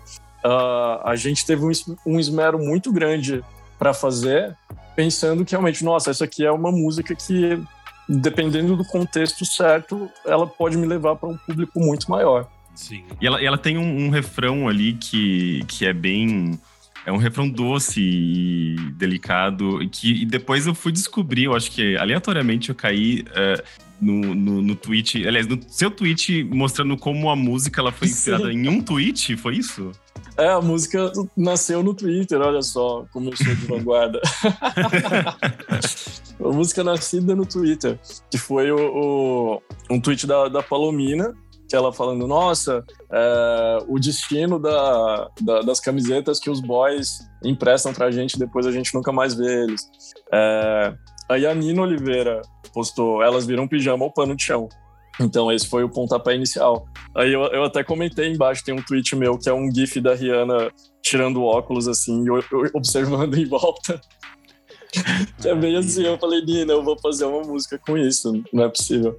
uh, 0.45 1.01
a 1.03 1.17
gente 1.17 1.47
teve 1.47 1.65
um, 1.65 1.71
um 2.07 2.21
esmero 2.21 2.59
muito 2.59 2.93
grande 2.93 3.43
para 3.79 3.95
fazer, 3.95 4.55
pensando 4.95 5.47
que 5.47 5.53
realmente, 5.53 5.83
nossa, 5.83 6.11
essa 6.11 6.27
aqui 6.27 6.45
é 6.45 6.53
uma 6.53 6.71
música 6.71 7.15
que, 7.15 7.59
dependendo 8.07 8.77
do 8.77 8.85
contexto 8.85 9.47
certo, 9.47 10.11
ela 10.27 10.47
pode 10.47 10.77
me 10.77 10.87
levar 10.87 11.17
para 11.17 11.31
um 11.31 11.39
público 11.39 11.81
muito 11.81 12.11
maior. 12.11 12.47
Sim. 12.81 13.05
E 13.21 13.27
ela, 13.27 13.43
ela 13.43 13.59
tem 13.59 13.77
um, 13.77 14.07
um, 14.07 14.09
refrão 14.09 14.67
ali 14.67 14.95
que, 14.95 15.63
que 15.69 15.85
é 15.85 15.93
bem. 15.93 16.59
É 17.05 17.13
um 17.13 17.19
refrão 17.19 17.47
doce 17.47 18.01
e 18.01 18.77
delicado. 18.93 19.87
Que, 19.91 20.23
e 20.23 20.25
depois 20.25 20.67
eu 20.67 20.75
fui 20.75 20.91
descobrir, 20.91 21.45
eu 21.45 21.55
acho 21.55 21.71
que 21.71 21.95
aleatoriamente 21.99 22.71
eu 22.71 22.75
caí. 22.75 23.21
Uh, 23.21 23.63
no, 24.01 24.35
no, 24.35 24.63
no 24.63 24.75
tweet, 24.75 25.29
aliás, 25.29 25.47
no 25.47 25.61
seu 25.69 25.91
tweet 25.91 26.43
mostrando 26.45 26.97
como 26.97 27.29
a 27.29 27.37
música 27.37 27.83
ela 27.83 27.93
foi 27.93 28.09
inspirada 28.09 28.45
Sim. 28.45 28.53
em 28.53 28.67
um 28.67 28.81
tweet, 28.81 29.37
foi 29.37 29.57
isso? 29.57 29.93
É, 30.39 30.49
a 30.49 30.61
música 30.63 31.13
nasceu 31.37 31.83
no 31.83 31.93
Twitter, 31.93 32.41
olha 32.41 32.63
só 32.63 33.05
como 33.13 33.29
eu 33.29 33.37
sou 33.37 33.55
de 33.55 33.67
vanguarda. 33.67 34.19
a 36.43 36.49
música 36.49 36.83
nascida 36.83 37.37
no 37.37 37.45
Twitter, 37.45 37.99
que 38.31 38.39
foi 38.39 38.73
o, 38.73 39.61
o 39.91 39.93
um 39.95 40.01
tweet 40.01 40.27
da, 40.27 40.49
da 40.49 40.63
Palomina, 40.63 41.37
que 41.71 41.77
ela 41.77 41.93
falando, 41.93 42.27
nossa, 42.27 42.85
é, 43.13 43.79
o 43.87 43.97
destino 44.01 44.59
da, 44.59 45.31
da, 45.41 45.63
das 45.63 45.79
camisetas 45.79 46.41
que 46.41 46.51
os 46.51 46.61
boys 46.61 47.21
emprestam 47.45 47.95
pra 47.95 48.11
gente, 48.11 48.37
depois 48.37 48.67
a 48.67 48.73
gente 48.73 48.93
nunca 48.93 49.13
mais 49.13 49.35
vê 49.35 49.63
eles. 49.63 49.89
É, 50.33 50.93
aí 51.31 51.47
a 51.47 51.55
Nina 51.55 51.83
Oliveira 51.83 52.43
postou, 52.75 53.23
elas 53.23 53.47
viram 53.47 53.69
pijama 53.69 54.05
ou 54.05 54.13
pano 54.13 54.35
de 54.35 54.43
chão. 54.43 54.69
Então 55.21 55.53
esse 55.53 55.69
foi 55.69 55.85
o 55.85 55.89
pontapé 55.89 56.35
inicial. 56.35 56.87
Aí 57.15 57.33
eu, 57.33 57.43
eu 57.43 57.63
até 57.63 57.85
comentei 57.85 58.33
embaixo, 58.33 58.65
tem 58.65 58.75
um 58.75 58.83
tweet 58.83 59.15
meu 59.15 59.39
que 59.39 59.49
é 59.49 59.55
um 59.55 59.73
gif 59.73 60.01
da 60.01 60.13
Rihanna 60.13 60.73
tirando 61.01 61.45
óculos 61.45 61.87
assim, 61.87 62.25
e 62.25 62.31
observando 62.75 63.39
em 63.39 63.47
volta. 63.47 64.01
que 65.41 65.49
é 65.49 65.55
bem 65.55 65.77
assim, 65.77 66.05
eu 66.05 66.19
falei, 66.19 66.45
Nina, 66.45 66.73
eu 66.73 66.83
vou 66.83 66.99
fazer 66.99 67.27
uma 67.27 67.43
música 67.43 67.79
com 67.79 67.97
isso, 67.97 68.43
não 68.53 68.65
é 68.65 68.69
possível. 68.69 69.17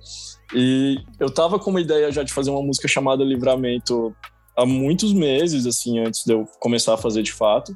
E 0.54 0.98
eu 1.20 1.30
tava 1.30 1.58
com 1.60 1.70
uma 1.70 1.82
ideia 1.82 2.12
já 2.12 2.24
de 2.24 2.34
fazer 2.34 2.50
uma 2.50 2.62
música 2.62 2.88
chamada 2.88 3.24
Livramento 3.24 4.16
há 4.56 4.66
muitos 4.66 5.14
meses, 5.14 5.66
assim, 5.66 6.00
antes 6.00 6.24
de 6.26 6.34
eu 6.34 6.46
começar 6.60 6.94
a 6.94 6.98
fazer 6.98 7.24
de 7.24 7.32
fato, 7.32 7.76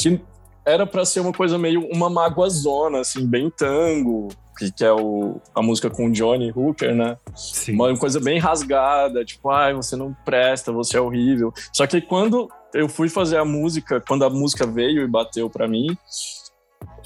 que 0.00 0.20
era 0.64 0.86
para 0.86 1.04
ser 1.04 1.20
uma 1.20 1.32
coisa 1.32 1.58
meio 1.58 1.86
uma 1.92 2.10
magoazona, 2.10 3.00
assim, 3.00 3.26
bem 3.26 3.50
tango, 3.50 4.28
que, 4.58 4.72
que 4.72 4.84
é 4.84 4.92
o, 4.92 5.40
a 5.54 5.62
música 5.62 5.90
com 5.90 6.10
Johnny 6.10 6.50
Hooker, 6.54 6.94
né? 6.94 7.18
Sim. 7.34 7.74
Uma 7.74 7.96
coisa 7.96 8.18
bem 8.18 8.38
rasgada, 8.38 9.24
tipo, 9.24 9.50
ai, 9.50 9.74
você 9.74 9.94
não 9.94 10.14
presta, 10.24 10.72
você 10.72 10.96
é 10.96 11.00
horrível. 11.00 11.52
Só 11.72 11.86
que 11.86 12.00
quando 12.00 12.48
eu 12.74 12.88
fui 12.88 13.08
fazer 13.08 13.36
a 13.36 13.44
música, 13.44 14.00
quando 14.00 14.24
a 14.24 14.30
música 14.30 14.66
veio 14.66 15.02
e 15.02 15.08
bateu 15.08 15.48
para 15.48 15.68
mim, 15.68 15.96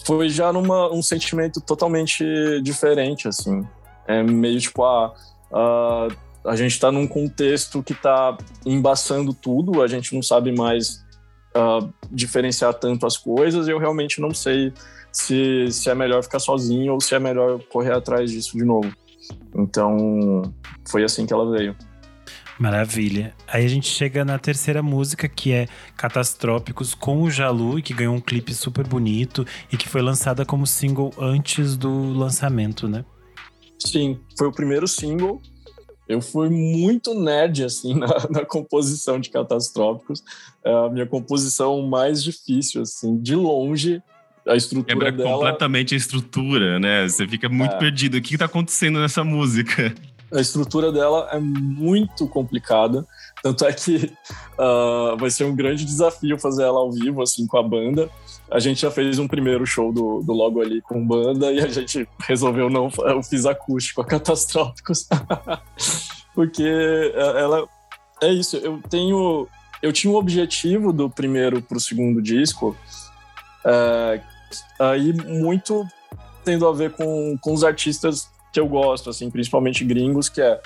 foi 0.06 0.28
já 0.28 0.52
numa 0.52 0.92
um 0.92 1.02
sentimento 1.02 1.60
totalmente 1.60 2.24
diferente, 2.62 3.28
assim. 3.28 3.66
É 4.10 4.22
meio 4.22 4.58
tipo, 4.58 4.82
ah, 4.84 5.14
ah, 5.52 6.08
a 6.44 6.56
gente 6.56 6.72
está 6.72 6.90
num 6.90 7.06
contexto 7.06 7.82
que 7.82 7.92
está 7.92 8.36
embaçando 8.64 9.34
tudo, 9.34 9.82
a 9.82 9.86
gente 9.86 10.14
não 10.14 10.22
sabe 10.22 10.52
mais 10.52 11.04
uh, 11.56 11.92
diferenciar 12.10 12.74
tanto 12.74 13.06
as 13.06 13.16
coisas, 13.16 13.68
eu 13.68 13.78
realmente 13.78 14.20
não 14.20 14.32
sei 14.32 14.72
se, 15.12 15.70
se 15.70 15.90
é 15.90 15.94
melhor 15.94 16.22
ficar 16.22 16.38
sozinho 16.38 16.94
ou 16.94 17.00
se 17.00 17.14
é 17.14 17.18
melhor 17.18 17.60
correr 17.64 17.92
atrás 17.92 18.30
disso 18.30 18.56
de 18.56 18.64
novo. 18.64 18.92
Então, 19.54 20.42
foi 20.88 21.04
assim 21.04 21.26
que 21.26 21.32
ela 21.32 21.50
veio. 21.50 21.76
Maravilha. 22.58 23.34
Aí 23.48 23.64
a 23.64 23.68
gente 23.68 23.88
chega 23.88 24.22
na 24.22 24.38
terceira 24.38 24.82
música, 24.82 25.26
que 25.26 25.50
é 25.50 25.66
Catastrópicos, 25.96 26.94
com 26.94 27.22
o 27.22 27.30
Jalu, 27.30 27.80
que 27.80 27.94
ganhou 27.94 28.14
um 28.14 28.20
clipe 28.20 28.52
super 28.52 28.86
bonito 28.86 29.46
e 29.72 29.78
que 29.78 29.88
foi 29.88 30.02
lançada 30.02 30.44
como 30.44 30.66
single 30.66 31.10
antes 31.18 31.74
do 31.76 32.12
lançamento, 32.12 32.86
né? 32.86 33.02
Sim, 33.84 34.18
foi 34.36 34.48
o 34.48 34.52
primeiro 34.52 34.86
single. 34.86 35.40
Eu 36.08 36.20
fui 36.20 36.48
muito 36.48 37.14
nerd, 37.14 37.64
assim, 37.64 37.94
na, 37.98 38.08
na 38.30 38.44
composição 38.44 39.20
de 39.20 39.30
Catastrópicos. 39.30 40.22
É 40.64 40.72
a 40.72 40.88
minha 40.88 41.06
composição 41.06 41.82
mais 41.82 42.22
difícil, 42.22 42.82
assim, 42.82 43.16
de 43.20 43.36
longe. 43.36 44.02
A 44.46 44.56
estrutura 44.56 44.94
Quebra 44.94 45.12
dela... 45.12 45.30
completamente 45.30 45.94
a 45.94 45.96
estrutura, 45.96 46.80
né? 46.80 47.08
Você 47.08 47.28
fica 47.28 47.48
muito 47.48 47.74
é. 47.74 47.78
perdido. 47.78 48.16
O 48.16 48.20
que 48.20 48.34
está 48.34 48.46
acontecendo 48.46 48.98
nessa 48.98 49.22
música? 49.22 49.94
A 50.32 50.40
estrutura 50.40 50.90
dela 50.90 51.28
é 51.30 51.38
muito 51.38 52.26
complicada. 52.26 53.06
Tanto 53.42 53.64
é 53.64 53.72
que 53.72 54.12
uh, 54.58 55.16
vai 55.18 55.30
ser 55.30 55.44
um 55.44 55.54
grande 55.54 55.84
desafio 55.84 56.38
fazer 56.38 56.64
ela 56.64 56.78
ao 56.78 56.92
vivo, 56.92 57.22
assim, 57.22 57.46
com 57.46 57.58
a 57.58 57.62
banda. 57.62 58.10
A 58.50 58.58
gente 58.58 58.80
já 58.80 58.90
fez 58.90 59.18
um 59.18 59.28
primeiro 59.28 59.64
show 59.66 59.92
do, 59.92 60.22
do 60.22 60.32
Logo 60.32 60.60
Ali 60.60 60.82
com 60.82 61.06
banda 61.06 61.52
e 61.52 61.60
a 61.60 61.68
gente 61.68 62.08
resolveu 62.20 62.68
não. 62.68 62.90
Eu 62.98 63.22
fiz 63.22 63.46
acústico 63.46 64.00
a 64.00 64.04
Catastróficos. 64.04 65.08
Porque 66.34 66.64
é, 66.64 67.40
ela. 67.40 67.68
É 68.22 68.32
isso, 68.32 68.56
eu 68.56 68.80
tenho. 68.88 69.48
Eu 69.82 69.92
tinha 69.92 70.12
um 70.12 70.16
objetivo 70.16 70.92
do 70.92 71.08
primeiro 71.08 71.62
para 71.62 71.78
o 71.78 71.80
segundo 71.80 72.20
disco, 72.20 72.76
é, 73.64 74.20
aí 74.78 75.12
muito 75.14 75.86
tendo 76.44 76.68
a 76.68 76.72
ver 76.72 76.92
com, 76.92 77.38
com 77.40 77.54
os 77.54 77.64
artistas 77.64 78.28
que 78.52 78.60
eu 78.60 78.66
gosto, 78.66 79.08
assim, 79.08 79.30
principalmente 79.30 79.84
gringos, 79.84 80.28
que 80.28 80.40
é 80.40 80.60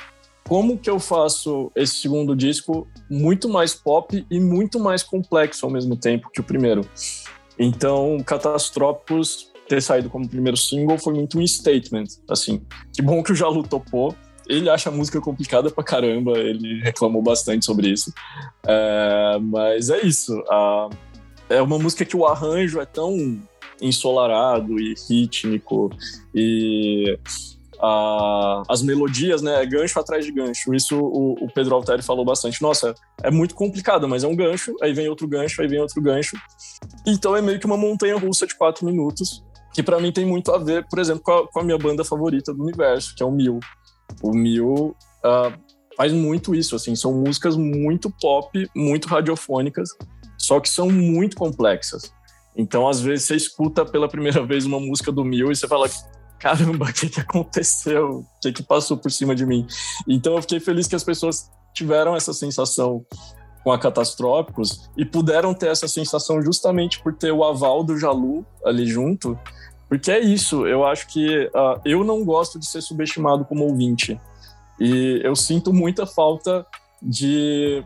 como 0.46 0.78
que 0.78 0.90
eu 0.90 1.00
faço 1.00 1.72
esse 1.74 1.96
segundo 1.96 2.36
disco 2.36 2.86
muito 3.10 3.48
mais 3.48 3.74
pop 3.74 4.26
e 4.30 4.40
muito 4.40 4.78
mais 4.78 5.02
complexo 5.02 5.64
ao 5.64 5.72
mesmo 5.72 5.96
tempo 5.96 6.30
que 6.30 6.40
o 6.40 6.44
primeiro. 6.44 6.86
Então, 7.58 8.18
Catastrópicos 8.24 9.52
ter 9.68 9.80
saído 9.80 10.10
como 10.10 10.28
primeiro 10.28 10.56
single 10.56 10.98
foi 10.98 11.14
muito 11.14 11.38
um 11.38 11.46
statement, 11.46 12.06
assim. 12.28 12.62
Que 12.92 13.00
bom 13.00 13.22
que 13.22 13.32
o 13.32 13.34
Jalu 13.34 13.62
topou. 13.62 14.14
Ele 14.46 14.68
acha 14.68 14.90
a 14.90 14.92
música 14.92 15.20
complicada 15.20 15.70
pra 15.70 15.82
caramba, 15.82 16.38
ele 16.38 16.82
reclamou 16.82 17.22
bastante 17.22 17.64
sobre 17.64 17.88
isso. 17.88 18.12
É, 18.66 19.38
mas 19.40 19.88
é 19.88 20.04
isso. 20.04 20.34
A, 20.50 20.90
é 21.48 21.62
uma 21.62 21.78
música 21.78 22.04
que 22.04 22.16
o 22.16 22.26
arranjo 22.26 22.78
é 22.78 22.84
tão 22.84 23.40
ensolarado 23.80 24.78
e 24.78 24.94
rítmico 25.08 25.90
e 26.34 27.18
a, 27.80 28.62
as 28.68 28.82
melodias, 28.82 29.42
né? 29.42 29.62
É 29.62 29.66
gancho 29.66 29.98
atrás 29.98 30.24
de 30.24 30.32
gancho. 30.32 30.74
Isso 30.74 30.98
o, 30.98 31.32
o, 31.44 31.48
Pedro 31.52 31.74
Alteri 31.74 32.02
falou 32.02 32.24
bastante. 32.24 32.60
Nossa, 32.62 32.94
é 33.22 33.30
muito 33.30 33.54
complicado, 33.54 34.08
mas 34.08 34.24
é 34.24 34.28
um 34.28 34.36
gancho, 34.36 34.74
aí 34.82 34.92
vem 34.92 35.08
outro 35.08 35.26
gancho, 35.26 35.60
aí 35.60 35.68
vem 35.68 35.80
outro 35.80 36.00
gancho. 36.00 36.36
Então 37.06 37.36
é 37.36 37.42
meio 37.42 37.58
que 37.58 37.66
uma 37.66 37.76
montanha 37.76 38.16
russa 38.16 38.46
de 38.46 38.54
quatro 38.54 38.84
minutos, 38.84 39.44
que 39.72 39.82
para 39.82 40.00
mim 40.00 40.12
tem 40.12 40.24
muito 40.24 40.52
a 40.52 40.58
ver, 40.58 40.86
por 40.88 40.98
exemplo, 40.98 41.22
com 41.22 41.32
a, 41.32 41.48
com 41.48 41.60
a, 41.60 41.64
minha 41.64 41.78
banda 41.78 42.04
favorita 42.04 42.52
do 42.52 42.62
universo, 42.62 43.14
que 43.14 43.22
é 43.22 43.26
o 43.26 43.30
Mil. 43.30 43.60
O 44.22 44.32
Mil 44.32 44.96
uh, 45.24 45.52
faz 45.96 46.12
muito 46.12 46.54
isso, 46.54 46.76
assim, 46.76 46.94
são 46.94 47.12
músicas 47.12 47.56
muito 47.56 48.10
pop, 48.20 48.68
muito 48.74 49.08
radiofônicas, 49.08 49.90
só 50.38 50.60
que 50.60 50.68
são 50.68 50.88
muito 50.88 51.36
complexas. 51.36 52.12
Então, 52.56 52.88
às 52.88 53.00
vezes, 53.00 53.26
você 53.26 53.36
escuta 53.36 53.84
pela 53.84 54.08
primeira 54.08 54.44
vez 54.46 54.64
uma 54.64 54.78
música 54.78 55.10
do 55.10 55.24
Mil 55.24 55.50
e 55.50 55.56
você 55.56 55.66
fala: 55.66 55.88
caramba, 56.44 56.84
o 56.90 56.92
que, 56.92 57.08
que 57.08 57.20
aconteceu? 57.20 58.18
O 58.18 58.40
que, 58.42 58.52
que 58.52 58.62
passou 58.62 58.98
por 58.98 59.10
cima 59.10 59.34
de 59.34 59.46
mim? 59.46 59.66
Então, 60.06 60.34
eu 60.34 60.42
fiquei 60.42 60.60
feliz 60.60 60.86
que 60.86 60.94
as 60.94 61.02
pessoas 61.02 61.50
tiveram 61.72 62.14
essa 62.14 62.34
sensação 62.34 63.04
com 63.64 63.72
a 63.72 63.78
Catastrópicos 63.78 64.90
e 64.94 65.06
puderam 65.06 65.54
ter 65.54 65.68
essa 65.68 65.88
sensação 65.88 66.42
justamente 66.42 67.02
por 67.02 67.14
ter 67.14 67.32
o 67.32 67.42
aval 67.42 67.82
do 67.82 67.98
Jalu 67.98 68.44
ali 68.62 68.86
junto. 68.86 69.38
Porque 69.88 70.10
é 70.10 70.20
isso, 70.20 70.66
eu 70.66 70.84
acho 70.84 71.06
que 71.06 71.46
uh, 71.46 71.80
eu 71.82 72.04
não 72.04 72.22
gosto 72.24 72.58
de 72.58 72.66
ser 72.66 72.82
subestimado 72.82 73.44
como 73.46 73.64
ouvinte. 73.64 74.20
E 74.78 75.20
eu 75.24 75.34
sinto 75.34 75.72
muita 75.72 76.04
falta 76.04 76.66
de 77.02 77.82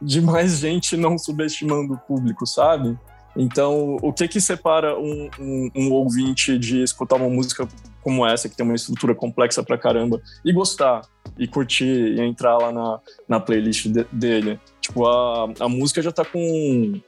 de 0.00 0.20
mais 0.20 0.58
gente 0.58 0.94
não 0.94 1.16
subestimando 1.16 1.94
o 1.94 1.98
público, 1.98 2.46
sabe? 2.46 2.98
Então, 3.36 3.96
o 4.00 4.12
que 4.12 4.26
que 4.26 4.40
separa 4.40 4.98
um, 4.98 5.28
um, 5.38 5.70
um, 5.76 5.92
ouvinte 5.92 6.58
de 6.58 6.82
escutar 6.82 7.16
uma 7.16 7.28
música 7.28 7.68
como 8.02 8.26
essa, 8.26 8.48
que 8.48 8.56
tem 8.56 8.64
uma 8.64 8.74
estrutura 8.74 9.14
complexa 9.14 9.62
pra 9.62 9.76
caramba, 9.76 10.22
e 10.44 10.52
gostar, 10.52 11.02
e 11.38 11.46
curtir, 11.46 11.84
e 11.84 12.20
entrar 12.20 12.56
lá 12.56 12.72
na, 12.72 13.00
na 13.28 13.40
playlist 13.40 13.88
de, 13.88 14.04
dele? 14.10 14.58
Tipo, 14.80 15.06
a, 15.06 15.52
a 15.60 15.68
música 15.68 16.00
já 16.00 16.10
tá 16.10 16.24
com 16.24 17.00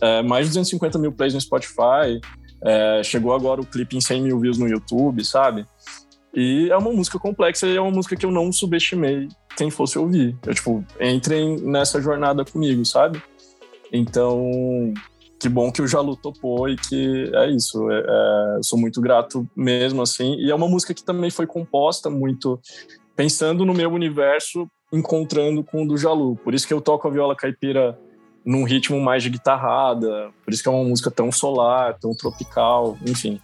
é, 0.00 0.22
mais 0.22 0.46
de 0.46 0.50
250 0.50 0.98
mil 0.98 1.12
plays 1.12 1.32
no 1.32 1.40
Spotify, 1.40 2.20
é, 2.64 3.02
chegou 3.02 3.32
agora 3.32 3.60
o 3.60 3.66
clipe 3.66 3.96
em 3.96 4.00
100 4.00 4.22
mil 4.22 4.40
views 4.40 4.58
no 4.58 4.68
YouTube, 4.68 5.24
sabe? 5.24 5.64
E 6.34 6.70
é 6.70 6.76
uma 6.76 6.92
música 6.92 7.18
complexa 7.18 7.66
e 7.66 7.76
é 7.76 7.80
uma 7.80 7.90
música 7.90 8.16
que 8.16 8.24
eu 8.24 8.30
não 8.30 8.52
subestimei 8.52 9.28
quem 9.56 9.70
fosse 9.70 9.98
ouvir. 9.98 10.36
Eu, 10.46 10.54
tipo, 10.54 10.84
entrem 11.00 11.60
nessa 11.60 12.00
jornada 12.00 12.44
comigo, 12.44 12.84
sabe? 12.84 13.22
Então, 13.92 14.92
que 15.42 15.48
bom 15.48 15.72
que 15.72 15.82
o 15.82 15.88
Jalu 15.88 16.14
topou 16.14 16.68
e 16.68 16.76
que 16.76 17.28
é 17.34 17.50
isso. 17.50 17.90
É, 17.90 17.98
é, 17.98 18.62
sou 18.62 18.78
muito 18.78 19.00
grato 19.00 19.44
mesmo, 19.56 20.00
assim. 20.00 20.36
E 20.36 20.52
é 20.52 20.54
uma 20.54 20.68
música 20.68 20.94
que 20.94 21.02
também 21.02 21.30
foi 21.30 21.48
composta 21.48 22.08
muito 22.08 22.60
pensando 23.16 23.66
no 23.66 23.74
meu 23.74 23.90
universo, 23.90 24.68
encontrando 24.92 25.64
com 25.64 25.82
o 25.82 25.88
do 25.88 25.96
Jalu. 25.96 26.36
Por 26.36 26.54
isso 26.54 26.66
que 26.66 26.72
eu 26.72 26.80
toco 26.80 27.08
a 27.08 27.10
viola 27.10 27.34
caipira 27.34 27.98
num 28.46 28.62
ritmo 28.62 29.00
mais 29.00 29.24
de 29.24 29.30
guitarrada. 29.30 30.30
Por 30.44 30.54
isso 30.54 30.62
que 30.62 30.68
é 30.68 30.72
uma 30.72 30.84
música 30.84 31.10
tão 31.10 31.32
solar, 31.32 31.98
tão 31.98 32.14
tropical, 32.14 32.96
enfim. 33.04 33.40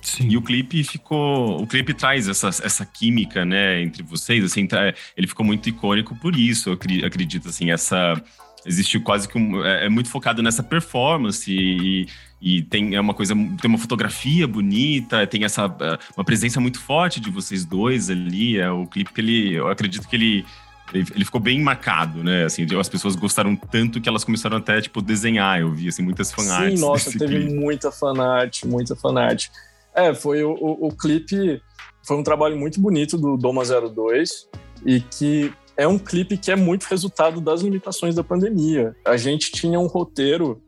Sim. 0.00 0.28
E 0.28 0.36
o 0.36 0.42
clipe 0.42 0.84
ficou. 0.84 1.62
O 1.62 1.66
clipe 1.66 1.94
traz 1.94 2.28
essa, 2.28 2.48
essa 2.48 2.86
química, 2.86 3.44
né, 3.44 3.82
entre 3.82 4.04
vocês. 4.04 4.44
Assim, 4.44 4.68
tá, 4.68 4.94
ele 5.16 5.26
ficou 5.26 5.44
muito 5.44 5.68
icônico 5.68 6.14
por 6.14 6.36
isso, 6.36 6.70
eu 6.70 6.74
acredito, 7.04 7.48
assim, 7.48 7.72
essa. 7.72 8.22
Existiu 8.66 9.02
quase 9.02 9.28
que 9.28 9.36
um. 9.36 9.64
É, 9.64 9.86
é 9.86 9.88
muito 9.88 10.08
focado 10.08 10.42
nessa 10.42 10.62
performance 10.62 11.50
e, 11.52 12.06
e 12.40 12.62
tem 12.62 12.94
é 12.94 13.00
uma 13.00 13.12
coisa. 13.12 13.34
Tem 13.34 13.68
uma 13.68 13.78
fotografia 13.78 14.46
bonita, 14.46 15.26
tem 15.26 15.44
essa. 15.44 15.64
É, 15.80 15.98
uma 16.16 16.24
presença 16.24 16.60
muito 16.60 16.80
forte 16.80 17.20
de 17.20 17.30
vocês 17.30 17.64
dois 17.64 18.08
ali. 18.08 18.58
É, 18.58 18.70
o 18.70 18.86
clipe, 18.86 19.10
ele. 19.18 19.54
Eu 19.54 19.68
acredito 19.68 20.08
que 20.08 20.16
ele. 20.16 20.46
Ele 20.92 21.24
ficou 21.24 21.40
bem 21.40 21.60
marcado, 21.60 22.22
né? 22.22 22.44
Assim, 22.44 22.64
as 22.78 22.88
pessoas 22.88 23.16
gostaram 23.16 23.56
tanto 23.56 24.00
que 24.00 24.08
elas 24.08 24.22
começaram 24.22 24.58
até, 24.58 24.80
tipo, 24.80 25.02
desenhar. 25.02 25.60
Eu 25.60 25.72
vi, 25.72 25.88
assim, 25.88 26.02
muitas 26.02 26.30
fanarts. 26.30 26.78
Sim, 26.78 26.86
nossa, 26.86 27.10
teve 27.10 27.38
clipe. 27.38 27.54
muita 27.54 27.90
fanart, 27.90 28.64
muita 28.64 28.94
fanart. 28.94 29.48
É, 29.94 30.14
foi 30.14 30.44
o, 30.44 30.52
o, 30.52 30.88
o 30.88 30.92
clipe. 30.96 31.60
Foi 32.02 32.16
um 32.16 32.22
trabalho 32.22 32.56
muito 32.56 32.80
bonito 32.80 33.16
do 33.16 33.36
Doma 33.36 33.62
02 33.64 34.46
e 34.84 35.00
que 35.00 35.52
é 35.76 35.86
um 35.86 35.98
clipe 35.98 36.36
que 36.36 36.50
é 36.50 36.56
muito 36.56 36.84
resultado 36.84 37.40
das 37.40 37.62
limitações 37.62 38.14
da 38.14 38.22
pandemia. 38.22 38.94
A 39.04 39.16
gente 39.16 39.50
tinha 39.50 39.78
um 39.78 39.86
roteiro 39.86 40.62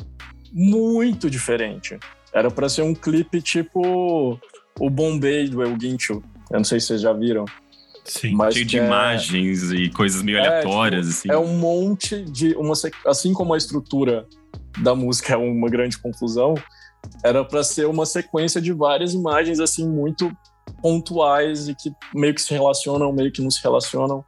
muito 0.52 1.30
diferente. 1.30 1.98
Era 2.32 2.50
para 2.50 2.68
ser 2.68 2.82
um 2.82 2.94
clipe 2.94 3.40
tipo 3.40 4.38
o 4.78 4.90
Bombay 4.90 5.48
do 5.48 5.62
El 5.62 5.76
Guincho. 5.76 6.22
Eu 6.50 6.58
não 6.58 6.64
sei 6.64 6.80
se 6.80 6.88
vocês 6.88 7.00
já 7.00 7.12
viram. 7.12 7.44
Sim, 8.04 8.34
mas 8.34 8.54
cheio 8.54 8.66
de 8.66 8.78
é... 8.78 8.84
imagens 8.86 9.72
e 9.72 9.88
coisas 9.90 10.22
meio 10.22 10.38
é, 10.38 10.46
aleatórias, 10.46 11.06
tipo, 11.06 11.18
assim. 11.18 11.30
É 11.30 11.38
um 11.38 11.58
monte 11.58 12.22
de... 12.22 12.54
Uma, 12.54 12.74
assim 13.06 13.32
como 13.32 13.52
a 13.52 13.58
estrutura 13.58 14.26
da 14.80 14.94
música 14.94 15.34
é 15.34 15.36
uma 15.36 15.68
grande 15.68 15.98
confusão, 15.98 16.54
era 17.24 17.44
para 17.44 17.64
ser 17.64 17.86
uma 17.86 18.06
sequência 18.06 18.60
de 18.60 18.72
várias 18.72 19.14
imagens 19.14 19.60
assim 19.60 19.88
muito 19.88 20.30
pontuais 20.82 21.68
e 21.68 21.74
que 21.74 21.90
meio 22.14 22.34
que 22.34 22.42
se 22.42 22.52
relacionam, 22.52 23.12
meio 23.12 23.32
que 23.32 23.42
não 23.42 23.50
se 23.50 23.62
relacionam. 23.62 24.24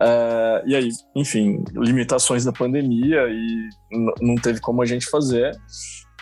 É, 0.00 0.62
e 0.66 0.76
aí, 0.76 0.88
enfim, 1.14 1.64
limitações 1.72 2.44
da 2.44 2.52
pandemia 2.52 3.26
e 3.28 3.68
não 4.20 4.34
teve 4.36 4.60
como 4.60 4.82
a 4.82 4.86
gente 4.86 5.06
fazer. 5.06 5.56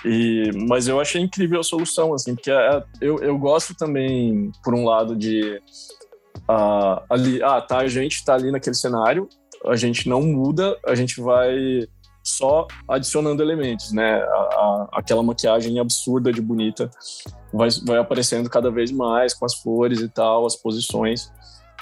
E, 0.05 0.51
mas 0.69 0.89
eu 0.89 1.01
achei 1.01 1.21
incrível 1.21 1.61
a 1.61 1.65
solução, 1.65 2.13
assim, 2.13 2.35
porque 2.35 2.51
é, 2.51 2.83
eu, 3.01 3.19
eu 3.19 3.39
gosto 3.39 3.75
também, 3.75 4.51
por 4.65 4.75
um 4.75 4.85
lado, 4.85 5.17
de 5.17 5.61
uh, 6.51 7.03
ali, 7.09 7.43
ah, 7.43 7.61
tá, 7.61 7.79
a 7.79 7.89
gente 7.89 8.25
tá 8.25 8.35
ali 8.35 8.51
naquele 8.51 8.75
cenário, 8.75 9.29
a 9.67 9.77
gente 9.77 10.09
não 10.09 10.23
muda, 10.23 10.77
a 10.87 10.95
gente 10.95 11.21
vai 11.21 11.87
só 12.25 12.67
adicionando 12.89 13.43
elementos, 13.43 13.93
né? 13.93 14.15
A, 14.15 14.37
a, 14.37 14.89
aquela 14.93 15.23
maquiagem 15.23 15.79
absurda 15.79 16.33
de 16.33 16.41
bonita 16.41 16.91
vai, 17.53 17.69
vai 17.85 17.99
aparecendo 17.99 18.49
cada 18.49 18.71
vez 18.71 18.91
mais 18.93 19.35
com 19.35 19.45
as 19.45 19.55
flores 19.57 20.01
e 20.01 20.09
tal, 20.09 20.47
as 20.47 20.57
posições. 20.57 21.33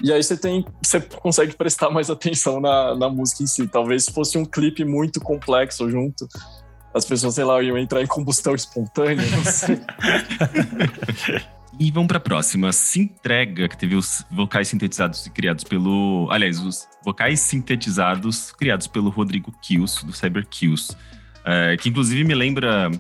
E 0.02 0.12
aí 0.12 0.22
você 0.22 0.36
tem, 0.36 0.64
você 0.82 1.00
consegue 1.00 1.54
prestar 1.54 1.90
mais 1.90 2.10
atenção 2.10 2.60
na, 2.60 2.94
na 2.94 3.08
música 3.08 3.42
em 3.42 3.46
si. 3.46 3.66
Talvez 3.68 4.04
se 4.04 4.12
fosse 4.12 4.38
um 4.38 4.44
clipe 4.44 4.84
muito 4.84 5.20
complexo 5.20 5.90
junto, 5.90 6.26
as 6.94 7.04
pessoas, 7.04 7.34
sei 7.34 7.44
lá, 7.44 7.62
iam 7.62 7.78
entrar 7.78 8.02
em 8.02 8.06
combustão 8.06 8.54
espontânea, 8.54 9.24
não 9.30 9.44
sei. 9.44 9.80
E 11.80 11.90
vamos 11.90 12.08
para 12.08 12.18
a 12.18 12.20
próxima. 12.20 12.70
Se 12.72 13.00
entrega, 13.00 13.66
que 13.66 13.74
teve 13.74 13.94
os 13.94 14.22
vocais 14.30 14.68
sintetizados 14.68 15.26
criados 15.28 15.64
pelo. 15.64 16.28
Aliás, 16.30 16.60
os 16.60 16.86
vocais 17.02 17.40
sintetizados 17.40 18.52
criados 18.52 18.86
pelo 18.86 19.08
Rodrigo 19.08 19.50
Kills, 19.62 20.04
do 20.04 20.12
Cyber 20.12 20.46
Kills. 20.46 20.94
É, 21.42 21.78
que 21.78 21.88
inclusive 21.88 22.22
me 22.22 22.34
lembra. 22.34 22.90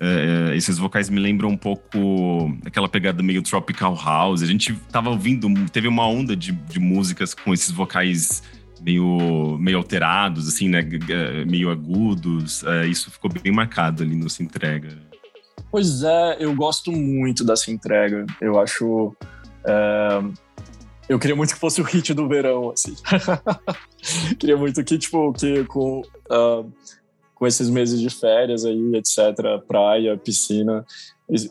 É, 0.00 0.56
esses 0.56 0.78
vocais 0.78 1.10
me 1.10 1.20
lembram 1.20 1.50
um 1.50 1.56
pouco 1.56 2.56
aquela 2.64 2.88
pegada 2.88 3.22
meio 3.22 3.42
tropical 3.42 3.94
house. 3.94 4.42
A 4.42 4.46
gente 4.46 4.74
tava 4.90 5.10
ouvindo, 5.10 5.48
teve 5.70 5.86
uma 5.86 6.06
onda 6.06 6.34
de, 6.34 6.52
de 6.52 6.80
músicas 6.80 7.34
com 7.34 7.52
esses 7.52 7.70
vocais 7.70 8.42
meio, 8.82 9.58
meio 9.58 9.76
alterados, 9.76 10.48
assim, 10.48 10.68
né? 10.68 10.80
Meio 11.46 11.70
agudos. 11.70 12.64
É, 12.64 12.86
isso 12.86 13.10
ficou 13.10 13.30
bem 13.30 13.52
marcado 13.52 14.02
ali 14.02 14.16
no 14.16 14.30
Se 14.30 14.42
Entrega. 14.42 14.88
Pois 15.70 16.02
é, 16.02 16.36
eu 16.40 16.54
gosto 16.54 16.90
muito 16.90 17.44
dessa 17.44 17.70
entrega. 17.70 18.26
Eu 18.40 18.58
acho. 18.58 19.14
É... 19.64 20.22
Eu 21.08 21.18
queria 21.18 21.34
muito 21.34 21.54
que 21.54 21.60
fosse 21.60 21.80
o 21.80 21.84
hit 21.84 22.14
do 22.14 22.28
verão, 22.28 22.70
assim. 22.70 22.94
queria 24.38 24.56
muito 24.56 24.82
que, 24.84 24.96
tipo, 24.96 25.32
que 25.32 25.64
com, 25.64 26.02
uh, 26.30 26.72
com 27.40 27.46
esses 27.46 27.70
meses 27.70 27.98
de 27.98 28.10
férias 28.10 28.66
aí, 28.66 28.92
etc., 28.94 29.64
praia, 29.66 30.14
piscina. 30.14 30.84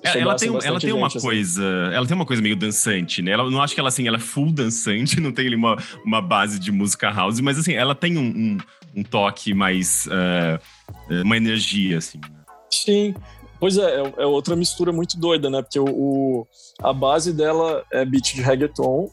Ela 0.04 0.36
tem, 0.36 0.50
ela 0.64 0.80
tem 0.80 0.94
uma 0.94 1.08
assim. 1.08 1.20
coisa, 1.20 1.64
ela 1.92 2.06
tem 2.06 2.16
uma 2.16 2.28
coisa 2.28 2.44
meio 2.44 2.56
dançante, 2.56 3.24
né? 3.24 3.32
Ela 3.32 3.50
não 3.50 3.60
acho 3.60 3.74
que 3.74 3.80
ela 3.80 3.90
assim, 3.90 4.08
ela 4.08 4.18
é 4.18 4.20
full 4.20 4.52
dançante, 4.52 5.20
não 5.20 5.32
tem 5.32 5.48
ali 5.48 5.56
uma, 5.56 5.76
uma 6.06 6.22
base 6.22 6.60
de 6.60 6.72
música 6.72 7.10
house, 7.10 7.40
mas 7.40 7.58
assim, 7.58 7.74
ela 7.74 7.96
tem 7.96 8.20
um, 8.20 8.22
um, 8.22 8.58
um 8.98 9.04
toque 9.04 9.52
mais 9.52 10.08
uh, 10.08 11.22
uma 11.24 11.36
energia 11.36 11.98
assim. 11.98 12.20
Né? 12.20 12.38
Sim, 12.72 13.16
Pois 13.60 13.78
é, 13.78 14.02
é, 14.02 14.14
é, 14.20 14.26
outra 14.26 14.56
mistura 14.56 14.94
muito 14.94 15.20
doida, 15.20 15.50
né? 15.50 15.62
Porque 15.62 15.80
o, 15.80 15.90
o, 15.90 16.48
a 16.82 16.94
base 16.94 17.34
dela 17.34 17.84
é 17.92 18.06
beat 18.06 18.36
de 18.36 18.42
reggaeton 18.42 19.10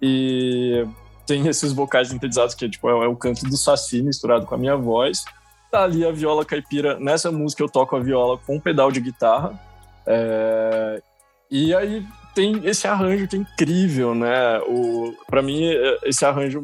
e 0.00 0.86
tem 1.26 1.48
esses 1.48 1.72
vocais 1.72 2.08
sintetizados 2.08 2.54
que 2.54 2.68
tipo, 2.68 2.88
é, 2.88 3.04
é 3.04 3.08
o 3.08 3.16
canto 3.16 3.44
do 3.46 3.56
Saci 3.56 4.02
misturado 4.02 4.46
com 4.46 4.54
a 4.54 4.58
minha 4.58 4.76
voz. 4.76 5.24
Tá 5.70 5.84
ali 5.84 6.04
a 6.04 6.10
viola 6.10 6.44
caipira. 6.44 6.98
Nessa 6.98 7.30
música 7.30 7.62
eu 7.62 7.68
toco 7.68 7.96
a 7.96 8.00
viola 8.00 8.38
com 8.38 8.56
um 8.56 8.60
pedal 8.60 8.90
de 8.90 9.00
guitarra. 9.00 9.58
É, 10.06 11.02
e 11.50 11.74
aí 11.74 12.04
tem 12.34 12.66
esse 12.66 12.86
arranjo 12.86 13.28
que 13.28 13.36
é 13.36 13.38
incrível, 13.38 14.14
né? 14.14 14.58
O, 14.60 15.14
pra 15.26 15.42
mim, 15.42 15.64
é, 15.64 15.98
esse 16.04 16.24
arranjo 16.24 16.62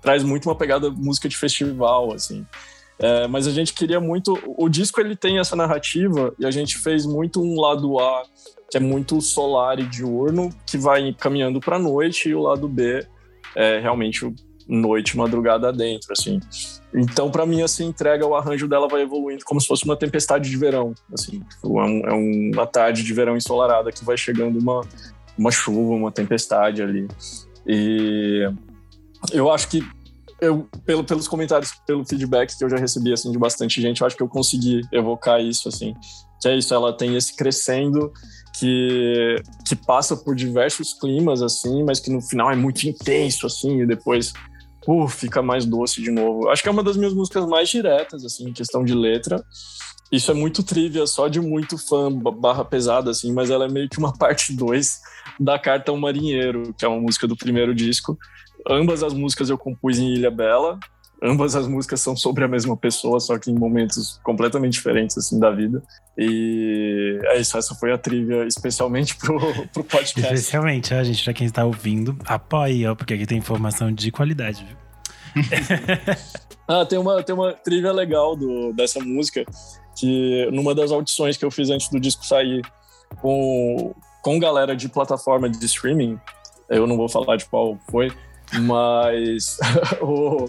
traz 0.00 0.24
muito 0.24 0.48
uma 0.48 0.56
pegada 0.56 0.90
música 0.90 1.28
de 1.28 1.36
festival, 1.36 2.12
assim. 2.12 2.46
É, 2.98 3.26
mas 3.26 3.46
a 3.46 3.50
gente 3.50 3.72
queria 3.72 4.00
muito. 4.00 4.38
O 4.56 4.68
disco 4.68 5.00
ele 5.00 5.16
tem 5.16 5.38
essa 5.38 5.56
narrativa 5.56 6.34
e 6.38 6.46
a 6.46 6.50
gente 6.50 6.78
fez 6.78 7.06
muito 7.06 7.42
um 7.42 7.60
lado 7.60 7.98
A 7.98 8.24
que 8.72 8.78
é 8.78 8.80
muito 8.80 9.20
solar 9.20 9.78
e 9.78 9.84
diurno, 9.84 10.48
que 10.66 10.78
vai 10.78 11.12
caminhando 11.12 11.60
para 11.60 11.78
noite, 11.78 12.30
e 12.30 12.34
o 12.34 12.40
lado 12.40 12.66
B 12.66 13.06
é 13.54 13.78
realmente 13.78 14.34
noite, 14.72 15.16
madrugada 15.16 15.72
dentro, 15.72 16.12
assim. 16.12 16.40
Então, 16.94 17.30
para 17.30 17.46
mim, 17.46 17.62
essa 17.62 17.84
entrega, 17.84 18.26
o 18.26 18.34
arranjo 18.34 18.66
dela 18.66 18.88
vai 18.88 19.02
evoluindo 19.02 19.44
como 19.44 19.60
se 19.60 19.66
fosse 19.66 19.84
uma 19.84 19.96
tempestade 19.96 20.48
de 20.48 20.56
verão, 20.56 20.94
assim. 21.12 21.40
Tipo, 21.40 21.80
é, 21.80 21.84
um, 21.84 22.00
é 22.06 22.12
uma 22.54 22.66
tarde 22.66 23.02
de 23.02 23.12
verão 23.12 23.36
ensolarada 23.36 23.92
que 23.92 24.04
vai 24.04 24.16
chegando 24.16 24.58
uma, 24.58 24.80
uma 25.38 25.50
chuva, 25.50 25.94
uma 25.94 26.10
tempestade 26.10 26.82
ali. 26.82 27.06
E 27.66 28.50
eu 29.32 29.50
acho 29.50 29.68
que 29.68 29.82
eu, 30.40 30.68
pelo, 30.84 31.04
pelos 31.04 31.28
comentários, 31.28 31.72
pelo 31.86 32.04
feedback 32.04 32.56
que 32.56 32.64
eu 32.64 32.68
já 32.68 32.76
recebi, 32.76 33.12
assim, 33.12 33.30
de 33.30 33.38
bastante 33.38 33.80
gente, 33.80 34.00
eu 34.00 34.06
acho 34.06 34.16
que 34.16 34.22
eu 34.22 34.28
consegui 34.28 34.80
evocar 34.90 35.40
isso, 35.40 35.68
assim. 35.68 35.94
Que 36.40 36.48
é 36.48 36.56
isso, 36.56 36.74
ela 36.74 36.92
tem 36.92 37.16
esse 37.16 37.36
crescendo 37.36 38.12
que, 38.58 39.36
que 39.66 39.76
passa 39.76 40.16
por 40.16 40.34
diversos 40.34 40.94
climas, 40.94 41.42
assim, 41.42 41.84
mas 41.84 42.00
que 42.00 42.10
no 42.10 42.20
final 42.20 42.50
é 42.50 42.56
muito 42.56 42.82
intenso, 42.88 43.46
assim, 43.46 43.82
e 43.82 43.86
depois 43.86 44.32
uh, 44.86 45.08
fica 45.08 45.42
mais 45.42 45.64
doce 45.64 46.02
de 46.02 46.10
novo. 46.10 46.48
Acho 46.48 46.62
que 46.62 46.68
é 46.68 46.72
uma 46.72 46.82
das 46.82 46.96
minhas 46.96 47.14
músicas 47.14 47.46
mais 47.46 47.68
diretas, 47.68 48.24
assim, 48.24 48.48
em 48.48 48.52
questão 48.52 48.84
de 48.84 48.94
letra. 48.94 49.44
Isso 50.10 50.30
é 50.30 50.34
muito 50.34 50.62
trivia, 50.62 51.06
só 51.06 51.28
de 51.28 51.40
muito 51.40 51.78
fã 51.78 52.12
barra 52.12 52.64
pesada, 52.64 53.10
assim, 53.10 53.32
mas 53.32 53.50
ela 53.50 53.64
é 53.64 53.68
meio 53.68 53.88
que 53.88 53.98
uma 53.98 54.12
parte 54.16 54.52
2 54.52 55.00
da 55.40 55.58
Carta 55.58 55.90
ao 55.90 55.96
Marinheiro, 55.96 56.74
que 56.76 56.84
é 56.84 56.88
uma 56.88 57.00
música 57.00 57.26
do 57.26 57.36
primeiro 57.36 57.74
disco, 57.74 58.18
Ambas 58.68 59.02
as 59.02 59.12
músicas 59.12 59.50
eu 59.50 59.58
compus 59.58 59.98
em 59.98 60.14
Ilha 60.14 60.30
Bela. 60.30 60.78
Ambas 61.24 61.54
as 61.54 61.68
músicas 61.68 62.00
são 62.00 62.16
sobre 62.16 62.42
a 62.44 62.48
mesma 62.48 62.76
pessoa, 62.76 63.20
só 63.20 63.38
que 63.38 63.48
em 63.48 63.54
momentos 63.54 64.18
completamente 64.24 64.72
diferentes 64.72 65.16
assim 65.16 65.38
da 65.38 65.50
vida. 65.50 65.80
E 66.18 67.20
é 67.26 67.38
isso, 67.38 67.56
essa 67.56 67.76
foi 67.76 67.92
a 67.92 67.98
trivia 67.98 68.44
especialmente 68.44 69.14
pro, 69.22 69.38
pro 69.68 69.84
podcast. 69.84 70.34
Especialmente, 70.34 70.92
a 70.92 71.04
gente, 71.04 71.22
pra 71.22 71.32
quem 71.32 71.46
está 71.46 71.64
ouvindo, 71.64 72.16
apoie, 72.26 72.86
ó, 72.86 72.96
porque 72.96 73.14
aqui 73.14 73.24
tem 73.24 73.38
informação 73.38 73.92
de 73.92 74.10
qualidade, 74.10 74.66
viu? 74.66 74.76
ah, 76.66 76.84
tem 76.84 76.98
uma, 76.98 77.22
tem 77.22 77.34
uma 77.34 77.52
trivia 77.52 77.92
legal 77.92 78.34
do, 78.34 78.72
dessa 78.72 78.98
música, 78.98 79.44
que 79.96 80.48
numa 80.52 80.74
das 80.74 80.90
audições 80.90 81.36
que 81.36 81.44
eu 81.44 81.50
fiz 81.50 81.70
antes 81.70 81.88
do 81.88 82.00
disco 82.00 82.26
sair 82.26 82.62
com, 83.20 83.94
com 84.22 84.38
galera 84.40 84.74
de 84.74 84.88
plataforma 84.88 85.48
de 85.48 85.64
streaming, 85.64 86.18
eu 86.68 86.86
não 86.86 86.96
vou 86.96 87.08
falar 87.08 87.36
de 87.36 87.44
qual 87.44 87.78
foi, 87.90 88.10
mas 88.60 89.58
o, 90.02 90.48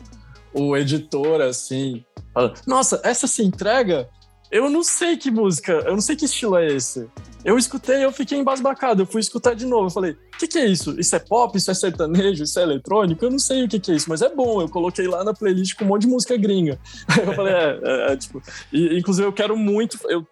o 0.54 0.78
editor, 0.78 1.42
assim, 1.42 2.04
fala: 2.34 2.54
Nossa, 2.66 3.02
essa 3.04 3.28
se 3.28 3.44
entrega? 3.44 4.10
eu 4.54 4.70
não 4.70 4.84
sei 4.84 5.18
que 5.18 5.32
música, 5.32 5.72
eu 5.72 5.94
não 5.94 6.00
sei 6.00 6.16
que 6.16 6.26
estilo 6.26 6.56
é 6.56 6.68
esse. 6.68 7.10
Eu 7.44 7.58
escutei, 7.58 8.06
eu 8.06 8.12
fiquei 8.12 8.38
embasbacado. 8.38 9.02
Eu 9.02 9.06
fui 9.08 9.20
escutar 9.20 9.56
de 9.56 9.66
novo. 9.66 9.88
Eu 9.88 9.90
falei: 9.90 10.12
o 10.12 10.38
que, 10.38 10.48
que, 10.48 10.60
é 10.60 10.68
isso? 10.68 10.98
Isso 11.00 11.16
é 11.16 11.20
pop? 11.20 11.58
Isso 11.58 11.72
é 11.72 11.74
sertanejo? 11.74 12.44
Isso 12.44 12.60
é 12.60 12.62
eletrônico? 12.62 13.26
Eu 13.26 13.32
não 13.32 13.40
sei 13.40 13.64
o 13.64 13.68
que, 13.68 13.80
que, 13.80 13.92
é 13.92 13.96
isso, 13.96 14.08
mas 14.08 14.22
é 14.22 14.30
bom. 14.30 14.62
Eu 14.62 14.70
coloquei 14.70 15.08
lá 15.08 15.24
na 15.24 15.34
playlist 15.34 15.76
com 15.76 15.86
um 15.86 15.88
monte 15.88 16.04
de 16.04 16.08
música 16.08 16.38
gringa. 16.38 16.80
eu 17.18 17.34
falei: 17.34 17.52
é, 17.52 17.80
é, 17.84 18.14
é 18.14 18.16
tipo. 18.16 18.44
E, 18.72 19.00
inclusive, 19.00 19.28
eu 19.28 19.34
quero 19.34 19.58
muito. 19.58 19.98
Eu, 20.08 20.26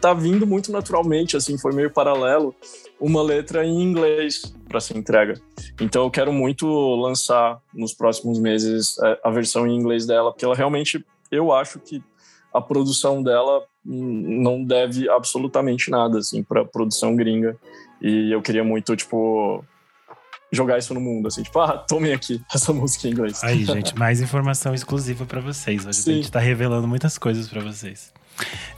tá 0.00 0.12
vindo 0.12 0.46
muito 0.46 0.70
naturalmente, 0.70 1.36
assim, 1.36 1.58
foi 1.58 1.72
meio 1.72 1.90
paralelo, 1.90 2.54
uma 3.00 3.22
letra 3.22 3.64
em 3.64 3.82
inglês 3.82 4.54
para 4.68 4.80
ser 4.80 4.96
entrega. 4.96 5.40
Então 5.80 6.04
eu 6.04 6.10
quero 6.10 6.32
muito 6.32 6.66
lançar 6.96 7.60
nos 7.72 7.92
próximos 7.92 8.38
meses 8.38 8.98
é, 9.02 9.20
a 9.24 9.30
versão 9.30 9.66
em 9.66 9.76
inglês 9.76 10.06
dela, 10.06 10.30
porque 10.30 10.44
ela 10.44 10.54
realmente, 10.54 11.04
eu 11.30 11.52
acho 11.52 11.78
que 11.78 12.02
a 12.52 12.60
produção 12.60 13.22
dela 13.22 13.62
não 13.84 14.62
deve 14.62 15.08
absolutamente 15.08 15.90
nada 15.90 16.18
assim 16.18 16.42
para 16.42 16.64
produção 16.64 17.16
gringa 17.16 17.56
e 18.00 18.30
eu 18.32 18.40
queria 18.40 18.62
muito 18.62 18.94
tipo 18.94 19.64
jogar 20.52 20.78
isso 20.78 20.94
no 20.94 21.00
mundo 21.00 21.26
assim 21.26 21.42
tipo 21.42 21.58
ah 21.60 21.78
tomem 21.78 22.12
aqui 22.12 22.40
essa 22.54 22.72
música 22.72 23.08
em 23.08 23.10
inglês 23.10 23.42
aí 23.42 23.64
gente 23.66 23.98
mais 23.98 24.20
informação 24.20 24.72
exclusiva 24.72 25.24
para 25.26 25.40
vocês 25.40 25.84
hoje 25.84 25.98
Sim. 25.98 26.10
a 26.10 26.14
gente 26.14 26.24
está 26.24 26.38
revelando 26.38 26.86
muitas 26.86 27.18
coisas 27.18 27.48
para 27.48 27.60
vocês 27.60 28.12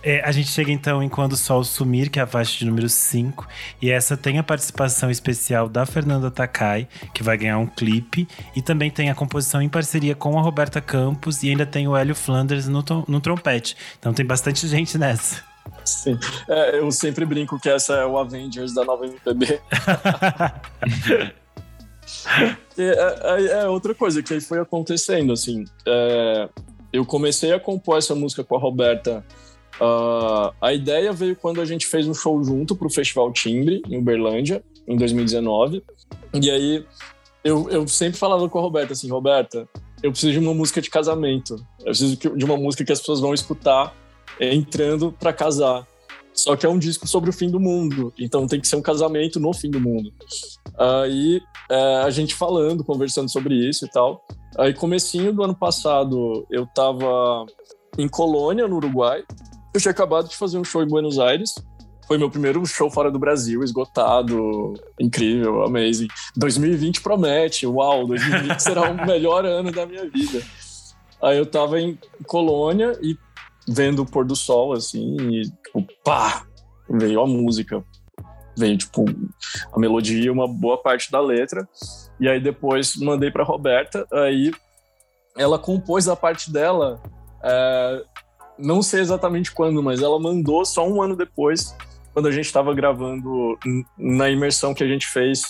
é, 0.02 0.20
a 0.22 0.30
gente 0.32 0.48
chega 0.50 0.70
então 0.70 1.02
em 1.02 1.08
Quando 1.08 1.32
o 1.32 1.36
Sol 1.36 1.64
Sumir, 1.64 2.10
que 2.10 2.18
é 2.18 2.22
a 2.22 2.26
faixa 2.26 2.58
de 2.58 2.66
número 2.66 2.88
5. 2.88 3.46
E 3.80 3.90
essa 3.90 4.16
tem 4.16 4.38
a 4.38 4.42
participação 4.42 5.10
especial 5.10 5.68
da 5.68 5.86
Fernanda 5.86 6.30
Takai, 6.30 6.86
que 7.14 7.22
vai 7.22 7.38
ganhar 7.38 7.58
um 7.58 7.66
clipe. 7.66 8.28
E 8.54 8.60
também 8.60 8.90
tem 8.90 9.08
a 9.10 9.14
composição 9.14 9.62
em 9.62 9.68
parceria 9.68 10.14
com 10.14 10.38
a 10.38 10.42
Roberta 10.42 10.80
Campos. 10.80 11.42
E 11.42 11.48
ainda 11.48 11.64
tem 11.64 11.88
o 11.88 11.96
Hélio 11.96 12.14
Flanders 12.14 12.68
no, 12.68 12.84
no 13.08 13.20
trompete. 13.20 13.76
Então 13.98 14.12
tem 14.12 14.26
bastante 14.26 14.68
gente 14.68 14.98
nessa. 14.98 15.42
Sim, 15.82 16.18
é, 16.48 16.78
eu 16.78 16.90
sempre 16.92 17.24
brinco 17.24 17.58
que 17.58 17.70
essa 17.70 17.94
é 17.94 18.04
o 18.04 18.18
Avengers 18.18 18.74
da 18.74 18.84
nova 18.84 19.06
MPB. 19.06 19.60
é, 22.76 22.82
é, 22.82 23.62
é, 23.62 23.68
outra 23.68 23.94
coisa 23.94 24.22
que 24.22 24.38
foi 24.40 24.60
acontecendo, 24.60 25.32
assim. 25.32 25.64
Eu 26.94 27.04
comecei 27.04 27.52
a 27.52 27.60
compor 27.60 27.98
essa 27.98 28.14
música 28.14 28.42
com 28.42 28.56
a 28.56 28.58
Roberta 28.58 29.24
Uh, 29.80 30.54
a 30.60 30.72
ideia 30.72 31.12
veio 31.12 31.34
quando 31.34 31.60
a 31.60 31.64
gente 31.64 31.86
fez 31.86 32.06
um 32.06 32.14
show 32.14 32.42
junto 32.44 32.76
para 32.76 32.86
o 32.86 32.90
Festival 32.90 33.32
Timbre, 33.32 33.82
em 33.88 33.98
Uberlândia, 33.98 34.62
em 34.86 34.96
2019. 34.96 35.82
E 36.32 36.50
aí 36.50 36.84
eu, 37.42 37.68
eu 37.68 37.88
sempre 37.88 38.18
falava 38.18 38.48
com 38.48 38.58
a 38.58 38.62
Roberta 38.62 38.92
assim: 38.92 39.10
Roberta, 39.10 39.68
eu 40.02 40.12
preciso 40.12 40.32
de 40.32 40.38
uma 40.38 40.54
música 40.54 40.80
de 40.80 40.90
casamento. 40.90 41.56
Eu 41.80 41.86
preciso 41.86 42.16
de 42.16 42.44
uma 42.44 42.56
música 42.56 42.84
que 42.84 42.92
as 42.92 43.00
pessoas 43.00 43.20
vão 43.20 43.34
escutar 43.34 43.94
entrando 44.40 45.12
para 45.12 45.32
casar. 45.32 45.86
Só 46.32 46.56
que 46.56 46.66
é 46.66 46.68
um 46.68 46.78
disco 46.78 47.06
sobre 47.06 47.30
o 47.30 47.32
fim 47.32 47.48
do 47.48 47.60
mundo, 47.60 48.12
então 48.18 48.44
tem 48.48 48.60
que 48.60 48.66
ser 48.66 48.74
um 48.74 48.82
casamento 48.82 49.38
no 49.38 49.52
fim 49.52 49.70
do 49.70 49.80
mundo. 49.80 50.12
Aí 50.76 51.40
é, 51.70 51.96
a 51.98 52.10
gente 52.10 52.34
falando, 52.34 52.82
conversando 52.82 53.30
sobre 53.30 53.54
isso 53.54 53.84
e 53.84 53.88
tal. 53.88 54.24
Aí 54.58 54.72
comecinho 54.72 55.32
do 55.32 55.42
ano 55.42 55.54
passado 55.54 56.46
eu 56.50 56.66
tava 56.66 57.46
em 57.98 58.08
Colônia, 58.08 58.68
no 58.68 58.76
Uruguai, 58.76 59.24
eu 59.74 59.80
tinha 59.80 59.92
acabado 59.92 60.28
de 60.28 60.36
fazer 60.36 60.58
um 60.58 60.64
show 60.64 60.82
em 60.82 60.88
Buenos 60.88 61.18
Aires. 61.18 61.54
Foi 62.06 62.18
meu 62.18 62.30
primeiro 62.30 62.64
show 62.66 62.90
fora 62.90 63.10
do 63.10 63.18
Brasil, 63.18 63.64
esgotado, 63.64 64.74
incrível, 65.00 65.64
amazing. 65.64 66.06
2020 66.36 67.00
promete, 67.00 67.66
uau, 67.66 68.06
2020 68.06 68.60
será 68.60 68.90
o 68.90 68.94
melhor 69.06 69.44
ano 69.44 69.72
da 69.72 69.86
minha 69.86 70.08
vida. 70.08 70.42
Aí 71.22 71.38
eu 71.38 71.46
tava 71.46 71.80
em 71.80 71.98
Colônia 72.26 72.96
e 73.02 73.16
vendo 73.66 74.02
o 74.02 74.06
pôr 74.06 74.24
do 74.26 74.36
sol, 74.36 74.74
assim, 74.74 75.16
e 75.16 75.42
tipo, 75.42 75.84
pá, 76.04 76.44
veio 76.88 77.20
a 77.20 77.26
música. 77.26 77.82
Veio, 78.56 78.78
tipo, 78.78 79.04
a 79.72 79.78
melodia, 79.78 80.32
uma 80.32 80.46
boa 80.46 80.80
parte 80.80 81.10
da 81.10 81.20
letra. 81.20 81.68
E 82.20 82.28
aí 82.28 82.40
depois 82.40 82.96
mandei 82.96 83.30
pra 83.30 83.42
Roberta, 83.42 84.06
aí 84.12 84.52
ela 85.36 85.58
compôs 85.58 86.08
a 86.08 86.14
parte 86.14 86.52
dela 86.52 87.02
é, 87.42 88.02
não 88.58 88.82
sei 88.82 89.00
exatamente 89.00 89.52
quando, 89.52 89.82
mas 89.82 90.00
ela 90.00 90.18
mandou 90.18 90.64
só 90.64 90.88
um 90.88 91.02
ano 91.02 91.14
depois, 91.14 91.76
quando 92.12 92.26
a 92.26 92.30
gente 92.30 92.46
estava 92.46 92.72
gravando 92.72 93.58
na 93.98 94.30
imersão 94.30 94.72
que 94.72 94.82
a 94.82 94.86
gente 94.86 95.06
fez 95.06 95.42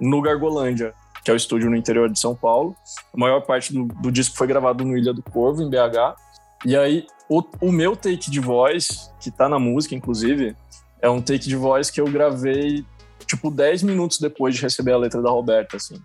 no 0.00 0.20
Gargolândia, 0.22 0.94
que 1.24 1.30
é 1.30 1.34
o 1.34 1.36
estúdio 1.36 1.70
no 1.70 1.76
interior 1.76 2.08
de 2.08 2.20
São 2.20 2.36
Paulo. 2.36 2.76
A 3.12 3.18
maior 3.18 3.40
parte 3.40 3.72
do, 3.72 3.86
do 3.86 4.12
disco 4.12 4.36
foi 4.36 4.46
gravado 4.46 4.84
no 4.84 4.96
Ilha 4.96 5.12
do 5.12 5.22
Corvo, 5.22 5.62
em 5.62 5.70
BH. 5.70 6.14
E 6.66 6.76
aí, 6.76 7.06
o, 7.28 7.42
o 7.60 7.72
meu 7.72 7.96
take 7.96 8.30
de 8.30 8.40
voz, 8.40 9.10
que 9.18 9.30
tá 9.30 9.48
na 9.48 9.58
música, 9.58 9.94
inclusive, 9.94 10.54
é 11.04 11.10
um 11.10 11.20
take 11.20 11.46
de 11.46 11.54
voz 11.54 11.90
que 11.90 12.00
eu 12.00 12.06
gravei, 12.06 12.82
tipo, 13.26 13.50
10 13.50 13.82
minutos 13.82 14.18
depois 14.18 14.54
de 14.54 14.62
receber 14.62 14.92
a 14.92 14.96
letra 14.96 15.20
da 15.20 15.28
Roberta, 15.28 15.76
assim. 15.76 15.96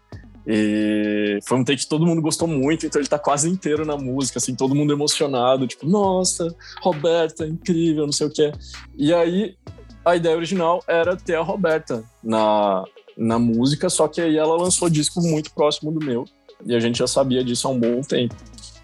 E 0.45 1.39
foi 1.45 1.57
um 1.57 1.63
take 1.63 1.83
que 1.83 1.87
todo 1.87 2.05
mundo 2.05 2.21
gostou 2.21 2.49
muito, 2.49 2.85
então 2.85 2.99
ele 2.99 3.07
tá 3.07 3.17
quase 3.17 3.49
inteiro 3.49 3.85
na 3.85 3.95
música, 3.95 4.39
assim, 4.39 4.53
todo 4.53 4.75
mundo 4.75 4.91
emocionado, 4.91 5.65
tipo, 5.65 5.87
nossa, 5.87 6.53
Roberta, 6.81 7.47
incrível, 7.47 8.05
não 8.05 8.11
sei 8.11 8.27
o 8.27 8.29
que. 8.29 8.51
E 8.97 9.13
aí, 9.13 9.55
a 10.03 10.17
ideia 10.17 10.35
original 10.35 10.83
era 10.85 11.15
ter 11.15 11.35
a 11.35 11.41
Roberta 11.41 12.03
na, 12.21 12.83
na 13.17 13.39
música, 13.39 13.89
só 13.89 14.05
que 14.05 14.19
aí 14.19 14.35
ela 14.35 14.57
lançou 14.57 14.89
disco 14.89 15.21
muito 15.21 15.53
próximo 15.53 15.93
do 15.93 16.05
meu, 16.05 16.25
e 16.65 16.75
a 16.75 16.79
gente 16.81 16.99
já 16.99 17.07
sabia 17.07 17.41
disso 17.41 17.69
há 17.69 17.71
um 17.71 17.79
bom 17.79 18.01
tempo. 18.01 18.35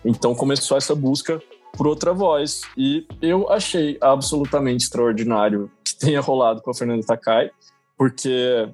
Então 0.06 0.34
começou 0.34 0.78
essa 0.78 0.96
busca 0.96 1.42
por 1.76 1.88
outra 1.88 2.14
voz, 2.14 2.62
e 2.78 3.06
eu 3.22 3.52
achei 3.52 3.98
absolutamente 4.02 4.84
extraordinário 4.84 5.70
que 5.84 5.96
tenha 5.96 6.22
rolado 6.22 6.62
com 6.62 6.72
a 6.72 6.74
Fernanda 6.74 7.06
Takai, 7.06 7.52
porque 7.98 8.70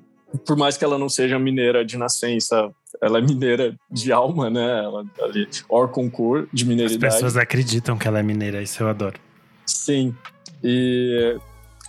por 0.45 0.55
mais 0.55 0.77
que 0.77 0.83
ela 0.83 0.97
não 0.97 1.09
seja 1.09 1.37
mineira 1.37 1.83
de 1.83 1.97
nascença, 1.97 2.71
ela 3.01 3.19
é 3.19 3.21
mineira 3.21 3.75
de 3.89 4.11
alma, 4.11 4.49
né? 4.49 4.83
Ela 4.83 5.05
ali, 5.21 5.47
or 5.69 5.89
concur 5.89 6.47
de 6.51 6.65
mineiridade. 6.65 7.05
As 7.05 7.13
pessoas 7.15 7.37
acreditam 7.37 7.97
que 7.97 8.07
ela 8.07 8.19
é 8.19 8.23
mineira, 8.23 8.61
isso 8.61 8.81
eu 8.83 8.87
adoro. 8.87 9.19
Sim. 9.65 10.15
E 10.63 11.37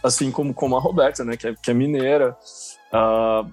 assim 0.03 0.31
como, 0.31 0.53
como 0.53 0.77
a 0.77 0.81
Roberta, 0.81 1.25
né? 1.25 1.37
Que 1.37 1.48
é, 1.48 1.55
que 1.55 1.70
é 1.70 1.75
mineira. 1.75 2.37
Uh, 2.92 3.48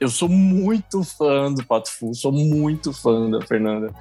eu 0.00 0.08
sou 0.08 0.28
muito 0.28 1.02
fã 1.02 1.52
do 1.52 1.64
Pato 1.64 1.90
Fu, 1.90 2.14
sou 2.14 2.32
muito 2.32 2.92
fã 2.92 3.28
da 3.30 3.40
Fernanda. 3.44 3.92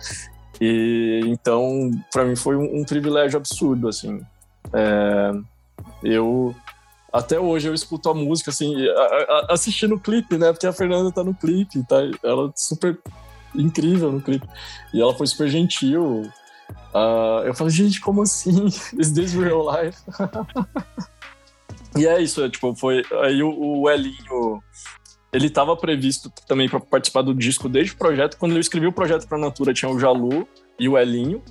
E 0.60 1.22
então, 1.26 1.92
para 2.12 2.26
mim 2.26 2.36
foi 2.36 2.56
um, 2.56 2.80
um, 2.80 2.84
privilégio 2.84 3.38
absurdo, 3.38 3.88
assim. 3.88 4.22
É, 4.74 5.32
eu 6.04 6.56
até 7.12 7.40
hoje 7.40 7.68
eu 7.68 7.74
escuto 7.74 8.10
a 8.10 8.14
música, 8.14 8.52
assim, 8.52 8.76
a, 8.88 9.02
a, 9.02 9.48
assistindo 9.54 9.96
o 9.96 10.00
clipe, 10.00 10.38
né? 10.38 10.52
Porque 10.52 10.68
a 10.68 10.74
Fernanda 10.74 11.12
tá 11.12 11.24
no 11.24 11.34
clipe, 11.34 11.84
tá? 11.84 11.98
Ela 12.24 12.50
é 12.50 12.52
super 12.56 13.00
incrível 13.56 14.12
no 14.12 14.22
clipe. 14.22 14.48
E 14.94 15.02
ela 15.02 15.14
foi 15.16 15.28
super 15.28 15.48
gentil. 15.48 16.30
Uh, 16.94 17.44
eu 17.46 17.54
falei, 17.54 17.72
gente, 17.74 18.00
como 18.02 18.22
assim? 18.22 18.66
Is 18.98 19.12
this 19.12 19.34
real 19.34 19.66
life? 19.66 19.98
e 21.98 22.06
é 22.06 22.22
isso, 22.22 22.44
é, 22.44 22.50
tipo, 22.50 22.76
foi. 22.76 23.04
Aí 23.24 23.42
o, 23.42 23.82
o 23.82 23.90
Elinho. 23.90 24.62
Ele 25.38 25.46
estava 25.46 25.78
previsto 25.78 26.32
também 26.48 26.68
para 26.68 26.80
participar 26.80 27.22
do 27.22 27.32
disco 27.32 27.70
desde 27.70 27.94
o 27.94 27.96
projeto. 27.96 28.38
Quando 28.40 28.54
eu 28.54 28.60
escrevi 28.60 28.88
o 28.88 28.92
projeto 28.92 29.28
para 29.28 29.38
Natura, 29.38 29.72
tinha 29.72 29.88
o 29.88 30.00
Jalu 30.00 30.48
e 30.80 30.90
o 30.90 30.98
Elinho. 30.98 31.44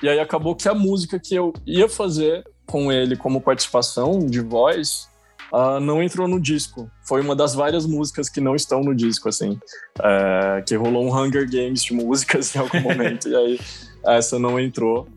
E 0.00 0.08
aí 0.08 0.20
acabou 0.20 0.54
que 0.54 0.68
a 0.68 0.74
música 0.74 1.18
que 1.18 1.34
eu 1.34 1.52
ia 1.66 1.88
fazer 1.88 2.44
com 2.64 2.92
ele 2.92 3.16
como 3.16 3.40
participação 3.40 4.24
de 4.24 4.38
voz 4.38 5.08
uh, 5.52 5.80
não 5.80 6.00
entrou 6.00 6.28
no 6.28 6.40
disco. 6.40 6.88
Foi 7.02 7.20
uma 7.20 7.34
das 7.34 7.56
várias 7.56 7.86
músicas 7.86 8.28
que 8.28 8.40
não 8.40 8.54
estão 8.54 8.82
no 8.82 8.94
disco, 8.94 9.28
assim. 9.28 9.58
É, 10.00 10.62
que 10.62 10.76
rolou 10.76 11.04
um 11.04 11.12
Hunger 11.12 11.50
Games 11.50 11.82
de 11.82 11.94
músicas 11.94 12.54
em 12.54 12.60
algum 12.60 12.78
momento, 12.86 13.28
e 13.28 13.34
aí 13.34 13.60
essa 14.06 14.38
não 14.38 14.60
entrou. 14.60 15.08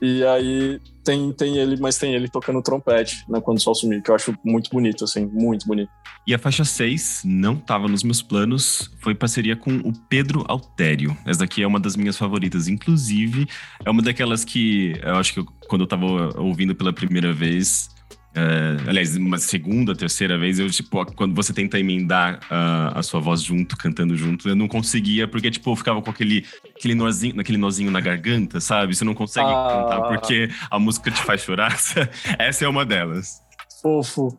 E 0.00 0.24
aí 0.24 0.80
tem, 1.02 1.32
tem 1.32 1.56
ele, 1.56 1.76
mas 1.80 1.96
tem 1.96 2.14
ele 2.14 2.28
tocando 2.28 2.62
trompete 2.62 3.24
né, 3.28 3.40
quando 3.40 3.56
o 3.56 3.60
sol 3.60 3.74
sumir, 3.74 4.02
que 4.02 4.10
eu 4.10 4.14
acho 4.14 4.36
muito 4.44 4.70
bonito, 4.70 5.04
assim, 5.04 5.26
muito 5.26 5.66
bonito. 5.66 5.90
E 6.26 6.34
a 6.34 6.38
faixa 6.38 6.64
6 6.64 7.22
não 7.24 7.54
estava 7.54 7.88
nos 7.88 8.02
meus 8.02 8.20
planos, 8.20 8.90
foi 9.00 9.14
parceria 9.14 9.56
com 9.56 9.76
o 9.78 9.92
Pedro 10.08 10.44
Altério. 10.46 11.16
Essa 11.24 11.40
daqui 11.40 11.62
é 11.62 11.66
uma 11.66 11.80
das 11.80 11.96
minhas 11.96 12.16
favoritas, 12.16 12.68
inclusive, 12.68 13.48
é 13.84 13.90
uma 13.90 14.02
daquelas 14.02 14.44
que 14.44 14.92
eu 15.02 15.16
acho 15.16 15.32
que 15.32 15.40
eu, 15.40 15.46
quando 15.68 15.82
eu 15.82 15.86
estava 15.86 16.38
ouvindo 16.38 16.74
pela 16.74 16.92
primeira 16.92 17.32
vez, 17.32 17.88
Uh, 18.36 18.88
aliás, 18.88 19.16
uma 19.16 19.38
segunda, 19.38 19.96
terceira 19.96 20.38
vez, 20.38 20.58
eu, 20.58 20.70
tipo, 20.70 21.04
quando 21.14 21.34
você 21.34 21.52
tenta 21.52 21.78
emendar 21.78 22.38
uh, 22.44 22.98
a 22.98 23.02
sua 23.02 23.20
voz 23.20 23.42
junto, 23.42 23.76
cantando 23.76 24.14
junto, 24.16 24.48
eu 24.48 24.54
não 24.54 24.68
conseguia, 24.68 25.26
porque, 25.26 25.50
tipo, 25.50 25.70
eu 25.70 25.76
ficava 25.76 26.00
com 26.02 26.10
aquele, 26.10 26.44
aquele, 26.76 26.94
nozinho, 26.94 27.40
aquele 27.40 27.58
nozinho 27.58 27.90
na 27.90 28.00
garganta, 28.00 28.60
sabe? 28.60 28.94
Você 28.94 29.04
não 29.04 29.14
consegue 29.14 29.48
ah. 29.48 29.68
cantar 29.70 30.08
porque 30.08 30.48
a 30.70 30.78
música 30.78 31.10
te 31.10 31.22
faz 31.22 31.40
chorar. 31.40 31.76
essa 32.38 32.64
é 32.64 32.68
uma 32.68 32.84
delas. 32.84 33.40
Fofo. 33.82 34.38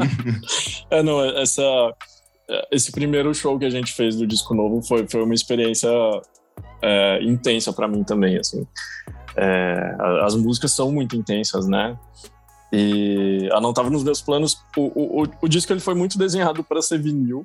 é, 0.90 1.02
não, 1.02 1.24
essa, 1.38 1.62
esse 2.70 2.90
primeiro 2.90 3.32
show 3.34 3.58
que 3.58 3.64
a 3.64 3.70
gente 3.70 3.92
fez 3.92 4.16
do 4.16 4.26
disco 4.26 4.54
novo 4.54 4.82
foi, 4.82 5.06
foi 5.08 5.22
uma 5.22 5.34
experiência 5.34 5.88
é, 6.82 7.22
intensa 7.22 7.72
para 7.72 7.88
mim 7.88 8.02
também, 8.02 8.38
assim. 8.38 8.66
É, 9.36 9.96
as 10.22 10.34
músicas 10.34 10.72
são 10.72 10.90
muito 10.90 11.16
intensas, 11.16 11.66
né? 11.66 11.96
E 12.72 13.48
ela 13.50 13.60
não 13.60 13.70
estava 13.70 13.90
nos 13.90 14.02
meus 14.02 14.20
planos. 14.20 14.60
O, 14.76 15.22
o, 15.22 15.28
o, 15.42 15.48
disco 15.48 15.72
ele 15.72 15.80
foi 15.80 15.94
muito 15.94 16.18
desenhado 16.18 16.64
para 16.64 16.82
ser 16.82 16.98
vinil, 16.98 17.44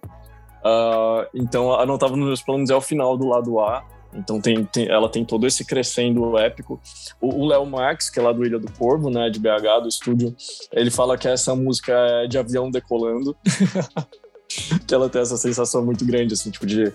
uh, 0.64 1.28
então 1.34 1.72
ela 1.74 1.86
não 1.86 1.96
estava 1.96 2.16
nos 2.16 2.28
meus 2.28 2.42
planos 2.42 2.70
é 2.70 2.76
o 2.76 2.82
final 2.82 3.18
do 3.18 3.28
lado 3.28 3.60
A. 3.60 3.84
Então 4.14 4.42
tem, 4.42 4.66
tem, 4.66 4.90
ela 4.90 5.08
tem 5.08 5.24
todo 5.24 5.48
esse 5.48 5.64
crescendo 5.64 6.38
épico. 6.38 6.82
O 7.22 7.46
Léo 7.46 7.66
Marx, 7.66 8.10
que 8.10 8.20
é 8.20 8.24
lá 8.24 8.34
do 8.34 8.46
Ilha 8.46 8.60
do 8.60 8.70
Corvo, 8.74 9.10
né, 9.10 9.30
de 9.30 9.40
BH, 9.40 9.84
do 9.84 9.88
estúdio, 9.88 10.36
ele 10.72 10.92
fala 10.92 11.18
que 11.18 11.28
essa 11.28 11.56
música 11.56 11.94
é 11.94 12.28
de 12.28 12.38
avião 12.38 12.70
decolando. 12.70 13.36
que 14.86 14.94
ela 14.94 15.10
tem 15.10 15.22
essa 15.22 15.38
sensação 15.38 15.86
muito 15.86 16.06
grande, 16.06 16.34
assim, 16.34 16.52
tipo 16.52 16.66
de. 16.66 16.92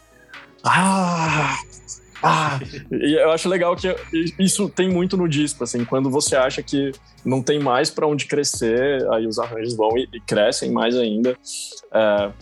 Ah! 0.62 1.56
Ah! 2.22 2.58
Eu 2.90 3.30
acho 3.30 3.48
legal 3.48 3.76
que 3.76 3.94
isso 4.38 4.68
tem 4.68 4.88
muito 4.88 5.16
no 5.16 5.28
disco, 5.28 5.64
assim, 5.64 5.84
quando 5.84 6.10
você 6.10 6.36
acha 6.36 6.62
que 6.62 6.92
não 7.24 7.42
tem 7.42 7.58
mais 7.58 7.90
para 7.90 8.06
onde 8.06 8.26
crescer, 8.26 9.06
aí 9.12 9.26
os 9.26 9.38
arranjos 9.38 9.74
vão 9.74 9.96
e, 9.96 10.08
e 10.12 10.20
crescem 10.20 10.70
mais 10.70 10.96
ainda. 10.96 11.36
É, 11.92 12.32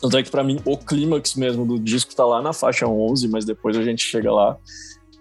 tanto 0.00 0.16
é 0.16 0.22
que 0.22 0.30
para 0.30 0.42
mim 0.42 0.58
o 0.64 0.76
clímax 0.78 1.34
mesmo 1.34 1.66
do 1.66 1.78
disco 1.78 2.14
tá 2.14 2.24
lá 2.24 2.40
na 2.40 2.52
faixa 2.52 2.86
11, 2.86 3.28
mas 3.28 3.44
depois 3.44 3.76
a 3.76 3.82
gente 3.82 4.02
chega 4.02 4.32
lá. 4.32 4.56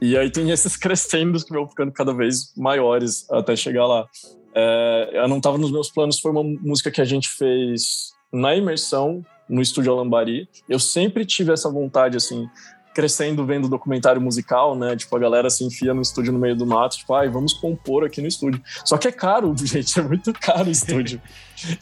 E 0.01 0.17
aí 0.17 0.31
tem 0.31 0.49
esses 0.51 0.75
crescendos 0.77 1.43
que 1.43 1.51
vão 1.51 1.67
ficando 1.67 1.91
cada 1.91 2.13
vez 2.13 2.53
maiores 2.55 3.29
até 3.29 3.55
chegar 3.55 3.85
lá. 3.85 4.07
É, 4.55 5.11
eu 5.13 5.27
não 5.27 5.41
tava 5.41 5.57
nos 5.57 5.71
meus 5.71 5.91
planos, 5.91 6.19
foi 6.19 6.31
uma 6.31 6.43
música 6.43 6.89
que 6.89 7.01
a 7.01 7.05
gente 7.05 7.27
fez 7.29 8.11
na 8.31 8.55
imersão 8.55 9.23
no 9.49 9.61
estúdio 9.61 9.91
Alambari. 9.91 10.47
Eu 10.67 10.79
sempre 10.79 11.25
tive 11.25 11.51
essa 11.51 11.69
vontade, 11.69 12.15
assim, 12.15 12.47
crescendo 12.93 13.45
vendo 13.45 13.67
documentário 13.67 14.21
musical, 14.21 14.75
né? 14.75 14.95
Tipo, 14.95 15.15
a 15.15 15.19
galera 15.19 15.49
se 15.49 15.63
enfia 15.63 15.93
no 15.93 16.01
estúdio 16.01 16.33
no 16.33 16.39
meio 16.39 16.55
do 16.55 16.65
mato, 16.65 16.97
tipo, 16.97 17.13
ai, 17.13 17.29
vamos 17.29 17.53
compor 17.53 18.03
aqui 18.03 18.21
no 18.21 18.27
estúdio. 18.27 18.61
Só 18.83 18.97
que 18.97 19.07
é 19.07 19.11
caro, 19.11 19.53
gente, 19.57 19.99
é 19.99 20.03
muito 20.03 20.33
caro 20.33 20.67
o 20.67 20.71
estúdio. 20.71 21.21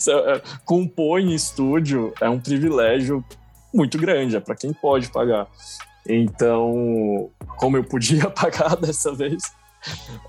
é, 0.07 0.41
compor 0.65 1.19
em 1.19 1.33
estúdio 1.33 2.13
é 2.21 2.29
um 2.29 2.39
privilégio 2.39 3.23
muito 3.73 3.97
grande, 3.97 4.35
é 4.35 4.39
para 4.39 4.55
quem 4.55 4.73
pode 4.73 5.09
pagar. 5.09 5.47
Então, 6.07 7.29
como 7.57 7.77
eu 7.77 7.83
podia 7.83 8.29
pagar 8.31 8.75
dessa 8.75 9.13
vez, 9.13 9.43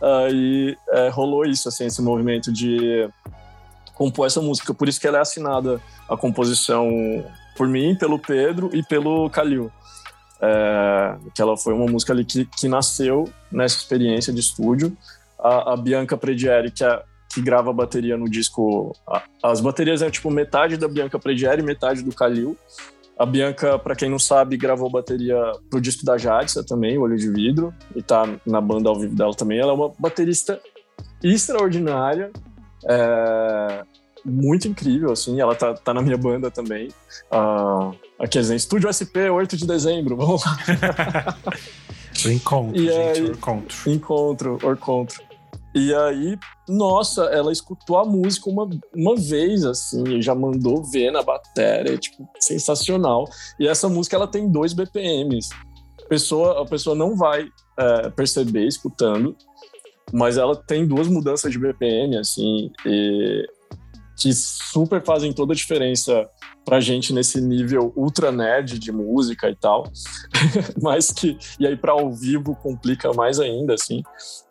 aí 0.02 0.76
é, 0.90 1.08
rolou 1.08 1.44
isso, 1.44 1.68
assim, 1.68 1.86
esse 1.86 2.02
movimento 2.02 2.52
de 2.52 3.08
compor 3.94 4.26
essa 4.26 4.40
música. 4.40 4.72
Por 4.72 4.88
isso 4.88 5.00
que 5.00 5.06
ela 5.06 5.18
é 5.18 5.20
assinada 5.20 5.80
a 6.08 6.16
composição 6.16 6.88
por 7.56 7.66
mim, 7.66 7.96
pelo 7.96 8.18
Pedro 8.18 8.70
e 8.72 8.82
pelo 8.82 9.28
Calil. 9.28 9.70
É, 10.40 11.16
que 11.34 11.42
ela 11.42 11.56
foi 11.56 11.74
uma 11.74 11.86
música 11.86 12.12
ali 12.12 12.24
que, 12.24 12.44
que 12.44 12.68
nasceu 12.68 13.28
nessa 13.50 13.76
experiência 13.76 14.32
de 14.32 14.40
estúdio. 14.40 14.96
A, 15.38 15.72
a 15.72 15.76
Bianca 15.76 16.16
Predieri, 16.16 16.70
que, 16.70 16.84
é, 16.84 17.02
que 17.32 17.40
grava 17.42 17.70
a 17.70 17.72
bateria 17.72 18.16
no 18.16 18.28
disco. 18.28 18.94
A, 19.06 19.22
as 19.42 19.60
baterias 19.60 20.02
é 20.02 20.10
tipo 20.10 20.30
metade 20.30 20.76
da 20.76 20.88
Bianca 20.88 21.18
Predieri, 21.18 21.62
metade 21.62 22.02
do 22.02 22.14
Kalil. 22.14 22.56
A 23.18 23.26
Bianca, 23.26 23.76
para 23.78 23.96
quem 23.96 24.08
não 24.08 24.18
sabe, 24.18 24.56
gravou 24.56 24.88
bateria 24.88 25.36
pro 25.68 25.80
disco 25.80 26.04
da 26.04 26.16
Jadsa 26.16 26.64
também, 26.64 26.96
Olho 26.98 27.16
de 27.16 27.28
Vidro, 27.28 27.74
e 27.96 28.00
tá 28.00 28.22
na 28.46 28.60
banda 28.60 28.88
ao 28.88 28.98
vivo 28.98 29.16
dela 29.16 29.34
também. 29.34 29.58
Ela 29.58 29.72
é 29.72 29.74
uma 29.74 29.92
baterista 29.98 30.60
extraordinária. 31.22 32.30
É, 32.88 33.82
muito 34.24 34.68
incrível, 34.68 35.10
assim. 35.10 35.40
Ela 35.40 35.56
tá, 35.56 35.74
tá 35.74 35.92
na 35.92 36.00
minha 36.00 36.16
banda 36.16 36.48
também. 36.48 36.88
Uh, 37.32 37.92
aqui, 38.18 38.38
assim, 38.38 38.54
Estúdio 38.54 38.92
SP, 38.92 39.30
8 39.30 39.56
de 39.56 39.66
dezembro, 39.66 40.16
vamos 40.16 40.44
lá. 40.44 41.36
encontro, 42.26 42.76
e 42.76 42.86
gente, 42.86 43.20
aí, 43.20 43.28
encontro. 43.28 43.90
Encontro, 43.90 44.58
encontro. 44.72 45.22
E 45.74 45.94
aí, 45.94 46.38
nossa, 46.68 47.24
ela 47.26 47.52
escutou 47.52 47.98
a 47.98 48.04
música 48.04 48.50
uma, 48.50 48.68
uma 48.94 49.14
vez, 49.16 49.64
assim, 49.64 50.20
já 50.20 50.34
mandou 50.34 50.82
ver 50.82 51.12
na 51.12 51.22
bateria, 51.22 51.96
tipo, 51.96 52.28
sensacional. 52.40 53.28
E 53.60 53.68
essa 53.68 53.88
música, 53.88 54.16
ela 54.16 54.26
tem 54.26 54.50
dois 54.50 54.72
BPMs. 54.72 55.50
A 56.04 56.08
pessoa, 56.08 56.62
a 56.62 56.66
pessoa 56.66 56.96
não 56.96 57.14
vai 57.14 57.46
é, 57.78 58.10
perceber 58.10 58.66
escutando, 58.66 59.36
mas 60.12 60.38
ela 60.38 60.56
tem 60.56 60.86
duas 60.86 61.06
mudanças 61.06 61.52
de 61.52 61.58
BPM, 61.58 62.16
assim, 62.16 62.72
e 62.84 63.46
que 64.18 64.32
super 64.32 65.02
fazem 65.02 65.32
toda 65.32 65.52
a 65.52 65.56
diferença 65.56 66.28
pra 66.64 66.80
gente 66.80 67.14
nesse 67.14 67.40
nível 67.40 67.92
ultra 67.96 68.32
nerd 68.32 68.78
de 68.78 68.90
música 68.90 69.48
e 69.48 69.54
tal, 69.54 69.84
mas 70.82 71.12
que 71.12 71.38
e 71.58 71.66
aí 71.66 71.76
para 71.76 71.92
ao 71.92 72.12
vivo 72.12 72.54
complica 72.56 73.12
mais 73.12 73.38
ainda 73.38 73.74
assim. 73.74 74.02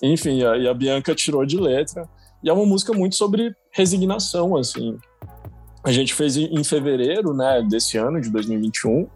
Enfim, 0.01 0.43
aí 0.43 0.67
a 0.67 0.73
Bianca 0.73 1.13
tirou 1.13 1.45
de 1.45 1.57
letra 1.57 2.07
e 2.41 2.49
é 2.49 2.53
uma 2.53 2.65
música 2.65 2.93
muito 2.93 3.15
sobre 3.15 3.53
resignação 3.71 4.55
assim. 4.55 4.97
A 5.83 5.91
gente 5.91 6.13
fez 6.13 6.37
em 6.37 6.63
fevereiro, 6.63 7.33
né, 7.33 7.61
desse 7.69 7.97
ano 7.97 8.19
de 8.19 8.29
2021. 8.29 9.07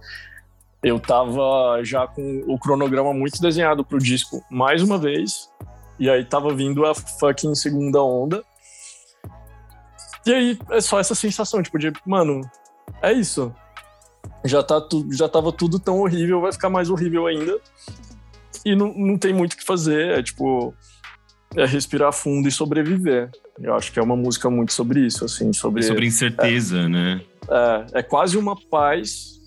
Eu 0.84 1.00
tava 1.00 1.82
já 1.84 2.08
com 2.08 2.44
o 2.48 2.58
cronograma 2.58 3.14
muito 3.14 3.42
desenhado 3.42 3.84
pro 3.86 4.00
disco 4.00 4.44
mais 4.50 4.82
uma 4.82 4.98
vez. 4.98 5.50
E 6.00 6.10
aí 6.10 6.26
tava 6.26 6.54
vindo 6.54 6.86
a 6.86 6.96
fucking 6.96 7.54
segunda 7.56 8.02
onda 8.02 8.44
e 10.26 10.34
aí 10.34 10.60
é 10.70 10.82
só 10.82 11.00
essa 11.00 11.16
sensação, 11.16 11.62
tipo, 11.62 11.80
de, 11.80 11.92
mano, 12.06 12.42
é 13.02 13.12
isso. 13.12 13.54
Já, 14.44 14.62
tá 14.62 14.80
tu, 14.80 15.08
já 15.12 15.28
tava 15.28 15.52
tudo 15.52 15.80
tão 15.80 16.00
horrível, 16.00 16.42
vai 16.42 16.52
ficar 16.52 16.70
mais 16.70 16.90
horrível 16.90 17.28
ainda. 17.28 17.60
E 18.64 18.76
não, 18.76 18.94
não 18.94 19.18
tem 19.18 19.34
muito 19.34 19.54
o 19.54 19.58
que 19.58 19.64
fazer, 19.64 20.20
é 20.20 20.24
tipo, 20.24 20.74
é 21.56 21.66
respirar 21.66 22.14
fundo 22.14 22.48
e 22.48 22.52
sobreviver. 22.52 23.32
Eu 23.60 23.76
acho 23.76 23.92
que 23.92 24.00
é 24.00 24.02
uma 24.02 24.16
música 24.16 24.50
muito 24.50 24.74
sobre 24.74 25.06
isso, 25.06 25.26
assim, 25.26 25.52
sobre... 25.54 25.84
Sobre 25.84 26.06
incerteza, 26.06 26.80
é, 26.80 26.88
né? 26.88 27.22
É, 27.50 28.00
é 28.00 28.04
quase 28.04 28.38
uma 28.38 28.56
paz 28.56 29.40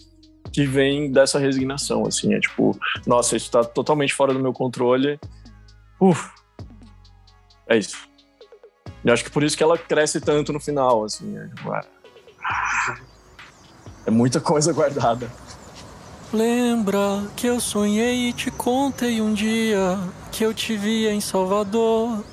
que 0.52 0.66
vem 0.66 1.10
dessa 1.10 1.38
resignação, 1.38 2.06
assim, 2.06 2.34
é 2.34 2.40
tipo, 2.40 2.78
nossa, 3.06 3.36
isso 3.36 3.50
tá 3.50 3.64
totalmente 3.64 4.14
fora 4.14 4.32
do 4.32 4.40
meu 4.40 4.52
controle. 4.52 5.18
Uf, 6.00 6.30
é 7.68 7.78
isso. 7.78 7.96
E 9.04 9.10
acho 9.10 9.22
que 9.22 9.30
por 9.30 9.42
isso 9.42 9.56
que 9.56 9.62
ela 9.62 9.76
cresce 9.76 10.20
tanto 10.20 10.52
no 10.52 10.58
final, 10.58 11.04
assim. 11.04 11.36
É, 11.36 11.42
é, 11.42 12.96
é 14.06 14.10
muita 14.10 14.40
coisa 14.40 14.72
guardada. 14.72 15.30
Lembra 16.32 17.22
que 17.36 17.46
eu 17.46 17.60
sonhei 17.60 18.30
e 18.30 18.32
te 18.32 18.50
contei 18.50 19.20
um 19.20 19.34
dia 19.34 19.98
que 20.32 20.44
eu 20.44 20.54
te 20.54 20.76
via 20.76 21.12
em 21.12 21.20
Salvador 21.20 22.24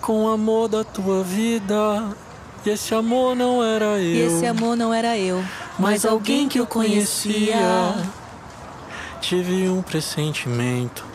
com 0.00 0.24
o 0.24 0.28
amor 0.28 0.68
da 0.68 0.82
tua 0.84 1.22
vida. 1.22 2.04
E 2.66 2.70
esse 2.70 2.94
amor 2.94 3.36
não 3.36 3.62
era 3.62 3.98
eu. 3.98 4.00
E 4.00 4.20
esse 4.20 4.44
amor 4.46 4.76
não 4.76 4.92
era 4.92 5.16
eu, 5.16 5.38
mas, 5.78 6.02
mas 6.02 6.04
alguém 6.04 6.48
que 6.48 6.58
eu 6.58 6.66
conhecia. 6.66 7.56
Tive 9.20 9.68
um 9.68 9.80
pressentimento 9.80 11.13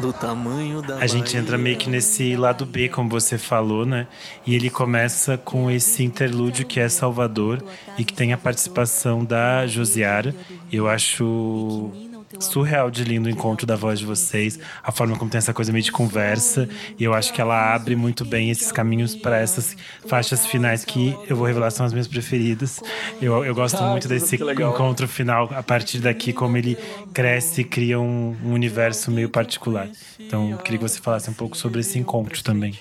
do 0.00 0.12
tamanho 0.12 0.82
da 0.82 0.96
A 0.96 1.06
gente 1.06 1.36
entra 1.36 1.58
meio 1.58 1.76
que 1.76 1.88
nesse 1.88 2.34
lado 2.36 2.64
B, 2.64 2.88
como 2.88 3.08
você 3.08 3.36
falou, 3.36 3.84
né? 3.84 4.06
E 4.46 4.54
ele 4.54 4.70
começa 4.70 5.36
com 5.36 5.70
esse 5.70 6.02
interlúdio 6.02 6.66
que 6.66 6.80
é 6.80 6.88
Salvador 6.88 7.62
e 7.98 8.04
que 8.04 8.12
tem 8.12 8.32
a 8.32 8.38
participação 8.38 9.24
da 9.24 9.66
Josiara. 9.66 10.34
Eu 10.72 10.88
acho 10.88 11.90
surreal 12.38 12.90
de 12.90 13.02
lindo 13.02 13.28
o 13.28 13.30
encontro 13.30 13.66
da 13.66 13.74
voz 13.74 13.98
de 13.98 14.06
vocês, 14.06 14.58
a 14.82 14.92
forma 14.92 15.16
como 15.16 15.30
tem 15.30 15.38
essa 15.38 15.52
coisa 15.52 15.72
meio 15.72 15.82
de 15.82 15.90
conversa, 15.90 16.68
e 16.98 17.02
eu 17.02 17.12
acho 17.12 17.32
que 17.32 17.40
ela 17.40 17.74
abre 17.74 17.96
muito 17.96 18.24
bem 18.24 18.50
esses 18.50 18.70
caminhos 18.70 19.16
para 19.16 19.38
essas 19.38 19.76
faixas 20.06 20.46
finais 20.46 20.84
que 20.84 21.16
eu 21.28 21.36
vou 21.36 21.46
revelar 21.46 21.70
são 21.70 21.84
as 21.84 21.92
minhas 21.92 22.06
preferidas. 22.06 22.80
Eu, 23.20 23.44
eu 23.44 23.54
gosto 23.54 23.78
ah, 23.82 23.90
muito 23.90 24.06
desse 24.06 24.36
encontro 24.36 25.08
final, 25.08 25.50
a 25.52 25.62
partir 25.62 25.98
daqui, 25.98 26.32
como 26.32 26.56
ele 26.56 26.76
cresce 27.12 27.62
e 27.62 27.64
cria 27.64 27.98
um, 27.98 28.36
um 28.44 28.52
universo 28.52 29.10
meio 29.10 29.28
particular. 29.28 29.88
Então, 30.18 30.56
queria 30.58 30.78
que 30.78 30.88
você 30.88 31.00
falasse 31.00 31.28
um 31.28 31.34
pouco 31.34 31.56
sobre 31.56 31.80
esse 31.80 31.98
encontro 31.98 32.42
também. 32.44 32.78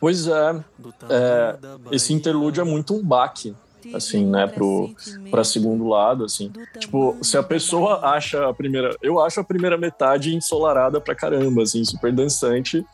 Pois 0.00 0.26
é, 0.26 0.64
é 1.10 1.56
esse 1.92 2.12
interlúdio 2.12 2.62
é 2.62 2.64
muito 2.64 2.94
um 2.94 3.04
baque 3.04 3.54
assim, 3.94 4.24
né, 4.26 4.46
pro 4.46 4.94
para 5.30 5.44
segundo 5.44 5.88
lado, 5.88 6.24
assim. 6.24 6.52
Tipo, 6.78 7.16
se 7.22 7.36
a 7.36 7.42
pessoa 7.42 8.06
acha 8.06 8.48
a 8.48 8.54
primeira, 8.54 8.96
eu 9.02 9.20
acho 9.20 9.40
a 9.40 9.44
primeira 9.44 9.76
metade 9.76 10.34
ensolarada 10.34 11.00
pra 11.00 11.14
caramba, 11.14 11.62
assim, 11.62 11.84
super 11.84 12.12
dançante. 12.12 12.84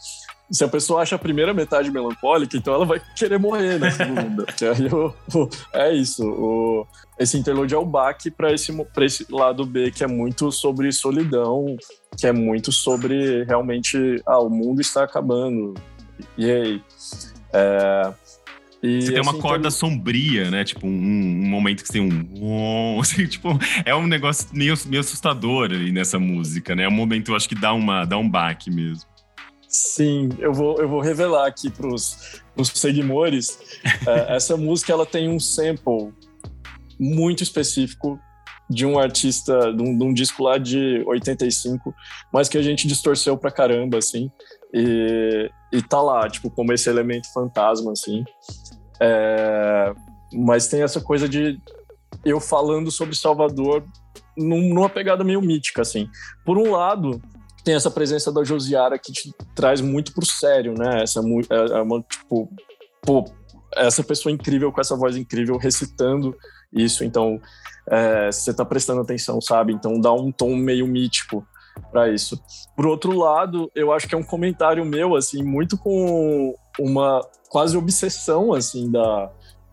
Se 0.51 0.63
a 0.63 0.69
pessoa 0.69 1.03
acha 1.03 1.17
a 1.17 1.19
primeira 1.19 1.53
metade 1.53 1.91
melancólica, 1.91 2.57
então 2.57 2.73
ela 2.73 2.85
vai 2.85 3.03
querer 3.17 3.39
morrer 3.39 3.79
na 3.79 3.91
segunda. 3.91 4.47
eu, 5.33 5.51
é 5.73 5.93
isso. 5.93 6.25
O, 6.25 6.87
esse 7.19 7.37
interlúdio 7.37 7.77
é 7.77 7.79
o 7.79 7.85
baque 7.85 8.31
para 8.31 8.53
esse, 8.53 8.73
pra 8.95 9.05
esse 9.05 9.27
lado 9.29 9.67
B, 9.67 9.91
que 9.91 10.05
é 10.05 10.07
muito 10.07 10.53
sobre 10.53 10.93
solidão, 10.93 11.77
que 12.17 12.29
é 12.29 12.33
muito 12.33 12.71
sobre 12.71 13.43
realmente, 13.45 14.23
ah, 14.25 14.39
o 14.39 14.49
mundo 14.49 14.81
está 14.81 15.03
acabando. 15.03 15.75
E 16.39 16.51
aí? 16.51 16.83
É, 17.53 18.13
E, 18.87 19.03
você 19.03 19.13
tem 19.13 19.21
uma 19.21 19.33
assim, 19.33 19.41
corda 19.41 19.69
tem... 19.69 19.71
sombria, 19.71 20.51
né? 20.51 20.65
Tipo, 20.65 20.87
um, 20.87 20.91
um, 20.91 21.49
momento 21.49 21.83
que 21.83 21.89
você 21.89 21.95
tem 21.95 22.03
um. 22.03 23.01
Assim, 23.01 23.27
tipo, 23.27 23.49
é 23.85 23.95
um 23.95 24.07
negócio 24.07 24.49
meio, 24.53 24.75
meio 24.87 25.01
assustador 25.01 25.71
ali 25.71 25.93
nessa 25.93 26.19
música, 26.19 26.75
né? 26.75 26.85
É 26.85 26.89
um 26.89 26.93
momento, 26.93 27.33
eu 27.33 27.37
acho 27.37 27.49
que 27.49 27.55
dá, 27.55 27.73
uma, 27.73 28.05
dá 28.05 28.17
um 28.17 28.29
baque 28.29 28.71
mesmo. 28.71 29.09
Sim, 29.69 30.31
eu 30.39 30.53
vou, 30.53 30.81
eu 30.81 30.89
vou 30.89 31.01
revelar 31.01 31.47
aqui 31.47 31.71
para 31.71 31.87
os 31.87 32.41
seguidores. 32.75 33.59
é, 34.07 34.35
essa 34.37 34.57
música 34.57 34.93
ela 34.93 35.05
tem 35.05 35.29
um 35.29 35.39
sample 35.39 36.13
muito 36.99 37.43
específico 37.43 38.19
de 38.69 38.85
um 38.85 38.99
artista, 38.99 39.73
de 39.73 39.83
um, 39.83 39.97
de 39.97 40.05
um, 40.05 40.13
disco 40.13 40.43
lá 40.43 40.59
de 40.59 41.03
85, 41.07 41.95
mas 42.33 42.49
que 42.49 42.59
a 42.59 42.63
gente 42.63 42.89
distorceu 42.89 43.37
pra 43.37 43.51
caramba, 43.51 43.99
assim. 43.99 44.31
E, 44.75 45.51
e 45.73 45.83
tá 45.83 46.01
lá, 46.01 46.29
tipo, 46.29 46.51
como 46.51 46.73
esse 46.73 46.89
elemento 46.89 47.33
fantasma, 47.33 47.93
assim. 47.93 48.25
É, 49.01 49.93
mas 50.33 50.69
tem 50.69 50.83
essa 50.83 51.01
coisa 51.01 51.29
de 51.29 51.61
eu 52.25 52.41
falando 52.41 52.91
sobre 52.91 53.15
Salvador 53.15 53.85
num, 54.37 54.75
numa 54.75 54.89
pegada 54.89 55.25
meio 55.25 55.41
mítica, 55.41 55.83
assim. 55.83 56.09
Por 56.45 56.59
um 56.59 56.71
lado, 56.71 57.21
tem 57.65 57.75
essa 57.75 57.91
presença 57.91 58.33
da 58.33 58.45
Josiara 58.45 58.99
que 58.99 59.13
te 59.13 59.35
traz 59.55 59.81
muito 59.81 60.13
pro 60.13 60.25
sério, 60.25 60.75
né? 60.75 61.03
Essa 61.03 61.21
é, 61.21 61.79
é 61.79 61.83
uma, 61.83 62.03
tipo, 62.03 62.51
pô, 63.03 63.25
essa 63.77 64.03
pessoa 64.03 64.33
incrível 64.33 64.73
com 64.73 64.81
essa 64.81 64.97
voz 64.97 65.17
incrível 65.17 65.57
recitando 65.57 66.37
isso, 66.73 67.05
então 67.05 67.41
é, 67.89 68.31
você 68.31 68.53
tá 68.53 68.65
prestando 68.65 69.01
atenção, 69.01 69.41
sabe? 69.41 69.73
Então 69.73 70.01
dá 70.01 70.13
um 70.13 70.33
tom 70.33 70.55
meio 70.57 70.87
mítico 70.87 71.47
para 71.91 72.13
isso. 72.13 72.41
Por 72.75 72.87
outro 72.87 73.17
lado, 73.17 73.71
eu 73.75 73.93
acho 73.93 74.07
que 74.07 74.15
é 74.15 74.19
um 74.19 74.23
comentário 74.23 74.85
meu, 74.85 75.17
assim, 75.17 75.43
muito 75.43 75.79
com 75.79 76.55
uma 76.79 77.21
quase 77.49 77.77
obsessão, 77.77 78.53
assim, 78.53 78.91
da, 78.91 79.31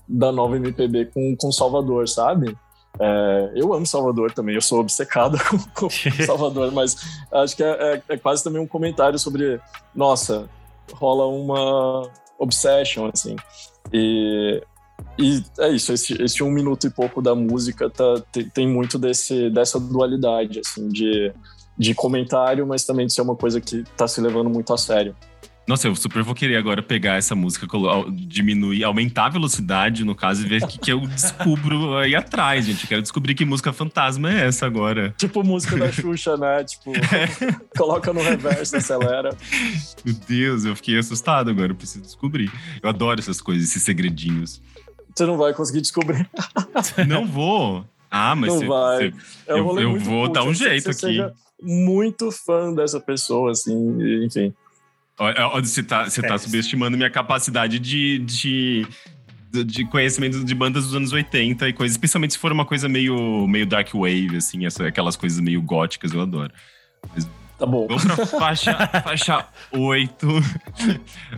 da 0.07 0.31
nova 0.31 0.55
MPB 0.55 1.05
com, 1.13 1.35
com 1.35 1.51
Salvador, 1.51 2.07
sabe? 2.07 2.55
É, 2.99 3.51
eu 3.55 3.73
amo 3.73 3.85
Salvador 3.85 4.31
também, 4.31 4.55
eu 4.55 4.61
sou 4.61 4.79
obcecado 4.79 5.37
com, 5.49 5.87
com 5.87 5.89
Salvador, 6.25 6.71
mas 6.71 6.95
acho 7.31 7.55
que 7.55 7.63
é, 7.63 7.67
é, 7.69 8.03
é, 8.09 8.17
quase 8.17 8.43
também 8.43 8.61
um 8.61 8.67
comentário 8.67 9.17
sobre, 9.17 9.59
nossa, 9.95 10.47
rola 10.93 11.25
uma 11.27 12.09
obsession, 12.37 13.09
assim. 13.11 13.35
E, 13.91 14.61
e 15.17 15.43
é 15.59 15.69
isso, 15.69 15.91
esse, 15.91 16.21
esse 16.21 16.43
um 16.43 16.51
minuto 16.51 16.85
e 16.85 16.91
pouco 16.91 17.21
da 17.21 17.33
música 17.33 17.89
tá, 17.89 18.21
tem, 18.31 18.49
tem 18.49 18.67
muito 18.67 18.99
desse, 18.99 19.49
dessa 19.49 19.79
dualidade, 19.79 20.59
assim, 20.59 20.87
de 20.89 21.33
de 21.77 21.93
comentário, 21.93 22.65
mas 22.67 22.85
também 22.85 23.07
de 23.07 23.13
ser 23.13 23.21
uma 23.21 23.35
coisa 23.35 23.59
que 23.59 23.83
tá 23.97 24.07
se 24.07 24.21
levando 24.21 24.49
muito 24.49 24.73
a 24.73 24.77
sério. 24.77 25.15
Nossa, 25.65 25.87
eu 25.87 25.95
super 25.95 26.21
vou 26.23 26.35
querer 26.35 26.57
agora 26.57 26.83
pegar 26.83 27.15
essa 27.15 27.33
música, 27.35 27.65
diminuir, 28.11 28.83
aumentar 28.83 29.27
a 29.27 29.29
velocidade, 29.29 30.03
no 30.03 30.13
caso, 30.13 30.45
e 30.45 30.49
ver 30.49 30.61
o 30.61 30.67
que, 30.67 30.77
que 30.77 30.91
eu 30.91 30.99
descubro 31.07 31.95
aí 31.97 32.13
atrás, 32.15 32.65
gente. 32.65 32.83
Eu 32.83 32.89
quero 32.89 33.01
descobrir 33.01 33.33
que 33.33 33.45
música 33.45 33.71
fantasma 33.71 34.29
é 34.29 34.47
essa 34.47 34.65
agora. 34.65 35.15
Tipo 35.17 35.41
música 35.41 35.77
da 35.77 35.89
Xuxa, 35.89 36.35
né? 36.35 36.65
Tipo, 36.65 36.91
é. 36.91 37.53
coloca 37.77 38.11
no 38.11 38.21
reverso, 38.21 38.75
acelera. 38.75 39.37
Meu 40.03 40.15
Deus, 40.27 40.65
eu 40.65 40.75
fiquei 40.75 40.97
assustado 40.97 41.49
agora, 41.49 41.71
eu 41.71 41.75
preciso 41.75 42.03
descobrir. 42.03 42.51
Eu 42.81 42.89
adoro 42.89 43.21
essas 43.21 43.39
coisas, 43.39 43.69
esses 43.69 43.83
segredinhos. 43.83 44.61
Você 45.15 45.25
não 45.25 45.37
vai 45.37 45.53
conseguir 45.53 45.79
descobrir. 45.79 46.29
Não 47.07 47.25
vou. 47.25 47.85
Ah, 48.11 48.35
mas 48.35 48.49
não 48.49 48.59
cê, 48.59 48.67
vai. 48.67 48.97
Cê, 48.97 49.13
é 49.47 49.55
um 49.55 49.79
eu, 49.79 49.93
eu 49.93 49.99
vou 49.99 50.29
dar 50.29 50.43
um 50.43 50.53
jeito 50.53 50.89
aqui. 50.89 50.99
Seja 50.99 51.33
muito 51.63 52.31
fã 52.31 52.73
dessa 52.73 52.99
pessoa, 52.99 53.51
assim, 53.51 54.25
enfim. 54.25 54.53
Você 55.61 55.83
tá, 55.83 56.09
você 56.09 56.21
tá 56.21 56.37
subestimando 56.37 56.97
minha 56.97 57.09
capacidade 57.09 57.79
de, 57.79 58.19
de, 58.19 58.87
de 59.63 59.85
conhecimento 59.85 60.43
de 60.43 60.55
bandas 60.55 60.85
dos 60.85 60.95
anos 60.95 61.13
80 61.13 61.69
e 61.69 61.73
coisas, 61.73 61.93
especialmente 61.93 62.33
se 62.33 62.39
for 62.39 62.51
uma 62.51 62.65
coisa 62.65 62.89
meio, 62.89 63.47
meio 63.47 63.65
dark 63.65 63.93
wave, 63.93 64.37
assim, 64.37 64.65
essa, 64.65 64.87
aquelas 64.87 65.15
coisas 65.15 65.39
meio 65.39 65.61
góticas, 65.61 66.11
eu 66.11 66.21
adoro. 66.21 66.51
Mas, 67.13 67.29
tá 67.59 67.65
bom. 67.65 67.87
Vamos 67.87 68.05
pra 68.05 68.25
faixa, 68.25 68.75
faixa 69.03 69.47
8. 69.71 70.27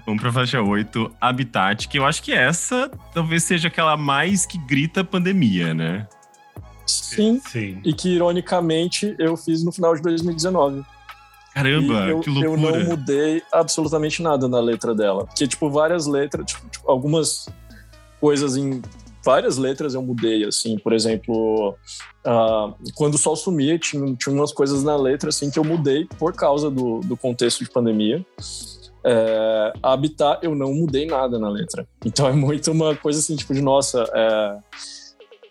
vamos 0.05 0.21
pra 0.21 0.31
faixa 0.31 0.61
8, 0.61 1.15
Habitat, 1.19 1.87
que 1.89 1.99
eu 1.99 2.05
acho 2.05 2.23
que 2.23 2.31
essa 2.31 2.89
talvez 3.13 3.43
seja 3.43 3.67
aquela 3.67 3.97
mais 3.97 4.45
que 4.45 4.57
grita 4.57 5.03
pandemia, 5.03 5.73
né? 5.73 6.07
Sim. 6.85 7.41
Sim. 7.47 7.79
E 7.83 7.93
que, 7.93 8.09
ironicamente, 8.09 9.15
eu 9.17 9.35
fiz 9.35 9.63
no 9.63 9.71
final 9.71 9.95
de 9.95 10.01
2019. 10.01 10.83
Caramba, 11.53 12.07
eu, 12.07 12.19
que 12.19 12.29
loucura. 12.29 12.51
Eu 12.51 12.57
não 12.57 12.89
mudei 12.89 13.41
absolutamente 13.51 14.21
nada 14.21 14.47
na 14.47 14.59
letra 14.59 14.93
dela. 14.93 15.25
Porque, 15.25 15.47
tipo, 15.47 15.69
várias 15.69 16.05
letras, 16.05 16.45
tipo, 16.45 16.67
tipo, 16.67 16.91
algumas 16.91 17.47
coisas 18.19 18.57
em 18.57 18.81
várias 19.23 19.57
letras 19.57 19.95
eu 19.95 20.01
mudei, 20.03 20.45
assim, 20.45 20.77
por 20.77 20.93
exemplo, 20.93 21.75
uh, 22.25 22.75
quando 22.93 23.15
o 23.15 23.17
sol 23.17 23.35
sumia, 23.35 23.79
tinha, 23.79 24.15
tinha 24.15 24.35
umas 24.35 24.51
coisas 24.51 24.83
na 24.83 24.95
letra, 24.95 25.29
assim, 25.29 25.49
que 25.49 25.57
eu 25.57 25.63
mudei 25.63 26.05
por 26.19 26.33
causa 26.33 26.69
do, 26.69 26.99
do 26.99 27.17
contexto 27.17 27.63
de 27.63 27.71
pandemia. 27.71 28.23
É, 29.07 29.73
habitar, 29.83 30.39
eu 30.41 30.55
não 30.55 30.73
mudei 30.73 31.05
nada 31.05 31.37
na 31.37 31.47
letra. 31.47 31.87
Então 32.03 32.27
é 32.27 32.33
muito 32.33 32.71
uma 32.71 32.95
coisa 32.95 33.19
assim, 33.19 33.35
tipo, 33.35 33.53
de 33.53 33.61
nossa, 33.61 34.03
é, 34.13 34.57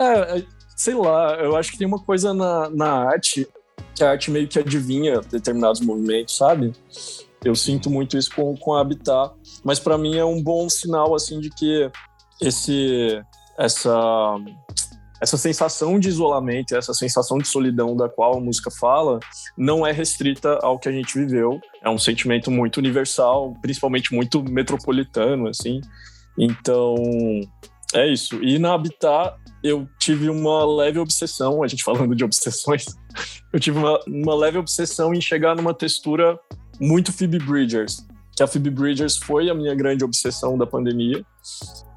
é, 0.01 0.39
é 0.39 0.45
sei 0.76 0.94
lá, 0.94 1.34
eu 1.36 1.56
acho 1.56 1.72
que 1.72 1.78
tem 1.78 1.86
uma 1.86 1.98
coisa 1.98 2.32
na, 2.32 2.68
na 2.70 2.90
arte 3.08 3.46
que 3.94 4.02
a 4.02 4.10
arte 4.10 4.30
meio 4.30 4.48
que 4.48 4.58
adivinha 4.58 5.20
determinados 5.20 5.80
movimentos, 5.80 6.36
sabe? 6.36 6.72
Eu 7.44 7.54
sinto 7.54 7.88
muito 7.88 8.16
isso 8.16 8.34
com, 8.34 8.56
com 8.56 8.74
a 8.74 8.80
Habitat, 8.80 9.34
mas 9.62 9.78
para 9.78 9.98
mim 9.98 10.16
é 10.16 10.24
um 10.24 10.42
bom 10.42 10.68
sinal 10.68 11.14
assim 11.14 11.38
de 11.38 11.50
que 11.50 11.90
esse 12.40 13.22
essa 13.58 14.36
essa 15.20 15.36
sensação 15.38 15.98
de 15.98 16.08
isolamento, 16.08 16.76
essa 16.76 16.92
sensação 16.92 17.38
de 17.38 17.48
solidão 17.48 17.96
da 17.96 18.08
qual 18.08 18.36
a 18.36 18.40
música 18.40 18.70
fala, 18.70 19.20
não 19.56 19.86
é 19.86 19.90
restrita 19.90 20.58
ao 20.62 20.78
que 20.78 20.88
a 20.88 20.92
gente 20.92 21.18
viveu. 21.18 21.60
É 21.82 21.88
um 21.88 21.98
sentimento 21.98 22.50
muito 22.50 22.76
universal, 22.76 23.54
principalmente 23.62 24.12
muito 24.12 24.42
metropolitano, 24.42 25.48
assim. 25.48 25.80
Então, 26.38 26.94
é 27.94 28.06
isso. 28.06 28.42
E 28.42 28.58
na 28.58 28.74
Habitat, 28.74 29.34
eu 29.64 29.88
tive 29.98 30.28
uma 30.28 30.62
leve 30.64 30.98
obsessão, 30.98 31.62
a 31.62 31.66
gente 31.66 31.82
falando 31.82 32.14
de 32.14 32.22
obsessões, 32.22 32.84
eu 33.50 33.58
tive 33.58 33.78
uma, 33.78 33.98
uma 34.06 34.34
leve 34.34 34.58
obsessão 34.58 35.14
em 35.14 35.20
chegar 35.22 35.56
numa 35.56 35.72
textura 35.72 36.38
muito 36.78 37.10
Phoebe 37.10 37.38
Bridgers, 37.38 38.06
que 38.36 38.42
a 38.42 38.46
Phoebe 38.46 38.68
Bridgers 38.68 39.16
foi 39.16 39.48
a 39.48 39.54
minha 39.54 39.74
grande 39.74 40.04
obsessão 40.04 40.58
da 40.58 40.66
pandemia. 40.66 41.24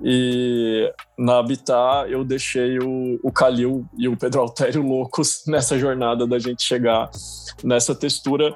E 0.01 0.89
na 1.17 1.39
Habitat 1.39 2.09
eu 2.09 2.23
deixei 2.23 2.77
o, 2.79 3.19
o 3.21 3.31
Calil 3.31 3.85
e 3.97 4.07
o 4.07 4.15
Pedro 4.15 4.41
Altério 4.41 4.81
loucos 4.81 5.43
nessa 5.47 5.77
jornada 5.77 6.25
da 6.25 6.39
gente 6.39 6.63
chegar 6.63 7.09
nessa 7.63 7.93
textura 7.93 8.55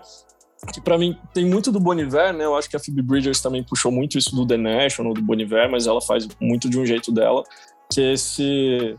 que 0.71 0.79
para 0.79 0.95
mim 0.95 1.17
tem 1.33 1.43
muito 1.43 1.71
do 1.71 1.79
Boniver, 1.79 2.31
né? 2.33 2.45
Eu 2.45 2.55
acho 2.55 2.69
que 2.69 2.75
a 2.75 2.79
Phoebe 2.79 3.01
Bridgers 3.01 3.41
também 3.41 3.63
puxou 3.63 3.91
muito 3.91 4.15
isso 4.15 4.35
do 4.35 4.45
The 4.45 4.57
National, 4.57 5.13
do 5.13 5.21
Boniver, 5.21 5.69
mas 5.71 5.87
ela 5.87 5.99
faz 5.99 6.27
muito 6.39 6.69
de 6.69 6.79
um 6.79 6.85
jeito 6.85 7.11
dela 7.11 7.43
que 7.91 8.01
esse 8.01 8.95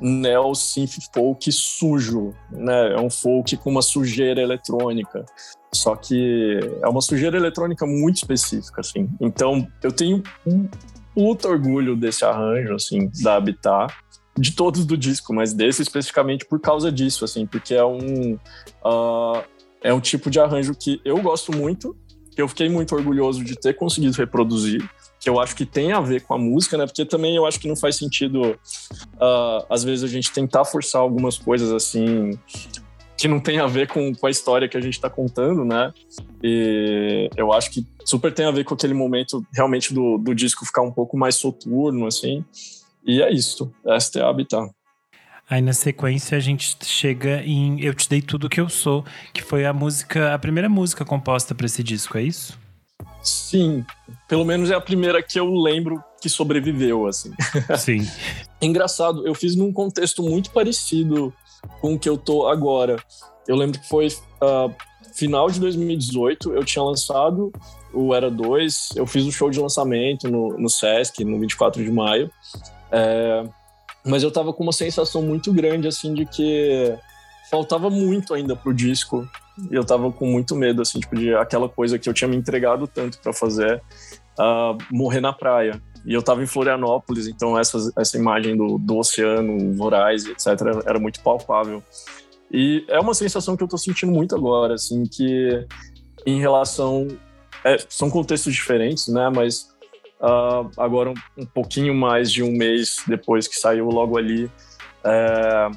neo 0.00 0.54
synth 0.54 0.98
folk 1.12 1.50
sujo, 1.50 2.32
né? 2.50 2.94
É 2.94 3.00
um 3.00 3.10
folk 3.10 3.56
com 3.56 3.70
uma 3.70 3.82
sujeira 3.82 4.40
eletrônica. 4.40 5.24
Só 5.74 5.96
que 5.96 6.60
é 6.82 6.88
uma 6.88 7.00
sujeira 7.00 7.36
eletrônica 7.36 7.84
muito 7.86 8.16
específica, 8.16 8.80
assim. 8.80 9.08
Então, 9.20 9.66
eu 9.82 9.90
tenho 9.90 10.22
um 10.46 10.68
puta 11.14 11.48
orgulho 11.48 11.96
desse 11.96 12.24
arranjo, 12.24 12.74
assim, 12.74 13.10
da 13.22 13.36
Habitat. 13.36 13.92
De 14.38 14.52
todos 14.52 14.84
do 14.84 14.98
disco, 14.98 15.32
mas 15.32 15.54
desse 15.54 15.80
especificamente 15.80 16.44
por 16.44 16.60
causa 16.60 16.92
disso, 16.92 17.24
assim, 17.24 17.46
porque 17.46 17.74
é 17.74 17.82
um, 17.82 18.34
uh, 18.84 19.42
é 19.82 19.94
um 19.94 20.00
tipo 20.00 20.28
de 20.28 20.38
arranjo 20.38 20.74
que 20.74 21.00
eu 21.06 21.16
gosto 21.22 21.56
muito, 21.56 21.96
que 22.32 22.42
eu 22.42 22.46
fiquei 22.46 22.68
muito 22.68 22.94
orgulhoso 22.94 23.42
de 23.42 23.54
ter 23.54 23.72
conseguido 23.72 24.14
reproduzir 24.14 24.86
que 25.26 25.30
eu 25.30 25.40
acho 25.40 25.56
que 25.56 25.66
tem 25.66 25.90
a 25.90 26.00
ver 26.00 26.22
com 26.22 26.34
a 26.34 26.38
música, 26.38 26.78
né? 26.78 26.86
Porque 26.86 27.04
também 27.04 27.34
eu 27.34 27.44
acho 27.44 27.58
que 27.58 27.66
não 27.66 27.74
faz 27.74 27.96
sentido, 27.96 28.56
uh, 29.14 29.66
às 29.68 29.82
vezes, 29.82 30.04
a 30.04 30.06
gente 30.06 30.30
tentar 30.30 30.64
forçar 30.64 31.02
algumas 31.02 31.36
coisas 31.36 31.72
assim 31.72 32.38
que 33.18 33.26
não 33.26 33.40
tem 33.40 33.58
a 33.58 33.66
ver 33.66 33.88
com, 33.88 34.14
com 34.14 34.26
a 34.28 34.30
história 34.30 34.68
que 34.68 34.76
a 34.76 34.80
gente 34.80 34.94
está 34.94 35.10
contando, 35.10 35.64
né? 35.64 35.92
E 36.40 37.28
eu 37.36 37.52
acho 37.52 37.72
que 37.72 37.84
super 38.04 38.32
tem 38.32 38.46
a 38.46 38.52
ver 38.52 38.62
com 38.62 38.74
aquele 38.74 38.94
momento 38.94 39.44
realmente 39.52 39.92
do, 39.92 40.16
do 40.16 40.32
disco 40.32 40.64
ficar 40.64 40.82
um 40.82 40.92
pouco 40.92 41.16
mais 41.16 41.34
soturno, 41.34 42.06
assim. 42.06 42.44
E 43.04 43.20
é 43.20 43.32
isso. 43.32 43.72
Esta 43.84 44.20
é 44.20 44.22
a 44.22 44.28
Habitat. 44.28 44.70
Aí 45.50 45.60
na 45.60 45.72
sequência 45.72 46.38
a 46.38 46.40
gente 46.40 46.76
chega 46.84 47.42
em 47.42 47.80
Eu 47.80 47.94
Te 47.94 48.08
Dei 48.08 48.22
Tudo 48.22 48.48
Que 48.48 48.60
Eu 48.60 48.68
Sou, 48.68 49.04
que 49.32 49.42
foi 49.42 49.66
a 49.66 49.72
música, 49.72 50.32
a 50.32 50.38
primeira 50.38 50.68
música 50.68 51.04
composta 51.04 51.52
para 51.52 51.66
esse 51.66 51.82
disco, 51.82 52.16
é 52.16 52.22
isso? 52.22 52.56
Sim, 53.26 53.84
pelo 54.28 54.44
menos 54.44 54.70
é 54.70 54.74
a 54.74 54.80
primeira 54.80 55.20
que 55.20 55.38
eu 55.38 55.52
lembro 55.52 56.00
que 56.20 56.28
sobreviveu, 56.28 57.08
assim. 57.08 57.32
Sim. 57.76 58.08
Engraçado, 58.62 59.26
eu 59.26 59.34
fiz 59.34 59.56
num 59.56 59.72
contexto 59.72 60.22
muito 60.22 60.50
parecido 60.50 61.34
com 61.80 61.94
o 61.94 61.98
que 61.98 62.08
eu 62.08 62.16
tô 62.16 62.46
agora. 62.46 62.96
Eu 63.48 63.56
lembro 63.56 63.80
que 63.80 63.88
foi 63.88 64.06
uh, 64.06 64.72
final 65.12 65.50
de 65.50 65.58
2018, 65.58 66.52
eu 66.52 66.64
tinha 66.64 66.84
lançado 66.84 67.52
o 67.92 68.14
Era 68.14 68.30
2, 68.30 68.90
eu 68.94 69.06
fiz 69.06 69.24
o 69.26 69.32
show 69.32 69.50
de 69.50 69.58
lançamento 69.58 70.30
no, 70.30 70.56
no 70.56 70.70
Sesc, 70.70 71.24
no 71.24 71.40
24 71.40 71.82
de 71.82 71.90
maio. 71.90 72.30
É, 72.92 73.44
mas 74.04 74.22
eu 74.22 74.30
tava 74.30 74.52
com 74.52 74.62
uma 74.62 74.72
sensação 74.72 75.20
muito 75.20 75.52
grande, 75.52 75.88
assim, 75.88 76.14
de 76.14 76.26
que 76.26 76.96
faltava 77.50 77.90
muito 77.90 78.34
ainda 78.34 78.54
pro 78.54 78.72
disco. 78.72 79.28
E 79.70 79.74
eu 79.74 79.84
tava 79.84 80.10
com 80.12 80.26
muito 80.26 80.54
medo, 80.54 80.82
assim, 80.82 81.00
tipo, 81.00 81.16
de 81.16 81.34
aquela 81.34 81.68
coisa 81.68 81.98
que 81.98 82.08
eu 82.08 82.14
tinha 82.14 82.28
me 82.28 82.36
entregado 82.36 82.86
tanto 82.86 83.18
para 83.20 83.32
fazer, 83.32 83.82
uh, 84.38 84.76
morrer 84.90 85.20
na 85.20 85.32
praia. 85.32 85.80
E 86.04 86.14
eu 86.14 86.22
tava 86.22 86.42
em 86.42 86.46
Florianópolis, 86.46 87.26
então 87.26 87.58
essa, 87.58 87.78
essa 87.98 88.16
imagem 88.16 88.56
do, 88.56 88.78
do 88.78 88.98
oceano, 88.98 89.74
voraz, 89.74 90.24
etc., 90.26 90.48
era 90.86 90.98
muito 90.98 91.20
palpável. 91.20 91.82
E 92.50 92.84
é 92.88 93.00
uma 93.00 93.14
sensação 93.14 93.56
que 93.56 93.64
eu 93.64 93.68
tô 93.68 93.76
sentindo 93.76 94.12
muito 94.12 94.34
agora, 94.36 94.74
assim, 94.74 95.04
que 95.04 95.66
em 96.24 96.38
relação. 96.38 97.08
É, 97.64 97.76
são 97.88 98.08
contextos 98.08 98.54
diferentes, 98.54 99.08
né? 99.08 99.28
Mas 99.34 99.68
uh, 100.20 100.70
agora, 100.76 101.10
um, 101.10 101.14
um, 101.36 101.46
pouquinho 101.46 101.94
mais 101.94 102.30
de 102.30 102.42
um 102.42 102.52
mês 102.52 103.02
depois 103.08 103.48
que 103.48 103.56
saiu 103.56 103.86
logo 103.86 104.16
ali, 104.16 104.48
é, 105.02 105.70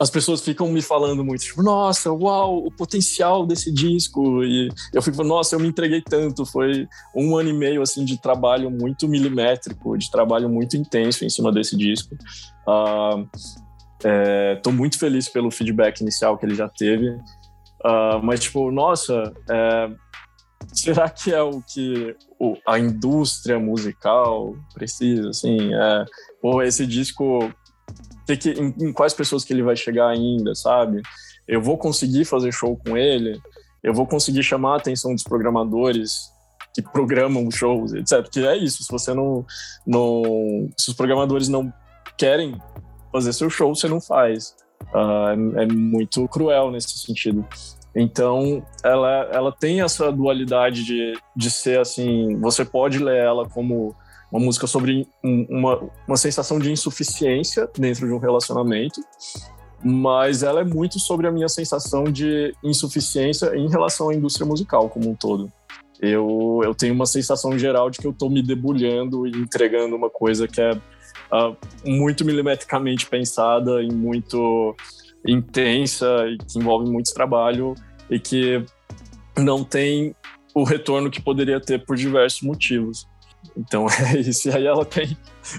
as 0.00 0.10
pessoas 0.10 0.40
ficam 0.40 0.68
me 0.68 0.80
falando 0.80 1.24
muito, 1.24 1.42
tipo, 1.42 1.62
nossa, 1.62 2.12
uau, 2.12 2.64
o 2.64 2.70
potencial 2.70 3.44
desse 3.44 3.72
disco. 3.72 4.44
E 4.44 4.68
eu 4.94 5.02
fico 5.02 5.24
nossa, 5.24 5.56
eu 5.56 5.60
me 5.60 5.68
entreguei 5.68 6.00
tanto. 6.00 6.46
Foi 6.46 6.86
um 7.14 7.36
ano 7.36 7.48
e 7.48 7.52
meio, 7.52 7.82
assim, 7.82 8.04
de 8.04 8.20
trabalho 8.20 8.70
muito 8.70 9.08
milimétrico, 9.08 9.98
de 9.98 10.10
trabalho 10.10 10.48
muito 10.48 10.76
intenso 10.76 11.24
em 11.24 11.28
cima 11.28 11.50
desse 11.50 11.76
disco. 11.76 12.14
Uh, 12.66 13.28
Estou 14.54 14.72
é, 14.72 14.76
muito 14.76 14.98
feliz 14.98 15.28
pelo 15.28 15.50
feedback 15.50 16.00
inicial 16.00 16.38
que 16.38 16.46
ele 16.46 16.54
já 16.54 16.68
teve. 16.68 17.08
Uh, 17.84 18.22
mas, 18.22 18.40
tipo, 18.40 18.70
nossa, 18.70 19.32
é, 19.50 19.90
será 20.72 21.10
que 21.10 21.32
é 21.32 21.42
o 21.42 21.60
que 21.60 22.14
a 22.66 22.78
indústria 22.78 23.58
musical 23.58 24.54
precisa? 24.72 25.30
Assim, 25.30 25.74
é, 25.74 26.04
ou 26.42 26.62
esse 26.62 26.86
disco 26.86 27.52
que, 28.36 28.50
em, 28.50 28.74
em, 28.80 28.92
quais 28.92 29.14
pessoas 29.14 29.44
que 29.44 29.52
ele 29.52 29.62
vai 29.62 29.76
chegar 29.76 30.08
ainda, 30.08 30.54
sabe? 30.54 31.02
Eu 31.46 31.62
vou 31.62 31.78
conseguir 31.78 32.24
fazer 32.24 32.52
show 32.52 32.76
com 32.76 32.96
ele, 32.96 33.40
eu 33.82 33.94
vou 33.94 34.06
conseguir 34.06 34.42
chamar 34.42 34.74
a 34.74 34.76
atenção 34.76 35.14
dos 35.14 35.22
programadores 35.22 36.30
que 36.74 36.82
programam 36.82 37.50
shows, 37.50 37.92
etc. 37.94 38.22
Porque 38.22 38.40
é 38.40 38.56
isso, 38.56 38.84
se 38.84 38.90
você 38.90 39.14
não, 39.14 39.44
não 39.86 40.68
se 40.76 40.90
os 40.90 40.96
programadores 40.96 41.48
não 41.48 41.72
querem 42.16 42.56
fazer 43.12 43.32
seu 43.32 43.48
show, 43.48 43.74
você 43.74 43.88
não 43.88 44.00
faz. 44.00 44.54
Uh, 44.94 45.58
é, 45.58 45.64
é, 45.64 45.66
muito 45.66 46.26
cruel 46.28 46.70
nesse 46.70 46.98
sentido. 46.98 47.46
Então, 47.94 48.62
ela, 48.84 49.28
ela 49.32 49.52
tem 49.52 49.80
essa 49.80 50.12
dualidade 50.12 50.84
de, 50.84 51.14
de 51.34 51.50
ser 51.50 51.80
assim, 51.80 52.38
você 52.38 52.64
pode 52.64 52.98
ler 52.98 53.16
ela 53.16 53.48
como 53.48 53.94
uma 54.30 54.44
música 54.44 54.66
sobre 54.66 55.06
uma, 55.22 55.80
uma 56.06 56.16
sensação 56.16 56.58
de 56.58 56.70
insuficiência 56.70 57.68
dentro 57.76 58.06
de 58.06 58.12
um 58.12 58.18
relacionamento, 58.18 59.00
mas 59.82 60.42
ela 60.42 60.60
é 60.60 60.64
muito 60.64 60.98
sobre 60.98 61.26
a 61.26 61.32
minha 61.32 61.48
sensação 61.48 62.04
de 62.04 62.54
insuficiência 62.62 63.56
em 63.56 63.68
relação 63.68 64.10
à 64.10 64.14
indústria 64.14 64.46
musical 64.46 64.88
como 64.88 65.10
um 65.10 65.14
todo. 65.14 65.50
Eu, 66.00 66.60
eu 66.62 66.74
tenho 66.74 66.94
uma 66.94 67.06
sensação 67.06 67.58
geral 67.58 67.90
de 67.90 67.98
que 67.98 68.06
eu 68.06 68.12
estou 68.12 68.30
me 68.30 68.42
debulhando 68.42 69.26
e 69.26 69.30
entregando 69.30 69.96
uma 69.96 70.08
coisa 70.08 70.46
que 70.46 70.60
é 70.60 70.72
uh, 70.72 71.56
muito 71.84 72.24
milimetricamente 72.24 73.06
pensada 73.06 73.82
e 73.82 73.90
muito 73.90 74.76
intensa 75.26 76.06
e 76.28 76.38
que 76.38 76.58
envolve 76.58 76.88
muito 76.88 77.12
trabalho 77.12 77.74
e 78.08 78.18
que 78.18 78.64
não 79.36 79.64
tem 79.64 80.14
o 80.54 80.62
retorno 80.62 81.10
que 81.10 81.20
poderia 81.20 81.60
ter 81.60 81.84
por 81.84 81.96
diversos 81.96 82.42
motivos. 82.42 83.06
Então 83.58 83.86
é 84.14 84.20
isso. 84.20 84.48
E 84.48 84.52
aí 84.52 84.66
ela 84.66 84.84
tem, 84.84 85.16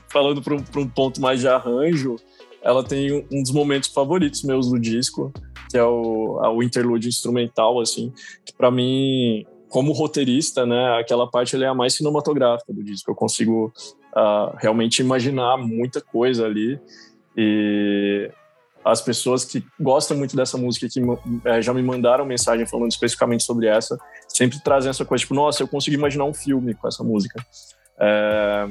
falando 0.08 0.42
para 0.42 0.56
um, 0.56 0.64
um, 0.78 0.88
ponto 0.88 1.20
mais 1.20 1.42
de 1.42 1.48
arranjo, 1.48 2.16
ela 2.62 2.84
tem 2.84 3.28
um 3.32 3.44
dos 3.44 3.52
momentos 3.52 3.90
favoritos 3.90 4.44
meus 4.44 4.70
do 4.70 4.80
disco, 4.80 5.32
que 5.70 5.78
é 5.78 5.84
o, 5.84 6.40
o 6.56 6.64
interlude 6.64 7.08
instrumental, 7.08 7.80
assim, 7.80 8.12
que 8.46 8.54
para 8.54 8.72
mim, 8.72 9.46
como 9.68 9.92
roteirista, 9.92 10.66
né, 10.66 10.98
aquela 11.00 11.30
parte 11.30 11.62
é 11.62 11.68
a 11.68 11.74
mais 11.74 11.94
cinematográfica 11.94 12.74
do 12.74 12.84
disco. 12.84 13.12
Eu 13.12 13.16
consigo 13.16 13.72
uh, 14.16 14.56
realmente 14.58 15.02
imaginar 15.02 15.58
muita 15.58 16.02
coisa 16.02 16.46
ali. 16.46 16.80
E 17.38 18.32
as 18.84 19.02
pessoas 19.02 19.46
que 19.46 19.64
gostam 19.80 20.18
muito 20.18 20.36
dessa 20.36 20.58
música, 20.58 20.88
que 20.90 21.00
é, 21.46 21.62
já 21.62 21.74
me 21.74 21.84
mandaram 21.84 22.26
mensagem 22.26 22.66
falando 22.66 22.92
especificamente 22.92 23.44
sobre 23.44 23.68
essa, 23.68 23.98
sempre 24.28 24.62
trazem 24.64 24.90
essa 24.90 25.06
coisa, 25.06 25.22
tipo, 25.22 25.36
nossa, 25.36 25.62
eu 25.62 25.68
consigo 25.68 25.96
imaginar 25.96 26.26
um 26.26 26.34
filme 26.34 26.74
com 26.74 26.88
essa 26.88 27.04
música. 27.04 27.44
É, 28.00 28.70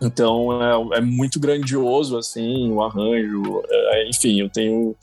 então 0.00 0.92
é, 0.92 0.98
é, 0.98 1.00
muito 1.00 1.38
grandioso, 1.38 2.16
assim, 2.16 2.70
o 2.70 2.82
arranjo. 2.82 3.62
É, 3.68 4.08
enfim, 4.08 4.40
eu 4.40 4.48
tenho. 4.48 4.94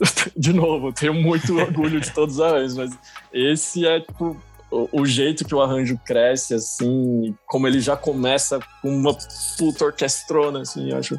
De 0.36 0.52
novo, 0.52 0.88
eu 0.88 0.92
tenho 0.92 1.14
muito 1.14 1.56
orgulho 1.56 2.00
de 2.00 2.12
todos 2.12 2.34
os 2.34 2.40
arranjos, 2.40 2.76
mas 2.76 2.98
esse 3.32 3.86
é 3.86 4.00
tipo, 4.00 4.36
o, 4.70 5.00
o, 5.00 5.06
jeito 5.06 5.42
que 5.42 5.54
o 5.54 5.62
arranjo 5.62 5.98
cresce, 6.04 6.52
assim, 6.52 7.34
como 7.46 7.66
ele 7.66 7.80
já 7.80 7.96
começa 7.96 8.60
com 8.82 8.90
uma 8.90 9.16
puta 9.56 9.86
orquestrona, 9.86 10.60
assim, 10.60 10.90
eu 10.90 10.98
acho 10.98 11.18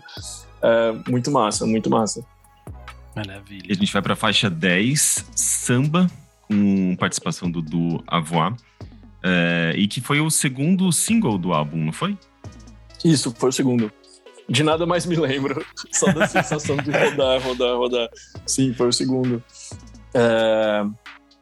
é, 0.61 0.91
muito 1.09 1.31
massa, 1.31 1.65
muito 1.65 1.89
massa. 1.89 2.23
Maravilha. 3.15 3.65
E 3.67 3.71
a 3.71 3.75
gente 3.75 3.91
vai 3.91 4.01
para 4.01 4.13
a 4.13 4.17
faixa 4.17 4.47
10, 4.47 5.25
Samba, 5.35 6.07
com 6.41 6.95
participação 6.97 7.49
do 7.49 7.63
Du 7.63 8.03
Avois. 8.05 8.53
É, 9.27 9.73
e 9.75 9.87
que 9.87 9.99
foi 9.99 10.21
o 10.21 10.29
segundo 10.29 10.89
single 10.91 11.37
do 11.37 11.51
álbum, 11.51 11.77
não 11.77 11.91
foi? 11.91 12.17
Isso, 13.03 13.33
foi 13.37 13.49
o 13.49 13.51
segundo. 13.53 13.91
De 14.47 14.63
nada 14.63 14.85
mais 14.85 15.05
me 15.05 15.17
lembro. 15.17 15.65
Só 15.91 16.11
da 16.13 16.25
sensação 16.27 16.77
de 16.77 16.91
rodar, 16.91 17.41
rodar, 17.41 17.75
rodar. 17.75 18.09
Sim, 18.45 18.73
foi 18.73 18.87
o 18.87 18.93
segundo. 18.93 19.43
É, 20.13 20.85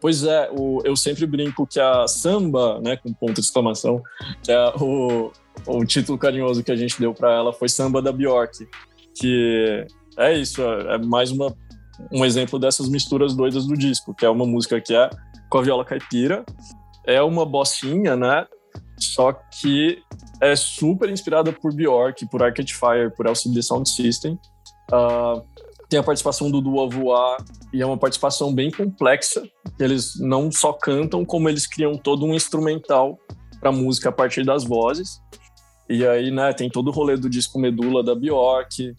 pois 0.01 0.23
é, 0.23 0.49
o, 0.51 0.81
eu 0.83 0.95
sempre 0.95 1.27
brinco 1.27 1.67
que 1.67 1.79
a 1.79 2.07
samba, 2.07 2.81
né, 2.81 2.97
com 2.97 3.13
ponto 3.13 3.35
de 3.35 3.41
exclamação, 3.41 4.01
que 4.41 4.51
é 4.51 4.73
o, 4.81 5.31
o 5.67 5.85
título 5.85 6.17
carinhoso 6.17 6.63
que 6.63 6.71
a 6.71 6.75
gente 6.75 6.99
deu 6.99 7.13
para 7.13 7.31
ela 7.31 7.53
foi 7.53 7.69
Samba 7.69 8.01
da 8.01 8.11
Bjork. 8.11 8.67
Que 9.13 9.85
é 10.17 10.33
isso, 10.33 10.61
é, 10.63 10.95
é 10.95 10.97
mais 10.97 11.29
uma, 11.29 11.55
um 12.11 12.25
exemplo 12.25 12.57
dessas 12.57 12.89
misturas 12.89 13.35
doidas 13.35 13.67
do 13.67 13.77
disco, 13.77 14.13
que 14.15 14.25
é 14.25 14.29
uma 14.29 14.45
música 14.45 14.81
que 14.81 14.95
é 14.95 15.07
com 15.49 15.59
a 15.59 15.61
viola 15.61 15.85
caipira, 15.85 16.43
é 17.05 17.21
uma 17.21 17.45
bossinha, 17.45 18.15
né? 18.15 18.45
Só 18.97 19.33
que 19.33 19.99
é 20.41 20.55
super 20.55 21.09
inspirada 21.09 21.51
por 21.51 21.73
Bjork, 21.73 22.27
por 22.29 22.43
Arcade 22.43 22.73
Fire, 22.73 23.13
por 23.15 23.25
LCD 23.25 23.61
Sound 23.61 23.89
System. 23.89 24.39
Uh, 24.91 25.43
tem 25.89 25.99
a 25.99 26.03
participação 26.03 26.49
do 26.49 26.61
Dua 26.61 26.87
Voar 26.89 27.37
e 27.73 27.81
é 27.81 27.85
uma 27.85 27.97
participação 27.97 28.53
bem 28.53 28.71
complexa. 28.71 29.43
Eles 29.79 30.19
não 30.19 30.51
só 30.51 30.73
cantam, 30.73 31.23
como 31.23 31.49
eles 31.49 31.67
criam 31.67 31.95
todo 31.95 32.25
um 32.25 32.33
instrumental 32.33 33.17
para 33.59 33.71
música 33.71 34.09
a 34.09 34.11
partir 34.11 34.43
das 34.43 34.63
vozes. 34.63 35.21
E 35.89 36.05
aí, 36.05 36.31
né, 36.31 36.51
tem 36.53 36.69
todo 36.69 36.87
o 36.87 36.91
rolê 36.91 37.15
do 37.15 37.29
disco 37.29 37.59
Medula 37.59 38.03
da 38.03 38.15
Bjork. 38.15 38.95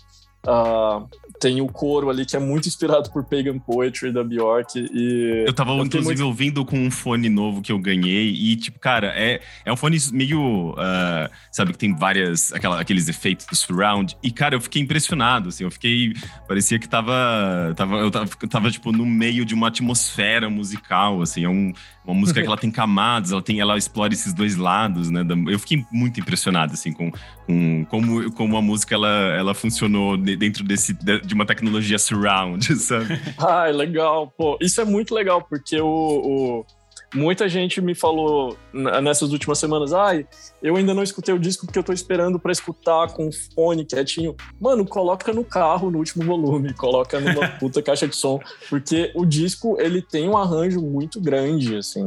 Uh, 0.47 1.09
tem 1.39 1.61
o 1.61 1.67
coro 1.67 2.09
ali 2.09 2.25
que 2.25 2.37
é 2.37 2.39
muito 2.39 2.69
inspirado 2.69 3.11
por 3.11 3.25
Pagan 3.25 3.59
Poetry 3.59 4.13
da 4.13 4.25
Bjork. 4.25 4.79
E 4.79 5.45
eu 5.47 5.53
tava, 5.53 5.73
eu 5.73 5.85
inclusive, 5.85 6.15
muito... 6.15 6.27
ouvindo 6.27 6.65
com 6.65 6.79
um 6.79 6.91
fone 6.91 7.29
novo 7.29 7.61
que 7.61 7.73
eu 7.73 7.79
ganhei. 7.79 8.29
E, 8.31 8.57
tipo, 8.57 8.79
cara, 8.79 9.13
é, 9.15 9.41
é 9.65 9.73
um 9.73 9.77
fone 9.77 9.99
meio. 10.13 10.71
Uh, 10.71 11.31
sabe, 11.53 11.73
que 11.73 11.79
tem 11.79 11.95
várias. 11.95 12.53
Aquela, 12.53 12.81
aqueles 12.81 13.09
efeitos 13.09 13.47
do 13.47 13.57
surround. 13.57 14.17
E, 14.23 14.31
cara, 14.31 14.55
eu 14.55 14.61
fiquei 14.61 14.81
impressionado, 14.81 15.49
assim. 15.49 15.65
Eu 15.65 15.71
fiquei. 15.71 16.15
Parecia 16.49 16.79
que 16.79 16.89
tava. 16.89 17.75
tava 17.77 17.97
eu 17.97 18.11
tava, 18.11 18.27
tava, 18.49 18.71
tipo, 18.71 18.93
no 18.93 19.05
meio 19.05 19.45
de 19.45 19.55
uma 19.55 19.69
atmosfera 19.69 20.49
musical, 20.49 21.21
assim. 21.23 21.45
É 21.45 21.49
um, 21.49 21.73
uma 22.05 22.15
música 22.15 22.41
que 22.41 22.47
ela 22.47 22.57
tem 22.59 22.71
camadas, 22.71 23.33
ela, 23.33 23.43
tem, 23.43 23.61
ela 23.61 23.77
explora 23.77 24.13
esses 24.13 24.33
dois 24.33 24.57
lados, 24.57 25.11
né? 25.11 25.23
Eu 25.49 25.59
fiquei 25.59 25.85
muito 25.91 26.21
impressionado, 26.21 26.73
assim, 26.73 26.93
com, 26.93 27.11
com 27.47 27.85
como, 27.87 28.33
como 28.33 28.57
a 28.57 28.63
música 28.63 28.95
ela, 28.95 29.35
ela 29.37 29.55
funcionou 29.55 30.17
dentro 30.17 30.65
desse, 30.65 30.93
de 30.93 31.35
uma 31.35 31.47
tecnologia 31.47 31.99
surround, 31.99 32.65
sabe? 32.77 33.21
ah, 33.39 33.65
legal. 33.67 34.33
Pô, 34.37 34.59
isso 34.61 34.81
é 34.81 34.85
muito 34.85 35.15
legal, 35.15 35.43
porque 35.43 35.81
o, 35.81 35.87
o 35.87 36.67
Muita 37.15 37.49
gente 37.49 37.81
me 37.81 37.95
falou 37.95 38.57
nessas 38.73 39.33
últimas 39.33 39.59
semanas, 39.59 39.93
ai, 39.93 40.27
eu 40.63 40.77
ainda 40.77 40.93
não 40.93 41.03
escutei 41.03 41.33
o 41.35 41.39
disco 41.39 41.65
porque 41.65 41.79
eu 41.79 41.83
tô 41.83 41.93
esperando 41.93 42.39
para 42.39 42.51
escutar 42.51 43.09
com 43.13 43.31
fone 43.55 43.85
quietinho. 43.85 44.35
Mano, 44.61 44.85
coloca 44.85 45.33
no 45.33 45.45
carro 45.45 45.91
no 45.91 45.99
último 45.99 46.25
volume, 46.25 46.75
coloca 46.75 47.21
numa 47.21 47.49
puta 47.59 47.81
caixa 47.81 48.09
de 48.09 48.17
som, 48.17 48.41
porque 48.69 49.13
o 49.15 49.25
disco 49.25 49.77
ele 49.81 50.03
tem 50.03 50.29
um 50.29 50.37
arranjo 50.37 50.81
muito 50.83 51.21
grande, 51.21 51.77
assim. 51.77 52.07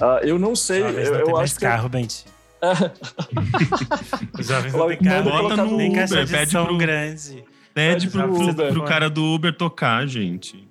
Uh, 0.00 0.22
eu 0.22 0.38
não 0.38 0.54
sei, 0.54 0.82
eu, 0.82 0.90
eu, 0.90 1.14
eu 1.28 1.36
acho 1.36 1.54
que 1.54 1.60
carro, 1.60 1.88
Benti. 1.88 2.24
Os 4.38 4.46
jovens 4.46 4.72
não 4.72 4.88
tem 4.88 4.98
carro, 4.98 5.30
bota 5.30 5.56
no 5.56 5.76
nem 5.76 5.90
Uber, 5.90 6.28
pede 6.28 6.52
pro, 6.52 6.76
grande. 6.76 7.44
Pede 7.74 8.08
pro, 8.08 8.32
pro, 8.32 8.54
pro 8.54 8.84
cara 8.84 9.10
do 9.10 9.24
Uber 9.24 9.54
tocar, 9.56 10.06
gente. 10.06 10.66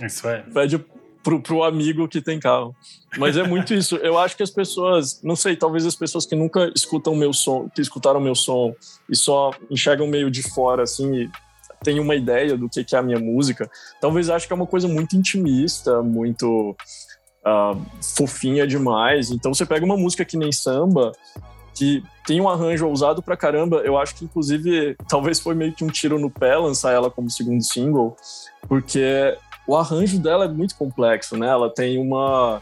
Isso 0.00 0.28
é. 0.28 0.42
Pede 0.52 0.84
pro, 1.22 1.40
pro 1.40 1.62
amigo 1.62 2.08
que 2.08 2.20
tem 2.20 2.38
carro. 2.38 2.74
Mas 3.18 3.36
é 3.36 3.42
muito 3.42 3.74
isso. 3.74 3.96
Eu 3.96 4.18
acho 4.18 4.36
que 4.36 4.42
as 4.42 4.50
pessoas, 4.50 5.20
não 5.22 5.36
sei, 5.36 5.56
talvez 5.56 5.84
as 5.84 5.96
pessoas 5.96 6.24
que 6.24 6.34
nunca 6.34 6.72
escutam 6.74 7.14
meu 7.14 7.32
som, 7.32 7.68
que 7.74 7.80
escutaram 7.80 8.20
meu 8.20 8.34
som 8.34 8.74
e 9.08 9.16
só 9.16 9.50
enxergam 9.70 10.06
meio 10.06 10.30
de 10.30 10.42
fora, 10.42 10.84
assim, 10.84 11.24
e 11.24 11.30
têm 11.82 11.98
uma 11.98 12.14
ideia 12.14 12.56
do 12.56 12.68
que, 12.68 12.84
que 12.84 12.94
é 12.94 12.98
a 12.98 13.02
minha 13.02 13.18
música, 13.18 13.70
talvez 14.00 14.28
achem 14.28 14.46
que 14.46 14.52
é 14.52 14.56
uma 14.56 14.66
coisa 14.66 14.86
muito 14.86 15.16
intimista, 15.16 16.02
muito 16.02 16.76
uh, 17.46 17.80
fofinha 18.16 18.66
demais. 18.66 19.30
Então 19.30 19.52
você 19.52 19.64
pega 19.64 19.84
uma 19.84 19.96
música 19.96 20.24
que 20.24 20.36
nem 20.36 20.52
samba, 20.52 21.12
que 21.74 22.02
tem 22.26 22.40
um 22.40 22.48
arranjo 22.48 22.86
ousado 22.86 23.22
pra 23.22 23.36
caramba. 23.36 23.78
Eu 23.78 23.98
acho 23.98 24.14
que, 24.14 24.24
inclusive, 24.24 24.96
talvez 25.08 25.40
foi 25.40 25.54
meio 25.54 25.72
que 25.72 25.84
um 25.84 25.88
tiro 25.88 26.18
no 26.18 26.30
pé 26.30 26.56
lançar 26.56 26.92
ela 26.92 27.10
como 27.10 27.30
segundo 27.30 27.62
single, 27.62 28.16
porque 28.68 29.36
o 29.66 29.76
arranjo 29.76 30.18
dela 30.18 30.44
é 30.44 30.48
muito 30.48 30.76
complexo, 30.76 31.36
né? 31.36 31.48
Ela 31.48 31.70
tem 31.70 31.98
uma 31.98 32.60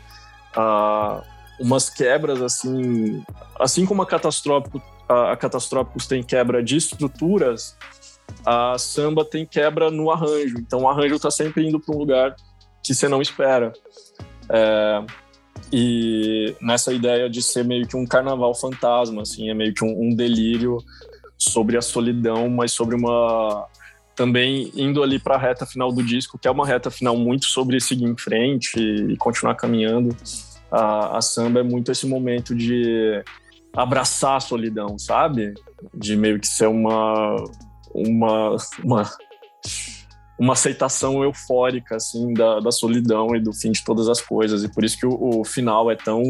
uh, 0.57 1.23
umas 1.59 1.91
quebras 1.91 2.41
assim, 2.41 3.23
assim 3.59 3.85
como 3.85 4.03
a 4.03 4.07
Catastrófico, 4.07 4.81
a, 5.09 5.37
Catastróficos 5.37 6.07
tem 6.07 6.23
quebra 6.23 6.63
de 6.63 6.77
estruturas, 6.77 7.77
a 8.45 8.77
samba 8.79 9.25
tem 9.25 9.45
quebra 9.45 9.91
no 9.91 10.11
arranjo. 10.11 10.59
Então 10.59 10.83
o 10.83 10.89
arranjo 10.89 11.17
está 11.17 11.31
sempre 11.31 11.67
indo 11.67 11.81
para 11.81 11.95
um 11.95 11.99
lugar 11.99 12.37
que 12.83 12.95
você 12.95 13.09
não 13.09 13.21
espera. 13.21 13.73
É, 14.51 15.05
e 15.73 16.55
nessa 16.61 16.93
ideia 16.93 17.29
de 17.29 17.43
ser 17.43 17.65
meio 17.65 17.87
que 17.87 17.97
um 17.97 18.07
carnaval 18.07 18.55
fantasma, 18.55 19.23
assim, 19.23 19.51
é 19.51 19.55
meio 19.55 19.75
que 19.75 19.85
um, 19.85 20.09
um 20.09 20.15
delírio 20.15 20.79
sobre 21.37 21.77
a 21.77 21.83
solidão, 21.83 22.49
mas 22.49 22.73
sobre 22.73 22.97
uma 22.97 23.67
também 24.15 24.73
indo 24.75 25.01
ali 25.01 25.17
para 25.17 25.37
a 25.37 25.39
reta 25.39 25.65
final 25.65 25.93
do 25.93 26.03
disco, 26.03 26.37
que 26.37 26.49
é 26.49 26.51
uma 26.51 26.67
reta 26.67 26.91
final 26.91 27.17
muito 27.17 27.47
sobre 27.47 27.81
seguir 27.81 28.05
em 28.05 28.17
frente 28.17 28.77
e 28.77 29.17
continuar 29.17 29.55
caminhando. 29.55 30.17
A, 30.73 31.19
a 31.19 31.21
samba 31.21 31.61
é 31.61 31.63
muito 31.63 31.93
esse 31.93 32.05
momento 32.05 32.53
de 32.53 33.23
abraçar 33.73 34.37
a 34.37 34.41
solidão, 34.41 34.99
sabe? 34.99 35.55
De 35.95 36.17
meio 36.17 36.41
que 36.41 36.49
ser 36.49 36.67
uma 36.67 37.37
uma 37.95 38.57
uma, 38.83 39.11
uma 40.39 40.53
aceitação 40.53 41.23
eufórica 41.25 41.97
assim 41.97 42.33
da, 42.33 42.61
da 42.61 42.71
solidão 42.71 43.35
e 43.35 43.41
do 43.41 43.53
fim 43.53 43.73
de 43.73 43.83
todas 43.85 44.09
as 44.09 44.21
coisas 44.21 44.63
e 44.63 44.73
por 44.73 44.85
isso 44.85 44.97
que 44.97 45.07
o, 45.07 45.41
o 45.41 45.45
final 45.45 45.91
é 45.91 45.97
tão 45.97 46.23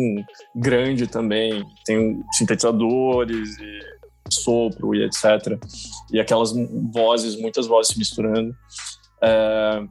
grande 0.54 1.06
também 1.06 1.64
tem 1.84 2.22
sintetizadores 2.32 3.58
e 3.58 3.98
sopro 4.32 4.94
e 4.94 5.04
etc. 5.04 5.58
E 6.12 6.20
aquelas 6.20 6.52
vozes, 6.92 7.36
muitas 7.36 7.66
vozes 7.66 7.92
se 7.92 7.98
misturando. 7.98 8.54
É, 9.22 9.82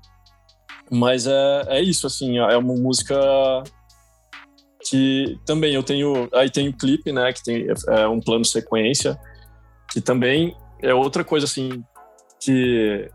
mas 0.91 1.27
é, 1.27 1.63
é 1.67 1.81
isso, 1.81 2.07
assim, 2.07 2.37
é 2.37 2.57
uma 2.57 2.75
música 2.75 3.15
que 4.89 5.37
também 5.45 5.73
eu 5.73 5.83
tenho. 5.83 6.29
Aí 6.33 6.49
tem 6.49 6.69
o 6.69 6.77
clipe, 6.77 7.11
né, 7.11 7.33
que 7.33 7.43
tem 7.43 7.67
é, 7.89 8.07
um 8.07 8.21
plano 8.21 8.45
sequência, 8.45 9.19
que 9.91 9.99
também 9.99 10.55
é 10.81 10.93
outra 10.93 11.23
coisa, 11.23 11.45
assim, 11.45 11.83
que 12.39 13.09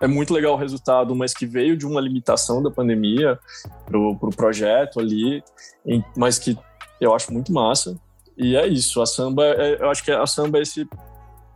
é 0.00 0.06
muito 0.06 0.32
legal 0.32 0.54
o 0.54 0.56
resultado, 0.56 1.14
mas 1.14 1.34
que 1.34 1.46
veio 1.46 1.76
de 1.76 1.86
uma 1.86 2.00
limitação 2.00 2.62
da 2.62 2.70
pandemia 2.70 3.38
pro, 3.86 4.16
pro 4.16 4.30
projeto 4.30 5.00
ali, 5.00 5.42
mas 6.16 6.38
que 6.38 6.56
eu 7.00 7.14
acho 7.14 7.32
muito 7.32 7.52
massa. 7.52 7.98
E 8.36 8.56
é 8.56 8.66
isso, 8.66 9.02
a 9.02 9.06
samba, 9.06 9.44
é, 9.44 9.82
eu 9.82 9.90
acho 9.90 10.04
que 10.04 10.12
a 10.12 10.26
samba 10.26 10.58
é 10.58 10.62
esse 10.62 10.88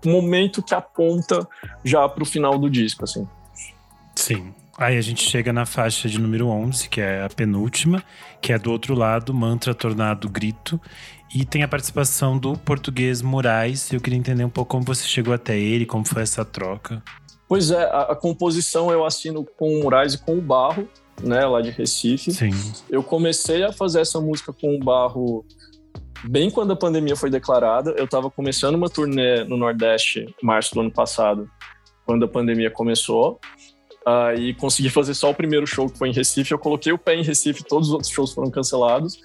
momento 0.04 0.62
que 0.62 0.74
aponta 0.74 1.46
já 1.84 2.08
para 2.08 2.22
o 2.22 2.26
final 2.26 2.58
do 2.58 2.68
disco, 2.68 3.04
assim. 3.04 3.26
Sim. 4.16 4.52
Aí 4.76 4.96
a 4.96 5.00
gente 5.00 5.22
chega 5.22 5.52
na 5.52 5.64
faixa 5.64 6.08
de 6.08 6.18
número 6.18 6.48
11, 6.48 6.88
que 6.88 7.00
é 7.00 7.22
a 7.22 7.28
penúltima, 7.28 8.02
que 8.40 8.52
é 8.52 8.58
do 8.58 8.72
outro 8.72 8.94
lado, 8.94 9.32
Mantra 9.32 9.74
Tornado 9.74 10.28
Grito. 10.28 10.80
E 11.34 11.44
tem 11.44 11.62
a 11.62 11.68
participação 11.68 12.36
do 12.36 12.56
português 12.58 13.22
Moraes. 13.22 13.92
Eu 13.92 14.00
queria 14.00 14.18
entender 14.18 14.44
um 14.44 14.50
pouco 14.50 14.70
como 14.72 14.84
você 14.84 15.06
chegou 15.06 15.32
até 15.32 15.58
ele, 15.58 15.86
como 15.86 16.04
foi 16.04 16.22
essa 16.22 16.44
troca. 16.44 17.02
Pois 17.52 17.70
é, 17.70 17.82
a, 17.82 18.00
a 18.04 18.16
composição 18.16 18.90
eu 18.90 19.04
assino 19.04 19.44
com 19.44 19.74
o 19.74 19.82
Moraes 19.82 20.14
e 20.14 20.18
com 20.18 20.38
o 20.38 20.40
Barro, 20.40 20.88
né, 21.22 21.44
lá 21.44 21.60
de 21.60 21.68
Recife. 21.68 22.32
Sim. 22.32 22.50
Eu 22.88 23.02
comecei 23.02 23.62
a 23.62 23.70
fazer 23.70 24.00
essa 24.00 24.18
música 24.18 24.54
com 24.54 24.74
o 24.74 24.78
Barro 24.78 25.44
bem 26.24 26.50
quando 26.50 26.72
a 26.72 26.76
pandemia 26.76 27.14
foi 27.14 27.28
declarada. 27.28 27.90
Eu 27.90 28.06
estava 28.06 28.30
começando 28.30 28.76
uma 28.76 28.88
turnê 28.88 29.44
no 29.44 29.58
Nordeste, 29.58 30.34
março 30.42 30.74
do 30.74 30.80
ano 30.80 30.90
passado, 30.90 31.46
quando 32.06 32.24
a 32.24 32.28
pandemia 32.28 32.70
começou. 32.70 33.38
Aí 34.06 34.52
uh, 34.52 34.56
consegui 34.56 34.88
fazer 34.88 35.12
só 35.12 35.28
o 35.28 35.34
primeiro 35.34 35.66
show 35.66 35.90
que 35.90 35.98
foi 35.98 36.08
em 36.08 36.12
Recife. 36.14 36.52
Eu 36.52 36.58
coloquei 36.58 36.90
o 36.90 36.96
pé 36.96 37.16
em 37.16 37.22
Recife, 37.22 37.62
todos 37.64 37.88
os 37.88 37.92
outros 37.92 38.10
shows 38.10 38.32
foram 38.32 38.50
cancelados. 38.50 39.20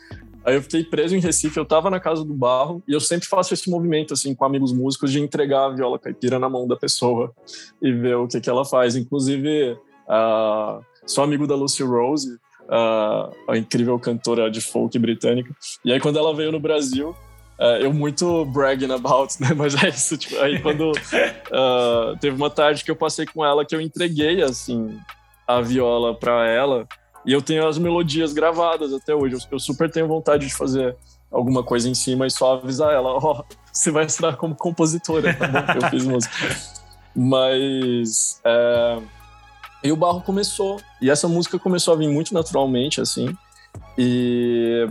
Aí 0.48 0.56
eu 0.56 0.62
fiquei 0.62 0.82
preso 0.82 1.14
em 1.14 1.20
Recife, 1.20 1.58
eu 1.58 1.66
tava 1.66 1.89
na 1.89 2.00
casa 2.00 2.24
do 2.24 2.34
barro 2.34 2.82
e 2.88 2.93
eu 2.93 3.02
sempre 3.02 3.28
faço 3.28 3.54
esse 3.54 3.70
movimento 3.70 4.14
assim 4.14 4.34
com 4.34 4.45
amigos 4.45 4.72
músicos 4.72 5.12
de 5.12 5.20
entregar 5.20 5.66
a 5.66 5.70
viola 5.72 6.00
caipira 6.00 6.39
na 6.39 6.48
mão 6.48 6.66
da 6.66 6.78
pessoa 6.78 7.36
e 7.82 7.91
ver 7.91 8.16
o 8.16 8.30
que 8.30 8.39
que 8.39 8.50
ela 8.50 8.64
faz. 8.64 8.95
Inclusive, 8.95 9.74
uh, 9.74 10.82
sou 11.06 11.26
amigo 11.26 11.45
da 11.45 11.54
Lucy 11.54 11.84
Rose, 11.84 12.39
a, 12.70 13.30
a 13.50 13.58
incrível 13.58 14.00
cantora 14.00 14.50
de 14.50 14.62
folk 14.62 14.98
britânica. 14.98 15.54
E 15.84 15.91
aí, 15.91 16.00
quando 16.00 16.18
ela 16.18 16.34
veio 16.34 16.52
no 16.52 16.60
Brasil, 16.60 17.14
Uh, 17.60 17.82
eu 17.82 17.91
muito 17.91 18.45
bragging 18.45 18.91
about, 18.91 19.34
né? 19.41 19.50
Mas 19.58 19.74
é 19.84 19.89
isso, 19.89 20.16
tipo, 20.16 20.39
aí 20.41 20.62
quando 20.62 20.91
uh, 21.50 22.16
teve 22.22 22.36
uma 22.36 22.52
tarde 22.52 22.84
que 22.84 22.91
eu 22.91 22.95
passei 22.95 23.26
com 23.26 23.43
ela 23.43 23.66
que 23.66 23.76
eu 23.76 23.82
entreguei, 23.82 24.43
assim, 24.43 24.95
a 25.48 25.60
viola 25.60 26.14
para 26.14 26.48
ela 26.48 26.88
e 27.28 27.34
eu 27.34 27.41
tenho 27.41 27.67
as 27.67 27.78
melodias 27.78 28.34
gravadas 28.34 28.91
até 28.91 29.13
hoje. 29.13 29.36
Eu, 29.36 29.39
eu, 29.51 29.59
super 29.59 29.91
tenho 29.91 30.07
vontade 30.07 30.47
de 30.47 30.53
fazer 30.53 30.95
alguma 31.30 31.61
coisa 31.61 31.88
em 31.88 31.93
cima 31.93 32.25
e 32.25 32.32
só 32.32 32.53
avisar 32.53 32.93
ela, 32.93 33.09
ó, 33.09 33.41
oh, 33.41 33.55
você 33.71 33.91
vai 33.91 34.05
estudar 34.05 34.38
como 34.38 34.55
compositora, 34.55 35.36
tá 35.36 35.47
bom? 35.47 35.59
Eu 35.75 35.89
fiz 35.89 36.05
música. 36.05 36.36
Mas... 37.13 38.41
É 38.43 38.97
e 39.84 39.91
o 39.91 39.95
barro 39.95 40.21
começou. 40.21 40.80
E 41.01 41.09
essa 41.09 41.28
música 41.28 41.59
começou 41.59 41.93
a 41.93 41.97
vir 41.97 42.09
muito 42.09 42.34
naturalmente, 42.34 42.99
assim. 43.01 43.36
E. 43.97 44.88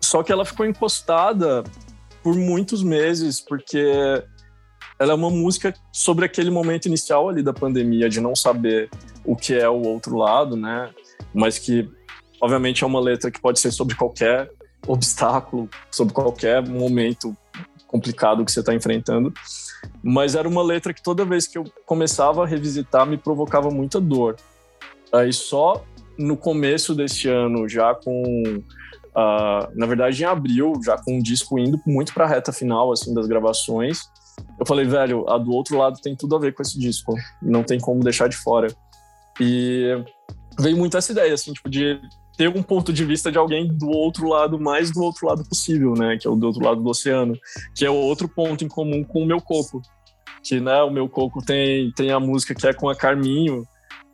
Só 0.00 0.22
que 0.22 0.30
ela 0.30 0.44
ficou 0.44 0.66
encostada 0.66 1.64
por 2.22 2.34
muitos 2.36 2.82
meses, 2.82 3.40
porque 3.40 4.22
ela 4.98 5.12
é 5.12 5.14
uma 5.14 5.30
música 5.30 5.74
sobre 5.90 6.24
aquele 6.24 6.50
momento 6.50 6.86
inicial 6.86 7.28
ali 7.28 7.42
da 7.42 7.52
pandemia, 7.52 8.08
de 8.08 8.20
não 8.20 8.36
saber 8.36 8.90
o 9.24 9.34
que 9.34 9.54
é 9.54 9.68
o 9.68 9.82
outro 9.82 10.16
lado, 10.16 10.56
né? 10.56 10.90
Mas 11.34 11.58
que, 11.58 11.88
obviamente, 12.40 12.84
é 12.84 12.86
uma 12.86 13.00
letra 13.00 13.30
que 13.30 13.40
pode 13.40 13.58
ser 13.60 13.72
sobre 13.72 13.96
qualquer 13.96 14.50
obstáculo, 14.86 15.68
sobre 15.90 16.14
qualquer 16.14 16.66
momento 16.66 17.36
complicado 17.86 18.44
que 18.44 18.52
você 18.52 18.60
está 18.60 18.74
enfrentando. 18.74 19.32
Mas 20.02 20.34
era 20.34 20.48
uma 20.48 20.62
letra 20.62 20.92
que 20.92 21.02
toda 21.02 21.24
vez 21.24 21.46
que 21.46 21.58
eu 21.58 21.64
começava 21.86 22.44
a 22.44 22.46
revisitar 22.46 23.06
me 23.06 23.16
provocava 23.16 23.70
muita 23.70 24.00
dor. 24.00 24.36
Aí 25.12 25.32
só 25.32 25.84
no 26.18 26.36
começo 26.36 26.94
desse 26.94 27.28
ano, 27.28 27.68
já 27.68 27.94
com. 27.94 28.22
Uh, 29.16 29.70
na 29.76 29.86
verdade, 29.86 30.22
em 30.22 30.26
abril, 30.26 30.72
já 30.84 30.98
com 30.98 31.18
o 31.18 31.22
disco 31.22 31.56
indo 31.56 31.80
muito 31.86 32.12
para 32.12 32.24
a 32.24 32.28
reta 32.28 32.52
final 32.52 32.90
assim 32.90 33.14
das 33.14 33.28
gravações, 33.28 34.00
eu 34.58 34.66
falei, 34.66 34.84
velho, 34.84 35.28
a 35.30 35.38
do 35.38 35.52
outro 35.52 35.78
lado 35.78 36.00
tem 36.00 36.16
tudo 36.16 36.34
a 36.34 36.38
ver 36.38 36.52
com 36.52 36.62
esse 36.62 36.76
disco, 36.78 37.14
não 37.40 37.62
tem 37.62 37.78
como 37.78 38.02
deixar 38.02 38.28
de 38.28 38.36
fora. 38.36 38.66
E 39.40 40.04
veio 40.58 40.76
muito 40.76 40.96
essa 40.96 41.12
ideia, 41.12 41.34
assim, 41.34 41.52
tipo, 41.52 41.68
de 41.68 42.00
ter 42.36 42.48
um 42.48 42.62
ponto 42.62 42.92
de 42.92 43.04
vista 43.04 43.30
de 43.30 43.38
alguém 43.38 43.66
do 43.66 43.88
outro 43.88 44.28
lado, 44.28 44.58
mais 44.58 44.90
do 44.90 45.02
outro 45.02 45.26
lado 45.26 45.44
possível, 45.48 45.94
né? 45.94 46.16
Que 46.18 46.26
é 46.26 46.30
o 46.30 46.36
do 46.36 46.46
outro 46.46 46.64
lado 46.64 46.82
do 46.82 46.88
oceano, 46.88 47.38
que 47.74 47.84
é 47.84 47.90
o 47.90 47.94
outro 47.94 48.28
ponto 48.28 48.64
em 48.64 48.68
comum 48.68 49.04
com 49.04 49.22
o 49.22 49.26
meu 49.26 49.40
coco. 49.40 49.80
Que, 50.42 50.60
né, 50.60 50.82
o 50.82 50.90
meu 50.90 51.08
coco 51.08 51.42
tem, 51.42 51.90
tem 51.92 52.10
a 52.10 52.20
música 52.20 52.54
que 52.54 52.66
é 52.66 52.74
com 52.74 52.88
a 52.88 52.94
Carminho, 52.94 53.64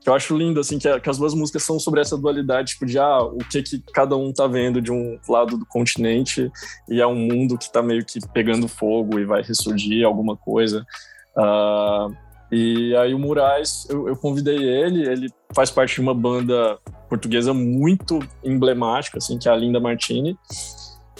que 0.01 0.09
eu 0.09 0.15
acho 0.15 0.37
lindo, 0.37 0.61
assim, 0.61 0.79
que, 0.79 0.89
é, 0.89 0.99
que, 0.99 1.11
as 1.11 1.19
duas 1.19 1.35
músicas 1.35 1.63
são 1.63 1.79
sobre 1.79 2.01
essa 2.01 2.17
dualidade, 2.17 2.73
tipo, 2.73 2.87
de 2.87 2.99
ah, 2.99 3.21
o 3.21 3.39
que 3.39 3.63
que 3.63 3.83
cada 3.93 4.17
um 4.17 4.33
tá 4.33 4.47
vendo 4.47 4.81
de 4.81 4.91
um 4.91 5.19
lado 5.29 5.59
do 5.59 5.67
continente 5.67 6.51
e 6.89 7.01
é 7.01 7.07
um 7.07 7.15
mundo 7.15 7.59
que 7.59 7.71
tá 7.71 7.83
meio 7.83 8.05
que 8.05 8.19
pegando 8.33 8.67
fogo 8.67 9.19
e 9.19 9.25
vai 9.25 9.43
ressurgir 9.43 10.07
alguma 10.07 10.37
coisa. 10.37 10.87
Uh, 11.37 12.17
e 12.51 12.97
aí 12.97 13.15
o 13.15 13.19
Moraes, 13.19 13.87
eu, 13.89 14.09
eu, 14.09 14.17
convidei 14.17 14.57
ele, 14.57 15.09
ele 15.09 15.33
faz 15.55 15.71
parte 15.71 15.95
de 15.95 16.01
uma 16.01 16.15
banda 16.15 16.79
portuguesa 17.09 17.55
muito 17.55 18.19
emblemática, 18.43 19.19
assim, 19.19 19.39
que 19.39 19.49
é 19.49 19.53
a 19.53 19.57
Linda 19.57 19.79
Martini. 19.79 20.37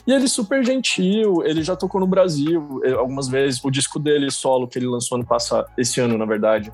E 0.07 0.13
ele 0.13 0.27
super 0.27 0.65
gentil, 0.65 1.43
ele 1.45 1.63
já 1.63 1.77
tocou 1.77 2.01
no 2.01 2.07
Brasil 2.07 2.81
eh, 2.85 2.93
algumas 2.93 3.29
vezes. 3.29 3.63
O 3.63 3.71
disco 3.71 3.99
dele 3.99 4.31
solo 4.31 4.67
que 4.67 4.79
ele 4.79 4.87
lançou 4.87 5.17
ano 5.17 5.27
passado, 5.27 5.69
esse 5.79 6.01
ano, 6.01 6.19
na 6.19 6.25
verdade, 6.25 6.73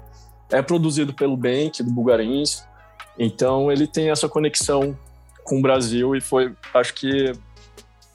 é 0.51 0.63
produzido 0.63 1.13
pelo 1.13 1.37
Bank 1.37 1.83
do 1.83 1.91
Bulgarins. 1.91 2.65
Então 3.19 3.71
ele 3.71 3.87
tem 3.87 4.11
essa 4.11 4.29
conexão 4.29 4.97
com 5.45 5.59
o 5.59 5.63
Brasil 5.63 6.15
e 6.15 6.21
foi, 6.21 6.55
acho 6.73 6.95
que 6.95 7.33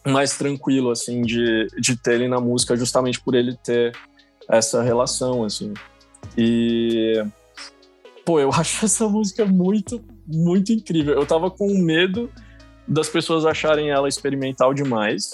mais 0.08 0.36
tranquilo 0.38 0.90
assim 0.90 1.22
de, 1.22 1.68
de 1.80 1.96
ter 1.96 2.16
ele 2.16 2.28
na 2.28 2.40
música 2.40 2.76
justamente 2.76 3.22
por 3.22 3.36
ele 3.36 3.56
ter 3.64 3.96
essa 4.50 4.82
relação 4.82 5.44
assim. 5.44 5.74
E 6.38 7.24
pô, 8.26 8.40
eu 8.40 8.50
acho 8.54 8.86
essa 8.86 9.08
música 9.08 9.46
muito 9.46 10.02
muito 10.28 10.72
incrível. 10.72 11.14
Eu 11.16 11.26
tava 11.26 11.50
com 11.50 11.68
medo 11.78 12.30
das 12.88 13.10
pessoas 13.10 13.46
acharem 13.46 13.90
ela 13.90 14.08
experimental 14.08 14.74
demais. 14.74 15.32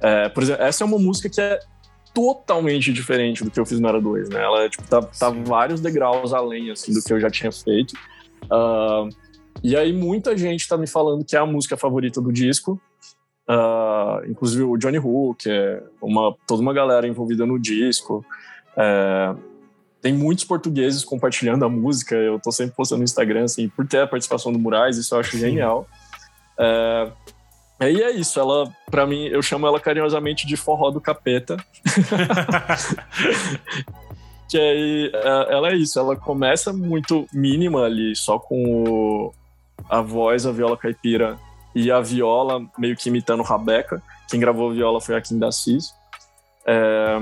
É, 0.00 0.28
por 0.28 0.42
exemplo, 0.42 0.62
essa 0.62 0.84
é 0.84 0.86
uma 0.86 0.98
música 0.98 1.28
que 1.28 1.40
é 1.40 1.58
totalmente 2.14 2.92
diferente 2.92 3.42
do 3.42 3.50
que 3.50 3.58
eu 3.58 3.64
fiz 3.64 3.80
no 3.80 3.88
Era 3.88 4.00
2, 4.00 4.28
né? 4.28 4.42
Ela 4.42 4.68
tipo, 4.68 4.84
tá, 4.84 5.00
tá 5.00 5.30
vários 5.30 5.80
degraus 5.80 6.32
além 6.32 6.70
assim, 6.70 6.92
do 6.92 7.02
que 7.02 7.12
eu 7.12 7.20
já 7.20 7.30
tinha 7.30 7.50
feito. 7.50 7.94
Uh, 8.44 9.08
e 9.62 9.76
aí 9.76 9.92
muita 9.92 10.36
gente 10.36 10.68
tá 10.68 10.76
me 10.76 10.86
falando 10.86 11.24
que 11.24 11.36
é 11.36 11.38
a 11.38 11.46
música 11.46 11.76
favorita 11.76 12.20
do 12.20 12.32
disco. 12.32 12.80
Uh, 13.48 14.30
inclusive 14.30 14.62
o 14.62 14.76
Johnny 14.76 14.98
Hook, 14.98 15.48
é 15.48 15.82
uma, 16.00 16.34
toda 16.46 16.62
uma 16.62 16.72
galera 16.72 17.06
envolvida 17.06 17.46
no 17.46 17.58
disco. 17.58 18.24
É, 18.76 19.34
tem 20.02 20.12
muitos 20.12 20.44
portugueses 20.44 21.04
compartilhando 21.04 21.64
a 21.64 21.68
música. 21.68 22.16
Eu 22.16 22.40
tô 22.40 22.50
sempre 22.50 22.74
postando 22.74 22.98
no 22.98 23.04
Instagram, 23.04 23.44
assim, 23.44 23.68
por 23.68 23.86
ter 23.86 24.00
a 24.00 24.06
participação 24.06 24.52
do 24.52 24.58
Murais, 24.58 24.98
isso 24.98 25.14
eu 25.14 25.20
acho 25.20 25.38
genial. 25.38 25.86
É, 26.58 27.12
e 27.82 28.02
é 28.02 28.10
isso, 28.10 28.38
ela, 28.38 28.70
para 28.90 29.06
mim, 29.06 29.26
eu 29.26 29.40
chamo 29.40 29.66
ela 29.66 29.80
carinhosamente 29.80 30.46
de 30.46 30.56
forró 30.56 30.90
do 30.90 31.00
capeta. 31.00 31.56
que 34.50 34.58
aí, 34.58 35.10
é, 35.14 35.54
ela 35.54 35.70
é 35.70 35.76
isso, 35.76 35.98
ela 35.98 36.16
começa 36.16 36.72
muito 36.72 37.26
mínima 37.32 37.84
ali, 37.84 38.14
só 38.16 38.38
com 38.38 38.84
o, 38.84 39.32
a 39.88 40.00
voz, 40.00 40.46
a 40.46 40.52
viola 40.52 40.76
caipira 40.76 41.38
e 41.74 41.90
a 41.90 42.00
viola 42.00 42.64
meio 42.76 42.96
que 42.96 43.08
imitando 43.08 43.42
Rabeca. 43.42 44.02
Quem 44.28 44.40
gravou 44.40 44.70
a 44.70 44.74
viola 44.74 45.00
foi 45.00 45.16
a 45.16 45.20
Kim 45.20 45.38
Dassis. 45.38 45.94
É, 46.66 47.18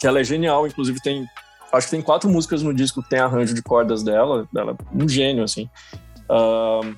que 0.00 0.06
ela 0.08 0.20
é 0.20 0.24
genial, 0.24 0.66
inclusive 0.66 1.00
tem 1.00 1.24
acho 1.72 1.86
que 1.86 1.92
tem 1.92 2.02
quatro 2.02 2.28
músicas 2.28 2.62
no 2.62 2.72
disco 2.72 3.02
que 3.02 3.08
tem 3.08 3.18
arranjo 3.18 3.54
de 3.54 3.62
cordas 3.62 4.02
dela, 4.02 4.48
dela 4.52 4.76
um 4.92 5.08
gênio 5.08 5.42
assim. 5.42 5.68
Uh, 6.28 6.94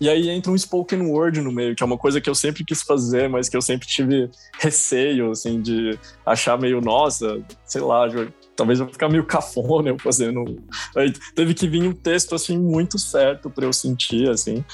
e 0.00 0.08
aí 0.08 0.28
entra 0.28 0.52
um 0.52 0.56
spoken 0.56 1.02
word 1.02 1.40
no 1.40 1.50
meio, 1.50 1.74
que 1.74 1.82
é 1.82 1.86
uma 1.86 1.98
coisa 1.98 2.20
que 2.20 2.30
eu 2.30 2.34
sempre 2.34 2.64
quis 2.64 2.82
fazer, 2.82 3.28
mas 3.28 3.48
que 3.48 3.56
eu 3.56 3.62
sempre 3.62 3.86
tive 3.86 4.30
receio, 4.58 5.32
assim, 5.32 5.60
de 5.60 5.98
achar 6.24 6.58
meio, 6.58 6.80
nossa, 6.80 7.42
sei 7.64 7.80
lá, 7.80 8.06
talvez 8.54 8.78
eu 8.78 8.88
ficar 8.88 9.08
meio 9.08 9.24
cafona 9.24 9.90
eu 9.90 9.98
fazendo. 9.98 10.62
Aí 10.96 11.12
teve 11.34 11.52
que 11.52 11.68
vir 11.68 11.82
um 11.82 11.92
texto, 11.92 12.34
assim, 12.34 12.56
muito 12.56 12.98
certo 12.98 13.50
para 13.50 13.64
eu 13.64 13.72
sentir, 13.72 14.30
assim. 14.30 14.64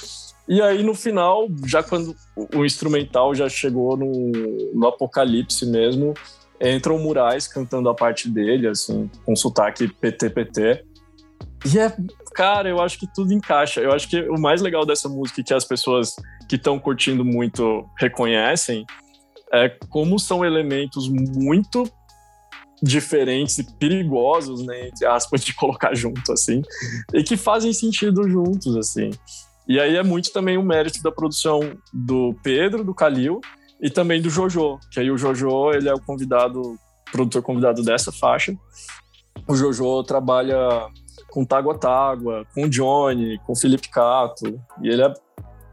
E 0.46 0.60
aí, 0.60 0.82
no 0.82 0.94
final, 0.94 1.48
já 1.64 1.82
quando 1.82 2.14
o 2.54 2.64
instrumental 2.66 3.34
já 3.34 3.48
chegou 3.48 3.96
no, 3.96 4.30
no 4.74 4.86
apocalipse 4.86 5.64
mesmo, 5.64 6.12
entra 6.64 6.92
o 6.92 6.98
Murais 6.98 7.46
cantando 7.46 7.88
a 7.88 7.94
parte 7.94 8.28
dele, 8.28 8.66
assim, 8.66 9.10
com 9.24 9.36
sotaque 9.36 9.86
PT-PT. 9.88 10.84
E 11.72 11.78
é, 11.78 11.94
cara, 12.34 12.68
eu 12.68 12.80
acho 12.80 12.98
que 12.98 13.06
tudo 13.14 13.32
encaixa. 13.32 13.80
Eu 13.80 13.92
acho 13.92 14.08
que 14.08 14.20
o 14.28 14.40
mais 14.40 14.60
legal 14.60 14.84
dessa 14.84 15.08
música 15.08 15.42
que 15.42 15.54
as 15.54 15.64
pessoas 15.64 16.16
que 16.48 16.56
estão 16.56 16.78
curtindo 16.78 17.24
muito 17.24 17.84
reconhecem 17.98 18.84
é 19.52 19.68
como 19.88 20.18
são 20.18 20.44
elementos 20.44 21.08
muito 21.08 21.84
diferentes 22.82 23.58
e 23.58 23.76
perigosos, 23.78 24.66
né, 24.66 24.88
entre 24.88 25.06
aspas, 25.06 25.42
de 25.42 25.54
colocar 25.54 25.94
junto, 25.94 26.32
assim, 26.32 26.60
e 27.14 27.22
que 27.22 27.36
fazem 27.36 27.72
sentido 27.72 28.28
juntos, 28.28 28.76
assim. 28.76 29.10
E 29.66 29.80
aí 29.80 29.96
é 29.96 30.02
muito 30.02 30.30
também 30.32 30.58
o 30.58 30.62
mérito 30.62 31.02
da 31.02 31.10
produção 31.10 31.60
do 31.92 32.34
Pedro, 32.42 32.84
do 32.84 32.94
Calil, 32.94 33.40
e 33.84 33.90
também 33.90 34.22
do 34.22 34.30
Jojo, 34.30 34.80
que 34.90 34.98
aí 34.98 35.10
o 35.10 35.18
Jojo, 35.18 35.70
ele 35.74 35.90
é 35.90 35.92
o 35.92 36.00
convidado, 36.00 36.78
produtor 37.12 37.42
convidado 37.42 37.82
dessa 37.82 38.10
faixa. 38.10 38.56
O 39.46 39.54
Jojo 39.54 40.02
trabalha 40.04 40.56
com 41.30 41.44
Tágua 41.44 41.78
Tágua, 41.78 42.46
com 42.54 42.64
o 42.64 42.68
Johnny, 42.70 43.38
com 43.44 43.52
o 43.52 43.56
Felipe 43.56 43.90
Cato, 43.90 44.58
e 44.80 44.88
ele 44.88 45.02
é 45.02 45.12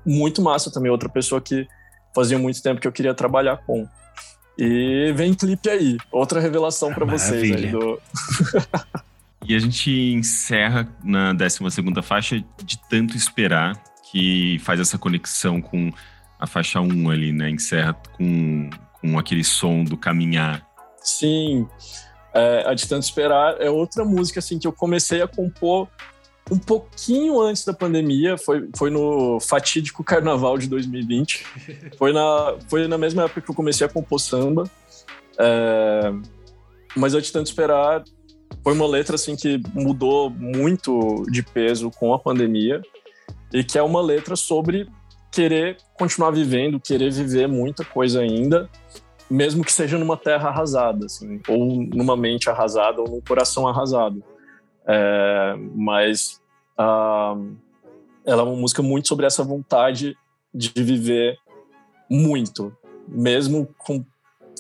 muito 0.06 0.42
massa 0.42 0.70
também, 0.70 0.92
outra 0.92 1.08
pessoa 1.08 1.40
que 1.40 1.66
fazia 2.14 2.38
muito 2.38 2.62
tempo 2.62 2.82
que 2.82 2.88
eu 2.88 2.92
queria 2.92 3.14
trabalhar 3.14 3.64
com. 3.66 3.88
E 4.58 5.14
vem 5.16 5.34
clipe 5.34 5.70
aí, 5.70 5.98
outra 6.12 6.42
revelação 6.42 6.94
para 6.94 7.06
vocês 7.06 7.50
aí 7.56 7.72
do... 7.72 7.98
E 9.48 9.56
a 9.56 9.60
gente 9.60 9.90
encerra 10.14 10.88
na 11.04 11.34
12 11.34 11.72
segunda 11.72 12.04
faixa 12.04 12.44
de 12.64 12.78
tanto 12.90 13.18
esperar 13.18 13.82
que 14.12 14.60
faz 14.60 14.80
essa 14.80 15.00
conexão 15.00 15.60
com 15.62 15.92
a 16.42 16.48
faixa 16.48 16.82
1 16.82 17.10
ali, 17.10 17.32
né? 17.32 17.50
Encerra 17.50 17.94
com, 17.94 18.70
com 19.00 19.18
aquele 19.18 19.44
som 19.44 19.84
do 19.84 19.96
caminhar. 19.96 20.68
Sim 20.98 21.68
é, 22.34 22.64
A 22.66 22.74
de 22.74 22.88
Tanto 22.88 23.04
Esperar 23.04 23.58
é 23.60 23.70
outra 23.70 24.06
música 24.06 24.40
assim 24.40 24.58
que 24.58 24.68
eu 24.68 24.72
comecei 24.72 25.22
a 25.22 25.28
compor 25.28 25.88
um 26.50 26.58
pouquinho 26.58 27.40
antes 27.40 27.64
da 27.64 27.72
pandemia, 27.72 28.38
foi, 28.38 28.68
foi 28.76 28.90
no 28.90 29.40
fatídico 29.40 30.04
carnaval 30.04 30.58
de 30.58 30.68
2020. 30.68 31.46
Foi 31.98 32.12
na, 32.12 32.58
foi 32.68 32.88
na 32.88 32.98
mesma 32.98 33.24
época 33.24 33.42
que 33.42 33.50
eu 33.50 33.56
comecei 33.56 33.86
a 33.86 33.90
compor 33.90 34.20
samba. 34.20 34.70
É, 35.38 36.12
mas 36.96 37.16
A 37.16 37.22
de 37.22 37.32
Tanto 37.32 37.48
Esperar 37.48 38.04
foi 38.64 38.74
uma 38.74 38.88
letra 38.88 39.16
assim 39.16 39.36
que 39.36 39.62
mudou 39.74 40.30
muito 40.30 41.26
de 41.32 41.42
peso 41.42 41.90
com 41.90 42.14
a 42.14 42.20
pandemia 42.20 42.82
e 43.54 43.64
que 43.64 43.78
é 43.78 43.84
uma 43.84 44.02
letra 44.02 44.36
sobre 44.36 44.90
querer 45.32 45.78
continuar 45.94 46.32
vivendo, 46.32 46.80
querer 46.80 47.12
viver 47.12 47.48
muita 47.48 47.86
coisa 47.86 48.20
ainda 48.20 48.70
mesmo 49.32 49.64
que 49.64 49.72
seja 49.72 49.98
numa 49.98 50.18
terra 50.18 50.50
arrasada, 50.50 51.06
assim, 51.06 51.40
ou 51.48 51.66
numa 51.96 52.18
mente 52.18 52.50
arrasada, 52.50 53.00
ou 53.00 53.08
num 53.08 53.22
coração 53.22 53.66
arrasado. 53.66 54.22
É, 54.86 55.56
mas 55.74 56.42
uh, 56.78 57.56
ela 58.26 58.42
é 58.42 58.44
uma 58.44 58.58
música 58.58 58.84
muito 58.84 59.08
sobre 59.08 59.26
essa 59.26 59.42
vontade 59.42 60.18
de 60.54 60.70
viver 60.76 61.38
muito, 62.10 62.76
mesmo 63.08 63.74
com 63.78 64.04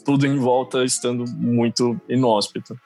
tudo 0.06 0.26
em 0.26 0.38
volta 0.38 0.86
estando 0.86 1.26
muito 1.36 2.00
inóspito. 2.08 2.80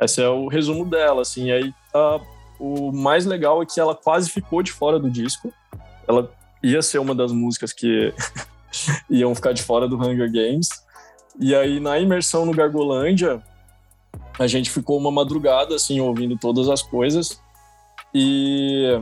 Esse 0.00 0.20
é 0.20 0.28
o 0.28 0.48
resumo 0.48 0.84
dela, 0.84 1.22
assim. 1.22 1.52
Aí, 1.52 1.68
uh, 1.94 2.20
o 2.58 2.90
mais 2.90 3.24
legal 3.24 3.62
é 3.62 3.66
que 3.66 3.78
ela 3.78 3.94
quase 3.94 4.30
ficou 4.30 4.64
de 4.64 4.72
fora 4.72 4.98
do 4.98 5.08
disco. 5.08 5.52
Ela 6.08 6.28
ia 6.62 6.82
ser 6.82 6.98
uma 6.98 7.14
das 7.14 7.32
músicas 7.32 7.72
que 7.72 8.12
iam 9.08 9.34
ficar 9.34 9.52
de 9.52 9.62
fora 9.62 9.88
do 9.88 9.96
Hunger 9.96 10.30
Games. 10.30 10.68
E 11.38 11.54
aí, 11.54 11.80
na 11.80 11.98
imersão 11.98 12.44
no 12.44 12.52
Gargolândia, 12.52 13.42
a 14.38 14.46
gente 14.46 14.70
ficou 14.70 14.98
uma 14.98 15.10
madrugada, 15.10 15.74
assim, 15.74 16.00
ouvindo 16.00 16.36
todas 16.36 16.68
as 16.68 16.82
coisas. 16.82 17.40
E 18.14 19.00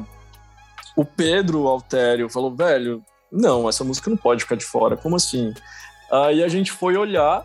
o 0.96 1.04
Pedro 1.04 1.66
Altério 1.66 2.28
falou, 2.28 2.54
velho, 2.54 3.02
não, 3.30 3.68
essa 3.68 3.84
música 3.84 4.11
não 4.11 4.16
pode 4.16 4.42
ficar 4.42 4.56
de 4.56 4.64
fora, 4.64 4.96
como 4.96 5.16
assim? 5.16 5.52
Aí 6.11 6.42
a 6.42 6.48
gente 6.48 6.72
foi 6.72 6.96
olhar 6.96 7.44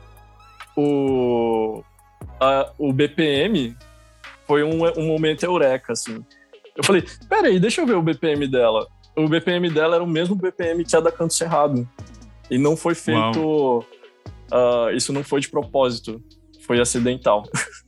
o, 0.75 1.83
a, 2.39 2.71
o 2.77 2.91
BPM, 2.91 3.75
foi 4.47 4.63
um, 4.63 4.85
um 4.97 5.07
momento 5.07 5.43
eureka, 5.43 5.93
assim. 5.93 6.25
Eu 6.75 6.83
falei, 6.83 7.03
peraí, 7.29 7.59
deixa 7.59 7.81
eu 7.81 7.85
ver 7.85 7.93
o 7.93 8.01
BPM 8.01 8.47
dela. 8.47 8.87
O 9.15 9.27
BPM 9.27 9.69
dela 9.69 9.95
era 9.95 10.03
o 10.03 10.07
mesmo 10.07 10.35
BPM 10.35 10.83
que 10.83 10.95
a 10.95 10.99
da 10.99 11.11
Canto 11.11 11.33
Cerrado. 11.33 11.87
E 12.49 12.57
não 12.57 12.75
foi 12.75 12.95
feito... 12.95 13.85
Uh, 14.51 14.91
isso 14.95 15.11
não 15.11 15.23
foi 15.23 15.39
de 15.41 15.49
propósito, 15.49 16.21
foi 16.61 16.79
acidental. 16.79 17.43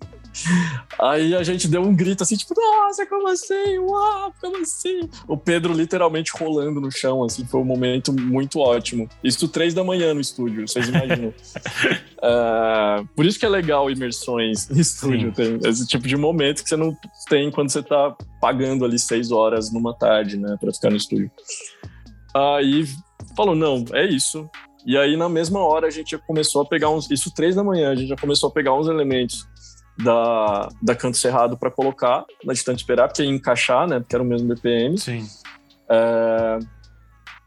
Aí 0.99 1.36
a 1.36 1.43
gente 1.43 1.67
deu 1.67 1.81
um 1.81 1.95
grito 1.95 2.23
assim, 2.23 2.36
tipo, 2.36 2.53
nossa, 2.55 3.05
como 3.05 3.27
assim? 3.27 3.77
Uau, 3.79 4.33
como 4.41 4.57
assim? 4.57 5.09
O 5.27 5.38
Pedro 5.38 5.73
literalmente 5.73 6.31
rolando 6.38 6.81
no 6.81 6.91
chão, 6.91 7.23
assim, 7.23 7.45
foi 7.45 7.61
um 7.61 7.65
momento 7.65 8.13
muito 8.13 8.59
ótimo. 8.59 9.09
Isso 9.23 9.47
três 9.47 9.73
da 9.73 9.83
manhã 9.83 10.13
no 10.13 10.21
estúdio, 10.21 10.67
vocês 10.67 10.88
imaginam. 10.88 11.29
uh, 11.29 13.05
por 13.15 13.25
isso 13.25 13.39
que 13.39 13.45
é 13.45 13.49
legal 13.49 13.89
imersões 13.89 14.69
em 14.69 14.79
estúdio, 14.79 15.33
Sim. 15.36 15.59
tem 15.59 15.69
esse 15.69 15.88
tipo 15.88 16.07
de 16.07 16.17
momento 16.17 16.63
que 16.63 16.69
você 16.69 16.77
não 16.77 16.95
tem 17.29 17.51
quando 17.51 17.69
você 17.69 17.81
tá 17.81 18.15
pagando 18.41 18.86
ali 18.86 18.99
seis 18.99 19.31
horas 19.31 19.71
numa 19.71 19.93
tarde, 19.93 20.38
né, 20.38 20.57
pra 20.59 20.73
ficar 20.73 20.89
no 20.89 20.97
estúdio. 20.97 21.31
Aí 22.36 22.86
falou, 23.36 23.55
não, 23.55 23.86
é 23.93 24.05
isso, 24.05 24.49
e 24.86 24.95
aí, 24.95 25.17
na 25.17 25.27
mesma 25.27 25.59
hora, 25.61 25.88
a 25.88 25.89
gente 25.89 26.11
já 26.11 26.19
começou 26.19 26.61
a 26.61 26.65
pegar 26.65 26.91
uns. 26.91 27.09
Isso 27.09 27.33
três 27.33 27.55
da 27.55 27.63
manhã, 27.63 27.89
a 27.89 27.95
gente 27.95 28.09
já 28.09 28.15
começou 28.15 28.49
a 28.49 28.51
pegar 28.51 28.75
uns 28.75 28.88
elementos 28.88 29.47
da, 29.97 30.69
da 30.81 30.95
Canto 30.95 31.17
Cerrado 31.17 31.57
para 31.57 31.71
colocar 31.71 32.25
na 32.43 32.53
Distante 32.53 32.79
Esperar, 32.79 33.07
porque 33.07 33.23
ia 33.23 33.29
encaixar, 33.29 33.87
né? 33.87 33.99
Porque 33.99 34.15
era 34.15 34.23
o 34.23 34.27
mesmo 34.27 34.47
BPM. 34.47 34.97
Sim. 34.97 35.27
É, 35.89 36.59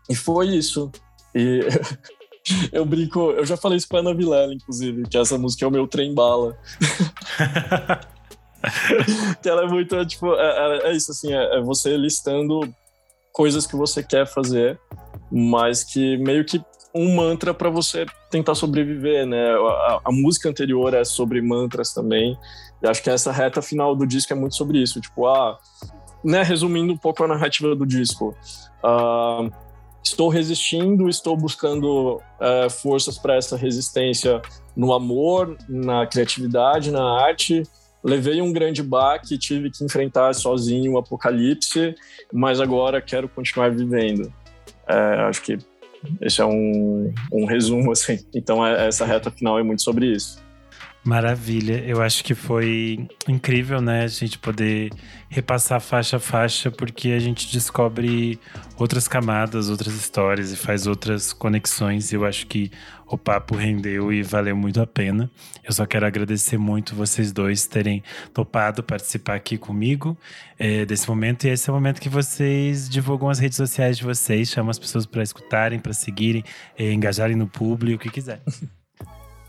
e 0.09 0.14
foi 0.14 0.49
isso. 0.49 0.90
E 1.34 1.61
eu 2.72 2.84
brinco, 2.84 3.30
eu 3.32 3.44
já 3.44 3.57
falei 3.57 3.78
isso 3.78 3.88
com 3.88 3.96
a 3.96 4.01
Ana 4.01 4.14
Vilela, 4.14 4.55
inclusive, 4.55 5.09
que 5.09 5.18
essa 5.18 5.38
música 5.38 5.64
é 5.64 5.68
o 5.68 5.70
meu 5.70 5.86
trem 5.86 6.14
bala. 6.14 6.57
que 9.42 9.49
ela 9.49 9.64
é 9.64 9.66
muito, 9.66 10.05
tipo, 10.07 10.34
é, 10.34 10.78
é, 10.78 10.90
é 10.90 10.96
isso, 10.96 11.11
assim, 11.11 11.32
é, 11.32 11.59
é 11.59 11.61
você 11.61 11.96
listando 11.96 12.61
coisas 13.32 13.66
que 13.66 13.76
você 13.76 14.03
quer 14.03 14.26
fazer, 14.26 14.80
mas 15.30 15.84
que 15.84 16.16
meio 16.16 16.44
que 16.44 16.61
um 16.99 17.14
mantra 17.14 17.55
para 17.55 17.70
você 17.70 18.05
tentar 18.30 18.55
sobreviver, 18.55 19.26
né? 19.26 19.53
A, 19.53 20.01
a, 20.07 20.12
música 20.12 20.49
anterior 20.49 20.92
é 20.94 21.05
sobre 21.05 21.40
mantras 21.40 21.92
também. 21.92 22.36
E 22.82 22.88
acho 22.88 23.03
que 23.03 23.11
essa 23.11 23.30
reta 23.30 23.62
final 23.62 23.94
do 23.94 24.07
disco 24.07 24.32
é 24.32 24.36
muito 24.36 24.57
sobre 24.57 24.78
isso. 24.78 25.01
Tipo, 25.01 25.26
ah, 25.26 25.59
né, 26.24 26.42
resumindo 26.42 26.92
um 26.92 26.96
pouco 26.96 27.22
a 27.22 27.28
narrativa 27.28 27.74
do 27.74 27.86
disco, 27.86 28.36
uh, 28.82 29.51
estou 30.03 30.28
resistindo, 30.28 31.09
estou 31.09 31.36
buscando 31.36 32.16
uh, 32.16 32.70
forças 32.70 33.16
para 33.16 33.36
essa 33.36 33.57
resistência 33.57 34.42
no 34.76 34.92
amor, 34.92 35.57
na 35.68 36.07
criatividade, 36.07 36.90
na 36.90 37.03
arte. 37.22 37.62
Levei 38.03 38.40
um 38.40 38.53
grande 38.53 38.82
baque, 38.82 39.38
tive 39.38 39.70
que 39.70 39.84
enfrentar 39.84 40.32
sozinho 40.34 40.92
o 40.92 40.99
apocalipse, 40.99 41.94
mas 42.32 42.61
agora 42.61 43.01
quero 43.01 43.28
continuar 43.28 43.70
vivendo. 43.70 44.32
É, 44.86 45.20
acho 45.28 45.42
que 45.42 45.59
esse 46.20 46.40
é 46.40 46.46
um, 46.46 47.12
um 47.32 47.44
resumo, 47.44 47.92
assim. 47.92 48.18
Então, 48.34 48.64
é, 48.64 48.86
essa 48.86 49.05
reta 49.05 49.30
final 49.30 49.59
é 49.59 49.62
muito 49.62 49.82
sobre 49.82 50.07
isso. 50.07 50.42
Maravilha, 51.09 51.83
eu 51.87 52.03
acho 52.03 52.23
que 52.23 52.35
foi 52.35 53.09
incrível, 53.27 53.81
né, 53.81 54.03
a 54.03 54.07
gente 54.09 54.39
poder 54.39 54.91
repassar 55.31 55.81
faixa 55.81 56.19
a 56.19 56.21
faixa, 56.21 56.71
porque 56.71 57.13
a 57.13 57.19
gente 57.19 57.51
descobre 57.51 58.39
outras 58.77 59.09
camadas, 59.09 59.71
outras 59.71 59.95
histórias 59.95 60.53
e 60.53 60.57
faz 60.57 60.87
outras 60.87 61.33
conexões. 61.33 62.13
Eu 62.13 62.27
acho 62.27 62.47
que 62.47 62.71
o 63.07 63.17
papo 63.17 63.57
rendeu 63.57 64.13
e 64.13 64.23
valeu 64.23 64.55
muito 64.55 64.83
a 64.83 64.87
pena. 64.87 65.31
Eu 65.65 65.73
só 65.73 65.87
quero 65.87 66.05
agradecer 66.05 66.59
muito 66.59 66.95
vocês 66.95 67.33
dois 67.33 67.67
terem 67.67 68.03
topado 68.35 68.83
participar 68.83 69.37
aqui 69.37 69.57
comigo 69.57 70.15
é, 70.59 70.85
desse 70.85 71.09
momento. 71.09 71.47
E 71.47 71.49
esse 71.49 71.71
é 71.71 71.73
o 71.73 71.75
momento 71.75 72.03
que 72.03 72.11
vocês 72.11 72.87
divulgam 72.87 73.31
as 73.31 73.39
redes 73.39 73.57
sociais 73.57 73.97
de 73.97 74.05
vocês, 74.05 74.51
chamam 74.51 74.69
as 74.69 74.79
pessoas 74.79 75.07
para 75.07 75.23
escutarem, 75.23 75.79
para 75.79 75.95
seguirem, 75.95 76.45
é, 76.79 76.93
engajarem 76.93 77.35
no 77.35 77.49
público, 77.49 77.97
o 77.97 77.99
que 77.99 78.11
quiser. 78.11 78.43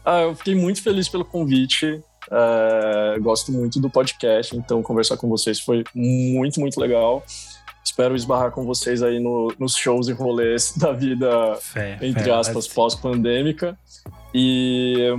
Ah, 0.05 0.21
eu 0.21 0.35
fiquei 0.35 0.55
muito 0.55 0.81
feliz 0.81 1.07
pelo 1.07 1.25
convite. 1.25 2.01
É, 2.31 3.19
gosto 3.19 3.51
muito 3.51 3.79
do 3.79 3.89
podcast, 3.89 4.55
então 4.55 4.83
conversar 4.83 5.17
com 5.17 5.27
vocês 5.27 5.59
foi 5.59 5.83
muito, 5.93 6.59
muito 6.59 6.79
legal. 6.79 7.23
Espero 7.83 8.15
esbarrar 8.15 8.51
com 8.51 8.65
vocês 8.65 9.01
aí 9.01 9.19
no, 9.19 9.53
nos 9.57 9.75
shows 9.75 10.07
e 10.09 10.13
rolês 10.13 10.73
da 10.77 10.91
vida, 10.91 11.55
fé, 11.55 11.97
entre 12.01 12.23
fé, 12.23 12.31
aspas, 12.31 12.67
pós-pandêmica. 12.67 13.77
E 14.33 15.15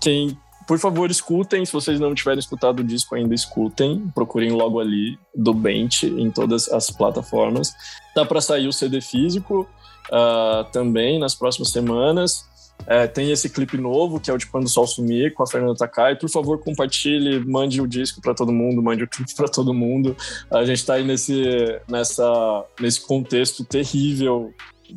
quem, 0.00 0.38
por 0.66 0.78
favor, 0.78 1.10
escutem. 1.10 1.64
Se 1.66 1.72
vocês 1.72 2.00
não 2.00 2.14
tiverem 2.14 2.38
escutado 2.38 2.80
o 2.80 2.84
disco 2.84 3.14
ainda, 3.14 3.34
escutem. 3.34 4.10
Procurem 4.14 4.52
logo 4.52 4.80
ali 4.80 5.18
do 5.34 5.52
Bent 5.52 6.04
em 6.04 6.30
todas 6.30 6.68
as 6.68 6.90
plataformas. 6.90 7.74
Dá 8.14 8.24
para 8.24 8.40
sair 8.40 8.68
o 8.68 8.72
CD 8.72 9.00
físico 9.02 9.68
uh, 10.10 10.64
também 10.72 11.18
nas 11.18 11.34
próximas 11.34 11.70
semanas. 11.70 12.48
É, 12.86 13.06
tem 13.06 13.30
esse 13.30 13.50
clipe 13.50 13.76
novo, 13.76 14.20
que 14.20 14.30
é 14.30 14.34
o 14.34 14.38
de 14.38 14.46
Quando 14.46 14.64
o 14.64 14.68
Sol 14.68 14.86
Sumir, 14.86 15.34
com 15.34 15.42
a 15.42 15.46
Fernanda 15.46 15.74
Takai. 15.74 16.16
Por 16.16 16.30
favor, 16.30 16.58
compartilhe, 16.58 17.44
mande 17.44 17.80
o 17.80 17.86
disco 17.86 18.20
para 18.20 18.34
todo 18.34 18.52
mundo, 18.52 18.82
mande 18.82 19.04
o 19.04 19.08
clipe 19.08 19.34
para 19.34 19.48
todo 19.48 19.74
mundo. 19.74 20.16
A 20.50 20.64
gente 20.64 20.78
está 20.78 20.94
aí 20.94 21.04
nesse, 21.04 21.80
nessa, 21.88 22.64
nesse 22.80 23.06
contexto 23.06 23.64
terrível 23.64 24.52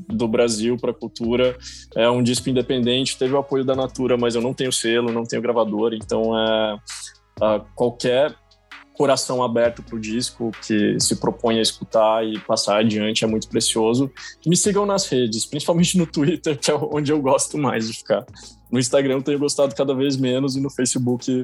do 0.08 0.28
Brasil 0.28 0.78
para 0.78 0.92
a 0.92 0.94
cultura. 0.94 1.58
É 1.96 2.10
um 2.10 2.24
disco 2.24 2.50
independente, 2.50 3.18
teve 3.18 3.34
o 3.34 3.38
apoio 3.38 3.66
da 3.66 3.76
Natura, 3.76 4.18
mas 4.18 4.36
eu 4.36 4.42
não 4.42 4.54
tenho 4.54 4.72
selo, 4.72 5.12
não 5.12 5.26
tenho 5.26 5.42
gravador, 5.42 5.94
então 5.94 6.38
é, 6.38 6.80
qualquer 7.76 8.36
coração 9.02 9.42
aberto 9.42 9.82
para 9.82 9.96
o 9.96 10.00
disco, 10.00 10.52
que 10.64 11.00
se 11.00 11.16
propõe 11.16 11.58
a 11.58 11.62
escutar 11.64 12.24
e 12.24 12.40
passar 12.42 12.78
adiante 12.82 13.24
é 13.24 13.28
muito 13.28 13.48
precioso. 13.48 14.12
Me 14.46 14.56
sigam 14.56 14.86
nas 14.86 15.08
redes, 15.08 15.44
principalmente 15.44 15.98
no 15.98 16.06
Twitter, 16.06 16.56
que 16.56 16.70
é 16.70 16.76
onde 16.76 17.12
eu 17.12 17.20
gosto 17.20 17.58
mais 17.58 17.88
de 17.88 17.98
ficar. 17.98 18.24
No 18.72 18.78
Instagram 18.78 19.16
eu 19.16 19.24
tenho 19.24 19.40
gostado 19.40 19.74
cada 19.74 19.96
vez 19.96 20.16
menos 20.18 20.56
e 20.56 20.62
no 20.62 20.70
Facebook 20.70 21.44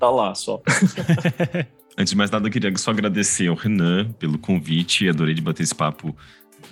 tá 0.00 0.10
lá 0.10 0.34
só. 0.34 0.60
Antes 1.96 2.10
de 2.10 2.16
mais 2.16 2.28
nada, 2.28 2.48
eu 2.48 2.50
queria 2.50 2.76
só 2.76 2.90
agradecer 2.90 3.46
ao 3.46 3.54
Renan 3.54 4.10
pelo 4.18 4.36
convite. 4.36 5.08
Adorei 5.08 5.32
de 5.32 5.40
bater 5.40 5.62
esse 5.62 5.74
papo 5.76 6.12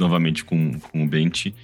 novamente 0.01 0.45
com, 0.45 0.81
com 0.81 1.05
o 1.05 1.07
Bente. 1.07 1.55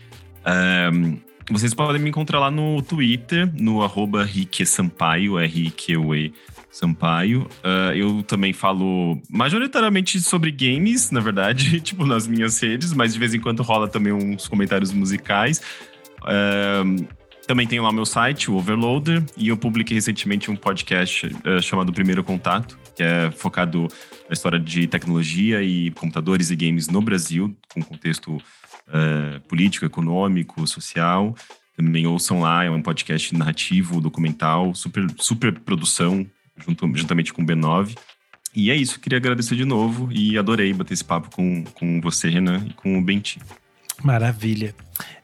Um, 0.95 1.19
vocês 1.53 1.75
podem 1.75 2.01
me 2.01 2.09
encontrar 2.09 2.39
lá 2.39 2.51
no 2.51 2.81
Twitter, 2.81 3.51
no 3.55 3.83
arroba 3.83 4.29
Sampaio, 4.65 5.39
R-I-Q-E 5.39 6.33
Sampaio. 6.71 7.49
Uh, 7.65 7.93
eu 7.95 8.23
também 8.23 8.53
falo 8.53 9.21
majoritariamente 9.29 10.21
sobre 10.21 10.51
games, 10.53 11.11
na 11.11 11.21
verdade, 11.21 11.81
tipo 11.83 12.07
nas 12.07 12.27
minhas 12.27 12.61
redes, 12.61 12.93
mas 12.93 13.13
de 13.13 13.19
vez 13.19 13.35
em 13.35 13.41
quando 13.41 13.63
rola 13.63 13.89
também 13.89 14.13
uns 14.13 14.47
comentários 14.47 14.93
musicais. 14.93 15.61
Uh, 16.23 17.07
também 17.47 17.67
tenho 17.67 17.83
lá 17.83 17.91
meu 17.91 18.07
site, 18.07 18.49
o 18.49 18.55
Overloader, 18.55 19.25
e 19.37 19.49
eu 19.49 19.57
publiquei 19.57 19.97
recentemente 19.97 20.51
um 20.53 20.57
podcast 20.57 21.27
uh, 21.27 21.61
chamado 21.61 21.93
Primeiro 21.93 22.23
Contato, 22.23 22.79
que 22.95 23.03
é 23.03 23.31
focado 23.33 23.89
na 24.29 24.33
história 24.33 24.61
de 24.61 24.87
tecnologia 24.87 25.61
e 25.61 25.91
computadores 25.91 26.51
e 26.51 26.57
games 26.57 26.87
no 26.87 27.03
Brasil, 27.03 27.53
com 27.75 27.83
contexto 27.83 28.41
político, 29.49 29.85
econômico, 29.85 30.67
social. 30.67 31.35
Também 31.77 32.07
ouçam 32.07 32.41
lá, 32.41 32.65
é 32.65 32.71
um 32.71 32.83
podcast 32.83 33.35
narrativo, 33.35 34.01
documental, 34.01 34.75
super, 34.75 35.07
super 35.19 35.59
produção, 35.61 36.27
junto, 36.57 36.87
juntamente 36.97 37.33
com 37.33 37.43
o 37.43 37.47
B9. 37.47 37.97
E 38.55 38.71
é 38.71 38.77
isso, 38.77 39.01
queria 39.01 39.19
agradecer 39.19 39.55
de 39.55 39.65
novo 39.65 40.11
e 40.13 40.37
adorei 40.37 40.73
bater 40.73 40.95
esse 40.95 41.05
papo 41.05 41.31
com, 41.31 41.65
com 41.65 42.01
você, 42.01 42.29
Renan, 42.29 42.65
e 42.67 42.73
com 42.73 42.99
o 42.99 43.03
Benti. 43.03 43.41
Maravilha. 44.03 44.75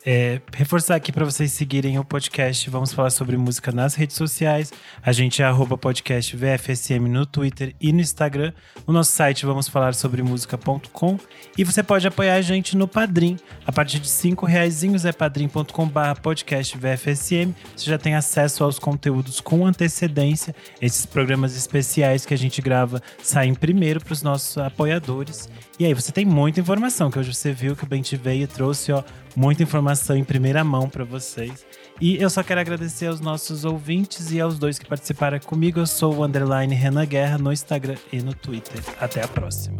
É, 0.04 0.40
reforçar 0.54 0.94
aqui 0.94 1.10
para 1.10 1.24
vocês 1.24 1.52
seguirem 1.52 1.98
o 1.98 2.04
podcast. 2.04 2.70
Vamos 2.70 2.92
falar 2.92 3.10
sobre 3.10 3.36
música 3.36 3.72
nas 3.72 3.94
redes 3.94 4.16
sociais. 4.16 4.72
A 5.02 5.12
gente 5.12 5.42
é 5.42 5.46
podcast 5.76 6.36
VFSM 6.36 7.08
no 7.08 7.26
Twitter 7.26 7.74
e 7.80 7.92
no 7.92 8.00
Instagram. 8.00 8.52
No 8.86 8.94
nosso 8.94 9.12
site 9.12 9.44
vamos 9.44 9.68
falar 9.68 9.94
sobre 9.94 10.22
música.com. 10.22 11.18
E 11.58 11.64
você 11.64 11.82
pode 11.82 12.06
apoiar 12.06 12.34
a 12.34 12.42
gente 12.42 12.76
no 12.76 12.86
Padrim. 12.86 13.36
A 13.66 13.72
partir 13.72 13.98
de 13.98 14.08
cinco 14.08 14.46
reais 14.46 14.84
é 15.04 15.12
padrim.com 15.12 15.88
barra 15.88 16.14
podcast 16.14 16.76
VFSM. 16.76 17.54
Você 17.76 17.90
já 17.90 17.98
tem 17.98 18.14
acesso 18.14 18.62
aos 18.62 18.78
conteúdos 18.78 19.40
com 19.40 19.66
antecedência. 19.66 20.54
Esses 20.80 21.06
programas 21.06 21.56
especiais 21.56 22.24
que 22.26 22.34
a 22.34 22.38
gente 22.38 22.62
grava 22.62 23.02
saem 23.22 23.54
primeiro 23.54 24.00
para 24.00 24.12
os 24.12 24.22
nossos 24.22 24.58
apoiadores. 24.58 25.48
E 25.78 25.84
aí 25.84 25.94
você 25.94 26.12
tem 26.12 26.24
muita 26.24 26.60
informação, 26.60 27.10
que 27.10 27.18
hoje 27.18 27.34
você 27.34 27.52
viu 27.52 27.74
que 27.74 27.84
o 27.84 27.86
Bente 27.86 28.16
veio 28.16 28.44
e 28.44 28.46
trouxe 28.46 28.92
ó, 28.92 29.02
muita 29.36 29.62
informação 29.62 30.16
em 30.16 30.24
primeira 30.24 30.64
mão 30.64 30.88
para 30.88 31.04
vocês. 31.04 31.64
E 32.00 32.16
eu 32.16 32.30
só 32.30 32.42
quero 32.42 32.60
agradecer 32.60 33.06
aos 33.06 33.20
nossos 33.20 33.64
ouvintes 33.64 34.32
e 34.32 34.40
aos 34.40 34.58
dois 34.58 34.78
que 34.78 34.88
participaram 34.88 35.38
comigo. 35.38 35.78
Eu 35.78 35.86
sou 35.86 36.14
o 36.16 36.24
underline 36.24 36.74
Renan 36.74 37.06
Guerra 37.06 37.38
no 37.38 37.52
Instagram 37.52 37.96
e 38.12 38.20
no 38.22 38.34
Twitter. 38.34 38.82
Até 38.98 39.22
a 39.22 39.28
próxima. 39.28 39.76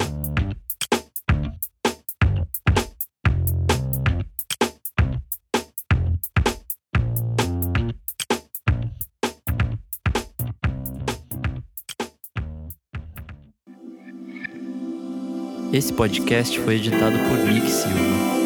Esse 15.73 15.93
podcast 15.93 16.59
foi 16.61 16.77
editado 16.77 17.19
por 17.29 17.37
Nick 17.53 17.69
Silva. 17.71 18.46